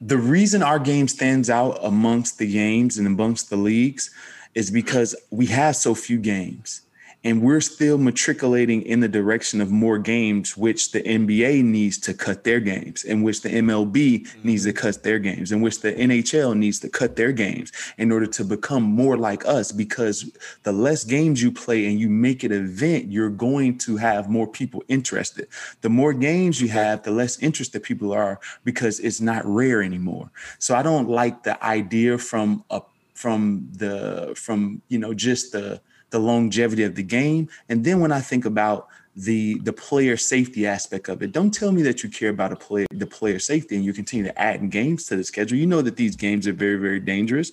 the 0.00 0.18
reason 0.18 0.62
our 0.62 0.78
game 0.78 1.08
stands 1.08 1.50
out 1.50 1.78
amongst 1.82 2.38
the 2.38 2.50
games 2.50 2.98
and 2.98 3.06
amongst 3.06 3.50
the 3.50 3.56
leagues 3.56 4.10
is 4.54 4.70
because 4.70 5.16
we 5.30 5.46
have 5.46 5.76
so 5.76 5.94
few 5.94 6.18
games 6.18 6.82
and 7.22 7.42
we're 7.42 7.60
still 7.60 7.98
matriculating 7.98 8.80
in 8.82 9.00
the 9.00 9.08
direction 9.08 9.60
of 9.60 9.70
more 9.70 9.98
games, 9.98 10.56
which 10.56 10.92
the 10.92 11.02
NBA 11.02 11.62
needs 11.62 11.98
to 11.98 12.14
cut 12.14 12.44
their 12.44 12.60
games, 12.60 13.04
in 13.04 13.22
which 13.22 13.42
the 13.42 13.50
MLB 13.50 14.22
mm-hmm. 14.22 14.46
needs 14.46 14.64
to 14.64 14.72
cut 14.72 15.02
their 15.02 15.18
games, 15.18 15.52
in 15.52 15.60
which 15.60 15.80
the 15.80 15.92
NHL 15.92 16.56
needs 16.56 16.78
to 16.80 16.88
cut 16.88 17.16
their 17.16 17.32
games 17.32 17.72
in 17.98 18.10
order 18.10 18.26
to 18.26 18.44
become 18.44 18.82
more 18.82 19.18
like 19.18 19.46
us. 19.46 19.70
Because 19.70 20.30
the 20.62 20.72
less 20.72 21.04
games 21.04 21.42
you 21.42 21.52
play 21.52 21.86
and 21.86 22.00
you 22.00 22.08
make 22.08 22.42
it 22.42 22.52
an 22.52 22.64
event, 22.64 23.12
you're 23.12 23.28
going 23.28 23.76
to 23.78 23.98
have 23.98 24.30
more 24.30 24.46
people 24.46 24.82
interested. 24.88 25.46
The 25.82 25.90
more 25.90 26.14
games 26.14 26.60
you 26.60 26.68
have, 26.68 27.02
the 27.02 27.10
less 27.10 27.38
interested 27.42 27.82
people 27.82 28.12
are 28.12 28.40
because 28.64 28.98
it's 28.98 29.20
not 29.20 29.44
rare 29.44 29.82
anymore. 29.82 30.30
So 30.58 30.74
I 30.74 30.82
don't 30.82 31.08
like 31.08 31.42
the 31.42 31.62
idea 31.62 32.16
from 32.16 32.64
a 32.70 32.80
from 33.12 33.68
the 33.72 34.32
from 34.34 34.80
you 34.88 34.98
know 34.98 35.12
just 35.12 35.52
the 35.52 35.78
the 36.10 36.18
longevity 36.18 36.84
of 36.84 36.94
the 36.94 37.02
game. 37.02 37.48
And 37.68 37.84
then 37.84 38.00
when 38.00 38.12
I 38.12 38.20
think 38.20 38.44
about 38.44 38.88
the 39.16 39.58
the 39.60 39.72
player 39.72 40.16
safety 40.16 40.66
aspect 40.66 41.08
of 41.08 41.22
it, 41.22 41.32
don't 41.32 41.50
tell 41.50 41.72
me 41.72 41.82
that 41.82 42.02
you 42.02 42.08
care 42.08 42.30
about 42.30 42.52
a 42.52 42.56
player 42.56 42.86
the 42.90 43.06
player 43.06 43.38
safety 43.38 43.74
and 43.74 43.84
you 43.84 43.92
continue 43.92 44.24
to 44.24 44.40
add 44.40 44.70
games 44.70 45.06
to 45.06 45.16
the 45.16 45.24
schedule. 45.24 45.58
You 45.58 45.66
know 45.66 45.82
that 45.82 45.96
these 45.96 46.16
games 46.16 46.46
are 46.46 46.52
very 46.52 46.76
very 46.76 47.00
dangerous. 47.00 47.50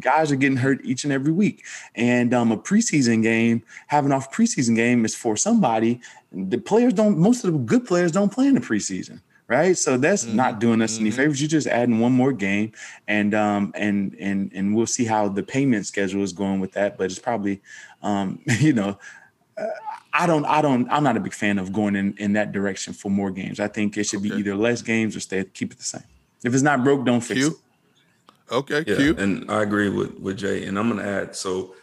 Guys 0.00 0.30
are 0.30 0.36
getting 0.36 0.58
hurt 0.58 0.84
each 0.84 1.04
and 1.04 1.12
every 1.12 1.32
week, 1.32 1.64
and 1.94 2.34
um, 2.34 2.52
a 2.52 2.56
preseason 2.56 3.22
game 3.22 3.62
having 3.86 4.12
off 4.12 4.32
preseason 4.32 4.76
game 4.76 5.04
is 5.04 5.14
for 5.14 5.36
somebody. 5.36 6.00
The 6.32 6.58
players 6.58 6.92
don't. 6.92 7.18
Most 7.18 7.44
of 7.44 7.52
the 7.52 7.58
good 7.58 7.86
players 7.86 8.12
don't 8.12 8.32
play 8.32 8.46
in 8.46 8.54
the 8.54 8.60
preseason 8.60 9.20
right? 9.50 9.76
So 9.76 9.98
that's 9.98 10.24
mm-hmm. 10.24 10.36
not 10.36 10.60
doing 10.60 10.80
us 10.80 10.94
mm-hmm. 10.94 11.02
any 11.02 11.10
favors. 11.10 11.42
You're 11.42 11.48
just 11.48 11.66
adding 11.66 11.98
one 11.98 12.12
more 12.12 12.32
game, 12.32 12.72
and 13.08 13.34
um, 13.34 13.72
and 13.74 14.16
and 14.18 14.50
and 14.54 14.74
we'll 14.74 14.86
see 14.86 15.04
how 15.04 15.28
the 15.28 15.42
payment 15.42 15.86
schedule 15.86 16.22
is 16.22 16.32
going 16.32 16.60
with 16.60 16.72
that. 16.72 16.96
But 16.96 17.10
it's 17.10 17.18
probably, 17.18 17.60
um, 18.00 18.40
you 18.60 18.72
know, 18.72 18.96
uh, 19.58 19.66
I 20.12 20.26
don't, 20.26 20.44
I 20.46 20.62
don't, 20.62 20.88
I'm 20.90 21.02
not 21.02 21.16
a 21.16 21.20
big 21.20 21.34
fan 21.34 21.58
of 21.58 21.72
going 21.72 21.96
in 21.96 22.14
in 22.16 22.32
that 22.34 22.52
direction 22.52 22.94
for 22.94 23.10
more 23.10 23.30
games. 23.30 23.60
I 23.60 23.68
think 23.68 23.98
it 23.98 24.04
should 24.04 24.20
okay. 24.20 24.30
be 24.30 24.36
either 24.36 24.54
less 24.54 24.80
games 24.80 25.16
or 25.16 25.20
stay 25.20 25.44
keep 25.44 25.72
it 25.72 25.78
the 25.78 25.84
same. 25.84 26.04
If 26.44 26.54
it's 26.54 26.62
not 26.62 26.84
broke, 26.84 27.04
don't 27.04 27.20
fix 27.20 27.40
Q? 27.40 27.48
it. 27.48 27.54
Okay, 28.52 28.84
yeah, 28.86 28.96
Q. 28.96 29.16
and 29.18 29.50
I 29.50 29.62
agree 29.62 29.90
with 29.90 30.14
with 30.20 30.38
Jay, 30.38 30.64
and 30.64 30.78
I'm 30.78 30.88
gonna 30.88 31.02
add. 31.02 31.34
So 31.34 31.74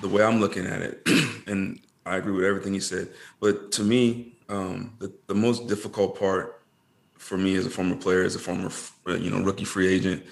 the 0.00 0.08
way 0.08 0.22
I'm 0.22 0.40
looking 0.40 0.64
at 0.64 0.80
it, 0.80 1.02
and 1.48 1.80
I 2.06 2.16
agree 2.16 2.32
with 2.32 2.44
everything 2.44 2.72
he 2.72 2.80
said, 2.80 3.08
but 3.40 3.70
to 3.72 3.82
me, 3.82 4.38
um, 4.48 4.94
the, 4.98 5.12
the 5.26 5.34
most 5.34 5.68
difficult 5.68 6.18
part 6.18 6.59
for 7.20 7.36
me 7.36 7.54
as 7.54 7.66
a 7.66 7.70
former 7.70 7.96
player, 7.96 8.24
as 8.24 8.34
a 8.34 8.38
former 8.38 8.70
uh, 9.06 9.14
you 9.14 9.30
know 9.30 9.42
rookie 9.42 9.64
free 9.64 9.88
agent, 9.88 10.24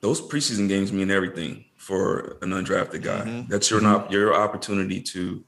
those 0.00 0.20
preseason 0.20 0.68
games 0.68 0.92
mean 0.92 1.10
everything 1.10 1.64
for 1.76 2.38
an 2.42 2.50
undrafted 2.50 3.02
guy. 3.02 3.20
Mm-hmm. 3.20 3.50
That's 3.50 3.70
your 3.70 3.80
not 3.80 4.10
your 4.10 4.34
opportunity 4.34 5.00
to 5.02 5.44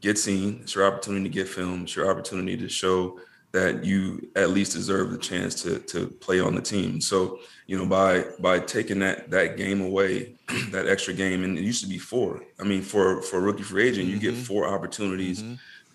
get 0.00 0.18
seen. 0.18 0.60
It's 0.62 0.74
your 0.74 0.86
opportunity 0.86 1.24
to 1.24 1.34
get 1.34 1.48
filmed. 1.48 1.84
It's 1.84 1.96
your 1.96 2.10
opportunity 2.10 2.56
to 2.56 2.68
show 2.68 3.20
that 3.52 3.84
you 3.84 4.30
at 4.34 4.50
least 4.50 4.72
deserve 4.72 5.10
the 5.10 5.18
chance 5.18 5.62
to 5.62 5.78
to 5.80 6.06
play 6.08 6.40
on 6.40 6.54
the 6.54 6.62
team. 6.62 7.00
So 7.00 7.40
you 7.66 7.76
know 7.76 7.86
by 7.86 8.24
by 8.40 8.58
taking 8.58 9.00
that 9.00 9.30
that 9.30 9.56
game 9.58 9.82
away, 9.82 10.34
that 10.70 10.88
extra 10.88 11.12
game, 11.12 11.44
and 11.44 11.58
it 11.58 11.62
used 11.62 11.82
to 11.84 11.88
be 11.88 11.98
four. 11.98 12.42
I 12.58 12.64
mean, 12.64 12.80
for 12.80 13.20
for 13.22 13.36
a 13.36 13.40
rookie 13.40 13.62
free 13.62 13.88
agent, 13.88 14.06
mm-hmm. 14.06 14.14
you 14.14 14.20
get 14.20 14.34
mm-hmm. 14.34 14.44
four 14.44 14.66
opportunities. 14.66 15.44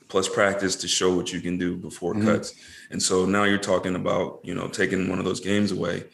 Plus 0.08 0.30
practice 0.30 0.76
to 0.78 0.88
show 0.88 1.16
what 1.16 1.34
you 1.34 1.42
can 1.42 1.58
do 1.58 1.76
before 1.76 2.14
mm-hmm. 2.14 2.28
cuts. 2.28 2.54
And 2.92 3.02
so 3.02 3.26
now 3.26 3.44
you're 3.44 3.58
talking 3.58 3.96
about, 3.96 4.40
you 4.44 4.56
know, 4.56 4.68
taking 4.68 5.10
one 5.10 5.20
of 5.20 5.26
those 5.26 5.40
games 5.40 5.72
away. 5.72 6.06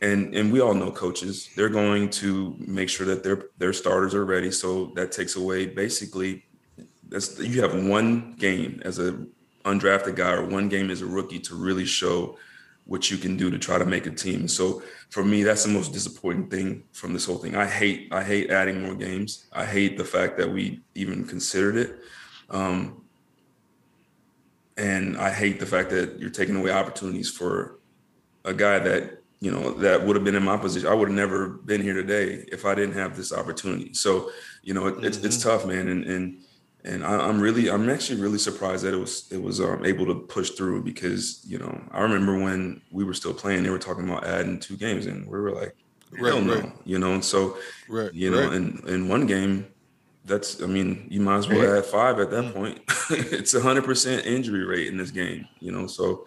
And 0.00 0.34
and 0.34 0.52
we 0.52 0.60
all 0.60 0.74
know 0.74 0.90
coaches, 0.90 1.48
they're 1.56 1.68
going 1.68 2.10
to 2.10 2.56
make 2.58 2.88
sure 2.88 3.06
that 3.06 3.22
their 3.22 3.44
their 3.58 3.72
starters 3.72 4.14
are 4.14 4.24
ready. 4.24 4.50
So 4.50 4.92
that 4.96 5.12
takes 5.12 5.36
away 5.36 5.66
basically 5.66 6.44
that's 7.12 7.38
you 7.38 7.60
have 7.62 7.84
one 7.84 8.34
game 8.38 8.80
as 8.84 8.98
a 8.98 9.24
undrafted 9.64 10.16
guy 10.16 10.32
or 10.32 10.44
one 10.44 10.68
game 10.68 10.90
as 10.90 11.02
a 11.02 11.06
rookie 11.06 11.38
to 11.38 11.54
really 11.54 11.84
show 11.84 12.36
what 12.84 13.10
you 13.10 13.16
can 13.16 13.36
do 13.36 13.50
to 13.50 13.58
try 13.58 13.78
to 13.78 13.84
make 13.84 14.06
a 14.06 14.10
team. 14.10 14.48
So 14.48 14.82
for 15.10 15.22
me, 15.22 15.44
that's 15.44 15.62
the 15.62 15.70
most 15.70 15.92
disappointing 15.92 16.48
thing 16.48 16.82
from 16.92 17.12
this 17.12 17.26
whole 17.26 17.38
thing. 17.38 17.54
I 17.54 17.66
hate 17.66 18.08
I 18.10 18.24
hate 18.24 18.50
adding 18.50 18.82
more 18.82 18.94
games. 18.94 19.46
I 19.52 19.64
hate 19.64 19.96
the 19.96 20.04
fact 20.04 20.36
that 20.38 20.50
we 20.50 20.80
even 20.94 21.24
considered 21.24 21.76
it. 21.76 22.00
Um, 22.50 23.01
and 24.76 25.16
I 25.16 25.30
hate 25.30 25.60
the 25.60 25.66
fact 25.66 25.90
that 25.90 26.18
you're 26.18 26.30
taking 26.30 26.56
away 26.56 26.70
opportunities 26.70 27.30
for 27.30 27.78
a 28.44 28.54
guy 28.54 28.78
that 28.78 29.22
you 29.40 29.50
know 29.50 29.72
that 29.74 30.06
would 30.06 30.16
have 30.16 30.24
been 30.24 30.34
in 30.34 30.42
my 30.42 30.56
position. 30.56 30.88
I 30.88 30.94
would 30.94 31.08
have 31.08 31.16
never 31.16 31.48
been 31.48 31.82
here 31.82 31.94
today 31.94 32.44
if 32.52 32.64
I 32.64 32.74
didn't 32.74 32.94
have 32.94 33.16
this 33.16 33.32
opportunity. 33.32 33.92
So 33.92 34.30
you 34.62 34.72
know, 34.72 34.86
it, 34.86 34.94
mm-hmm. 34.94 35.04
it's 35.04 35.18
it's 35.18 35.36
mm-hmm. 35.38 35.48
tough, 35.48 35.66
man, 35.66 35.88
and 35.88 36.04
and 36.04 36.38
and 36.84 37.04
I, 37.04 37.28
am 37.28 37.40
really 37.40 37.68
I'm 37.70 37.88
actually 37.90 38.20
really 38.20 38.38
surprised 38.38 38.84
that 38.84 38.94
it 38.94 38.98
was 38.98 39.30
it 39.32 39.42
was 39.42 39.60
um, 39.60 39.84
able 39.84 40.06
to 40.06 40.14
push 40.14 40.50
through 40.50 40.84
because 40.84 41.44
you 41.46 41.58
know 41.58 41.80
I 41.90 42.02
remember 42.02 42.38
when 42.38 42.80
we 42.92 43.04
were 43.04 43.14
still 43.14 43.34
playing, 43.34 43.64
they 43.64 43.70
were 43.70 43.78
talking 43.78 44.08
about 44.08 44.24
adding 44.24 44.60
two 44.60 44.76
games, 44.76 45.06
and 45.06 45.26
we 45.26 45.38
were 45.38 45.52
like, 45.52 45.74
hell 46.16 46.36
right, 46.36 46.44
no, 46.44 46.54
right. 46.54 46.72
you 46.84 46.98
know, 46.98 47.14
and 47.14 47.24
so 47.24 47.56
right, 47.88 48.12
you 48.14 48.30
know, 48.30 48.52
in 48.52 48.80
in 48.86 49.08
one 49.08 49.26
game 49.26 49.66
that's 50.24 50.62
I 50.62 50.66
mean, 50.66 51.06
you 51.10 51.20
might 51.20 51.38
as 51.38 51.48
well 51.48 51.76
add 51.76 51.84
five 51.84 52.18
at 52.18 52.30
that 52.30 52.44
mm. 52.44 52.54
point. 52.54 52.80
it's 53.10 53.54
a 53.54 53.60
hundred 53.60 53.84
percent 53.84 54.24
injury 54.26 54.64
rate 54.64 54.88
in 54.88 54.96
this 54.96 55.10
game, 55.10 55.48
you 55.60 55.72
know, 55.72 55.86
so 55.86 56.26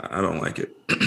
I 0.00 0.20
don't 0.20 0.40
like 0.40 0.58
it. 0.58 0.76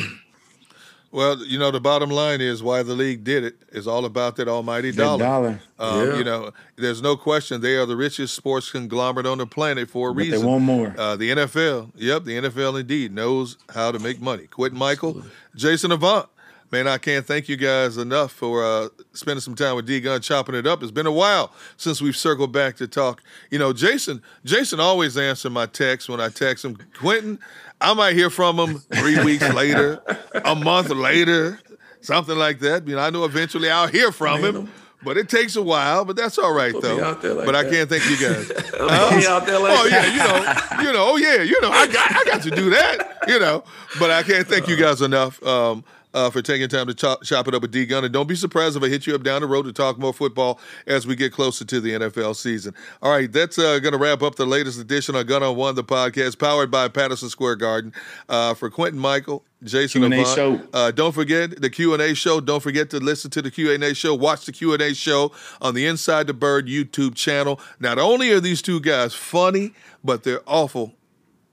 well, 1.12 1.38
you 1.44 1.60
know, 1.60 1.72
the 1.72 1.82
bottom 1.82 2.10
line 2.10 2.40
is 2.40 2.64
why 2.64 2.84
the 2.84 2.94
league 2.94 3.24
did 3.24 3.44
it 3.44 3.56
is 3.72 3.88
all 3.88 4.06
about 4.06 4.38
that 4.38 4.48
almighty 4.48 4.92
dollar. 4.92 5.24
dollar. 5.24 5.62
Um, 5.80 6.08
yeah. 6.08 6.18
You 6.18 6.24
know, 6.24 6.52
there's 6.78 7.02
no 7.02 7.18
question 7.18 7.60
they 7.60 7.76
are 7.76 7.86
the 7.86 7.98
richest 7.98 8.36
sports 8.36 8.72
conglomerate 8.72 9.26
on 9.26 9.40
the 9.40 9.48
planet 9.48 9.90
for 9.90 10.10
a 10.10 10.14
but 10.14 10.20
reason. 10.20 10.40
They 10.40 10.46
want 10.46 10.64
more. 10.64 10.96
Uh, 10.98 11.18
the 11.18 11.32
NFL, 11.32 11.92
yep, 11.96 12.24
the 12.24 12.38
NFL 12.38 12.80
indeed 12.80 13.12
knows 13.12 13.58
how 13.74 13.92
to 13.92 14.00
make 14.00 14.22
money. 14.22 14.48
Quit 14.48 14.74
Mikell, 14.74 15.10
Absolutely. 15.10 15.32
Jason 15.56 15.92
Avant 15.92 16.30
man, 16.72 16.88
I 16.88 16.98
can't 16.98 17.26
thank 17.26 17.48
you 17.50 17.58
guys 17.58 17.98
enough 17.98 18.32
for 18.32 18.64
uh, 18.64 18.90
spending 19.14 19.42
some 19.42 19.56
time 19.56 19.76
with 19.76 19.86
D 19.86 20.00
Gun 20.00 20.22
chopping 20.22 20.56
it 20.56 20.68
up. 20.68 20.82
It's 20.84 20.92
been 20.92 21.08
a 21.08 21.12
while 21.12 21.52
since 21.78 22.02
we've 22.02 22.16
circled 22.16 22.52
back 22.52 22.76
to 22.78 22.88
talk. 22.88 23.24
You 23.50 23.60
know, 23.60 23.74
Jason, 23.74 24.22
Jason 24.46 24.80
always 24.80 25.18
answers 25.18 25.52
my 25.52 25.66
text 25.66 26.10
when 26.10 26.20
I 26.20 26.30
text 26.30 26.66
him. 26.66 26.78
Quentin, 26.98 27.40
I 27.82 27.94
might 27.94 28.14
hear 28.16 28.30
from 28.30 28.58
him 28.58 28.80
three 28.96 29.24
weeks 29.24 29.48
later, 29.54 30.02
a 30.46 30.56
month 30.56 30.90
later, 30.90 31.60
something 32.02 32.38
like 32.38 32.60
that. 32.60 32.88
You 32.88 32.96
know, 32.96 33.02
I 33.02 33.10
know 33.10 33.26
eventually 33.26 33.70
I'll 33.70 33.88
hear 33.88 34.12
from 34.12 34.44
him. 34.44 34.72
but 35.04 35.16
it 35.16 35.30
takes 35.30 35.56
a 35.56 35.62
while. 35.62 36.04
But 36.06 36.16
that's 36.16 36.38
all 36.38 36.54
right 36.54 36.74
Put 36.74 36.82
though. 36.84 36.98
me 36.98 37.04
out 37.04 37.22
there 37.22 37.34
like 37.36 37.46
but 37.46 37.56
I 37.56 37.64
can't 37.70 37.88
thank 37.90 38.04
you 38.10 38.18
guys. 38.18 38.48
Put 38.72 39.16
me 39.16 39.26
out 39.28 39.46
there 39.46 39.60
like 39.60 39.78
oh 39.78 39.86
yeah, 39.86 40.06
you 40.12 40.18
know, 40.18 40.84
you 40.84 40.94
know, 40.94 41.06
oh 41.12 41.18
yeah, 41.18 41.44
you 41.44 41.60
know, 41.62 41.70
I 41.70 41.88
got, 41.88 42.12
I 42.12 42.24
got 42.26 42.42
to 42.44 42.50
do 42.50 42.72
that, 42.72 43.20
you 43.28 43.40
know. 43.40 43.64
But 44.00 44.10
I 44.12 44.24
can't 44.24 44.48
thank 44.48 44.68
you 44.68 44.76
guys 44.76 45.02
enough 45.02 45.42
um, 45.44 45.84
uh, 46.18 46.32
for 46.32 46.42
taking 46.42 46.68
time 46.68 46.88
to 46.88 46.96
chop, 46.96 47.24
chop 47.24 47.48
it 47.48 47.54
up 47.54 47.62
with 47.62 47.72
D 47.72 47.86
Gun. 47.86 48.04
And 48.04 48.12
don't 48.12 48.28
be 48.28 48.36
surprised 48.36 48.76
if 48.76 48.82
I 48.82 48.88
hit 48.88 49.06
you 49.06 49.14
up 49.14 49.22
down 49.22 49.42
the 49.42 49.48
road 49.48 49.64
to 49.64 49.74
talk 49.74 50.00
more 50.00 50.14
football 50.14 50.60
as 50.88 51.06
we 51.06 51.16
get 51.16 51.32
closer 51.32 51.64
to 51.66 51.80
the 51.80 51.92
NFL 51.92 52.36
season. 52.36 52.74
All 53.04 53.12
right, 53.12 53.32
that's 53.32 53.60
uh, 53.60 53.78
going 53.80 53.92
to 53.92 54.00
wrap 54.00 54.24
up 54.24 54.36
the 54.36 54.46
latest 54.46 54.80
edition 54.80 55.16
of 55.16 55.28
Gun 55.28 55.44
on 55.44 55.56
One, 55.56 55.76
the 55.76 55.84
podcast 55.84 56.40
powered 56.40 56.72
by 56.72 56.88
Patterson 56.88 57.30
Square 57.30 57.58
Garden. 57.58 57.94
Uh, 58.28 58.56
for 58.56 58.72
Quentin 58.72 59.00
Mikell, 59.00 59.44
Jason 59.64 60.02
Q&A 60.02 60.22
Avant, 60.22 60.36
show. 60.36 60.62
uh, 60.74 60.90
don't 60.90 61.14
forget 61.14 61.62
the 61.62 61.70
Q 61.70 61.94
and 61.94 62.02
A 62.02 62.16
show. 62.16 62.40
Don't 62.42 62.64
forget 62.64 62.90
to 62.90 62.98
listen 63.00 63.30
to 63.32 63.42
the 63.44 63.52
Q 63.52 63.72
and 63.72 63.84
A 63.84 63.94
show. 63.94 64.16
Watch 64.16 64.48
the 64.48 64.52
Q 64.52 64.74
and 64.74 64.82
A 64.82 64.96
show 64.96 65.32
on 65.62 65.76
the 65.76 65.86
Inside 65.86 66.26
the 66.26 66.34
Bird 66.34 66.68
YouTube 66.68 67.14
channel. 67.14 67.60
Not 67.80 68.00
only 68.00 68.32
are 68.32 68.40
these 68.40 68.64
two 68.64 68.80
guys 68.80 69.14
funny, 69.14 69.74
but 70.04 70.24
they're 70.24 70.42
awful, 70.48 70.96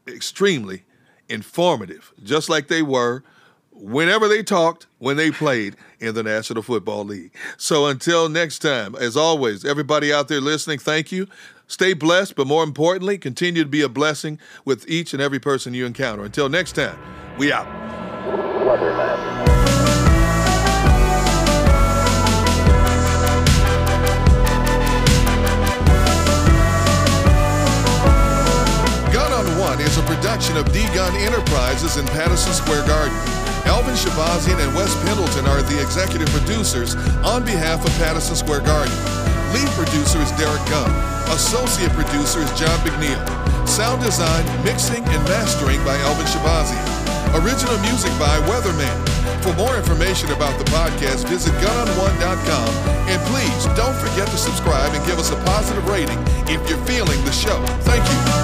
extremely 0.09 0.85
informative, 1.29 2.13
just 2.23 2.49
like 2.49 2.69
they 2.69 2.83
were 2.83 3.23
whenever 3.85 4.29
they 4.29 4.43
talked 4.43 4.87
when 4.99 5.17
they 5.17 5.31
played 5.31 5.77
in 6.01 6.15
the 6.15 6.23
National 6.23 6.63
Football 6.63 7.05
League. 7.05 7.35
So 7.59 7.87
until 7.87 8.31
next 8.31 8.61
time, 8.61 8.95
as 8.95 9.17
always, 9.17 9.65
everybody 9.65 10.13
out 10.13 10.29
there 10.29 10.41
listening, 10.41 10.79
thank 10.79 11.13
you. 11.13 11.29
Stay 11.67 11.93
blessed, 11.93 12.35
but 12.35 12.47
more 12.47 12.65
importantly, 12.65 13.19
continue 13.19 13.63
to 13.63 13.69
be 13.69 13.83
a 13.83 13.89
blessing 13.89 14.39
with 14.65 14.89
each 14.89 15.13
and 15.13 15.21
every 15.21 15.39
person 15.39 15.75
you 15.75 15.85
encounter. 15.85 16.25
Until 16.25 16.49
next 16.49 16.73
time, 16.73 16.99
we 17.37 17.53
out. 17.53 17.67
Gun 29.13 29.33
on 29.33 29.59
One 29.59 29.81
is 29.81 29.99
a 29.99 30.03
production 30.03 30.57
of 30.57 30.71
D 30.73 30.85
Gun 30.95 31.15
Enterprises 31.17 31.99
in 31.99 32.07
Patterson 32.07 32.53
Square 32.55 32.87
Garden. 32.87 33.44
Elvin 33.67 33.95
Shabazian 33.95 34.61
and 34.61 34.75
Wes 34.75 34.93
Pendleton 35.05 35.47
are 35.47 35.63
the 35.63 35.81
executive 35.81 36.29
producers 36.29 36.95
on 37.25 37.45
behalf 37.45 37.85
of 37.85 37.91
Patterson 37.97 38.37
Square 38.37 38.63
Garden. 38.63 38.95
Lead 39.53 39.69
producer 39.79 40.21
is 40.21 40.31
Derek 40.37 40.65
Gunn. 40.69 40.91
Associate 41.33 41.91
producer 41.93 42.41
is 42.41 42.51
John 42.59 42.77
McNeil. 42.85 43.23
Sound 43.67 44.03
design, 44.03 44.45
mixing, 44.65 45.05
and 45.05 45.23
mastering 45.25 45.83
by 45.85 45.97
Alvin 46.05 46.27
Shabazian. 46.27 46.85
Original 47.43 47.79
music 47.81 48.13
by 48.19 48.39
Weatherman. 48.47 48.95
For 49.43 49.53
more 49.55 49.77
information 49.77 50.31
about 50.33 50.59
the 50.59 50.65
podcast, 50.71 51.29
visit 51.29 51.53
gunonone.com. 51.55 52.69
And 53.09 53.21
please 53.29 53.67
don't 53.77 53.97
forget 53.97 54.29
to 54.29 54.37
subscribe 54.37 54.93
and 54.95 55.05
give 55.07 55.19
us 55.19 55.31
a 55.31 55.37
positive 55.45 55.87
rating 55.89 56.19
if 56.49 56.69
you're 56.69 56.83
feeling 56.87 57.23
the 57.25 57.33
show. 57.33 57.65
Thank 57.83 58.05
you. 58.09 58.44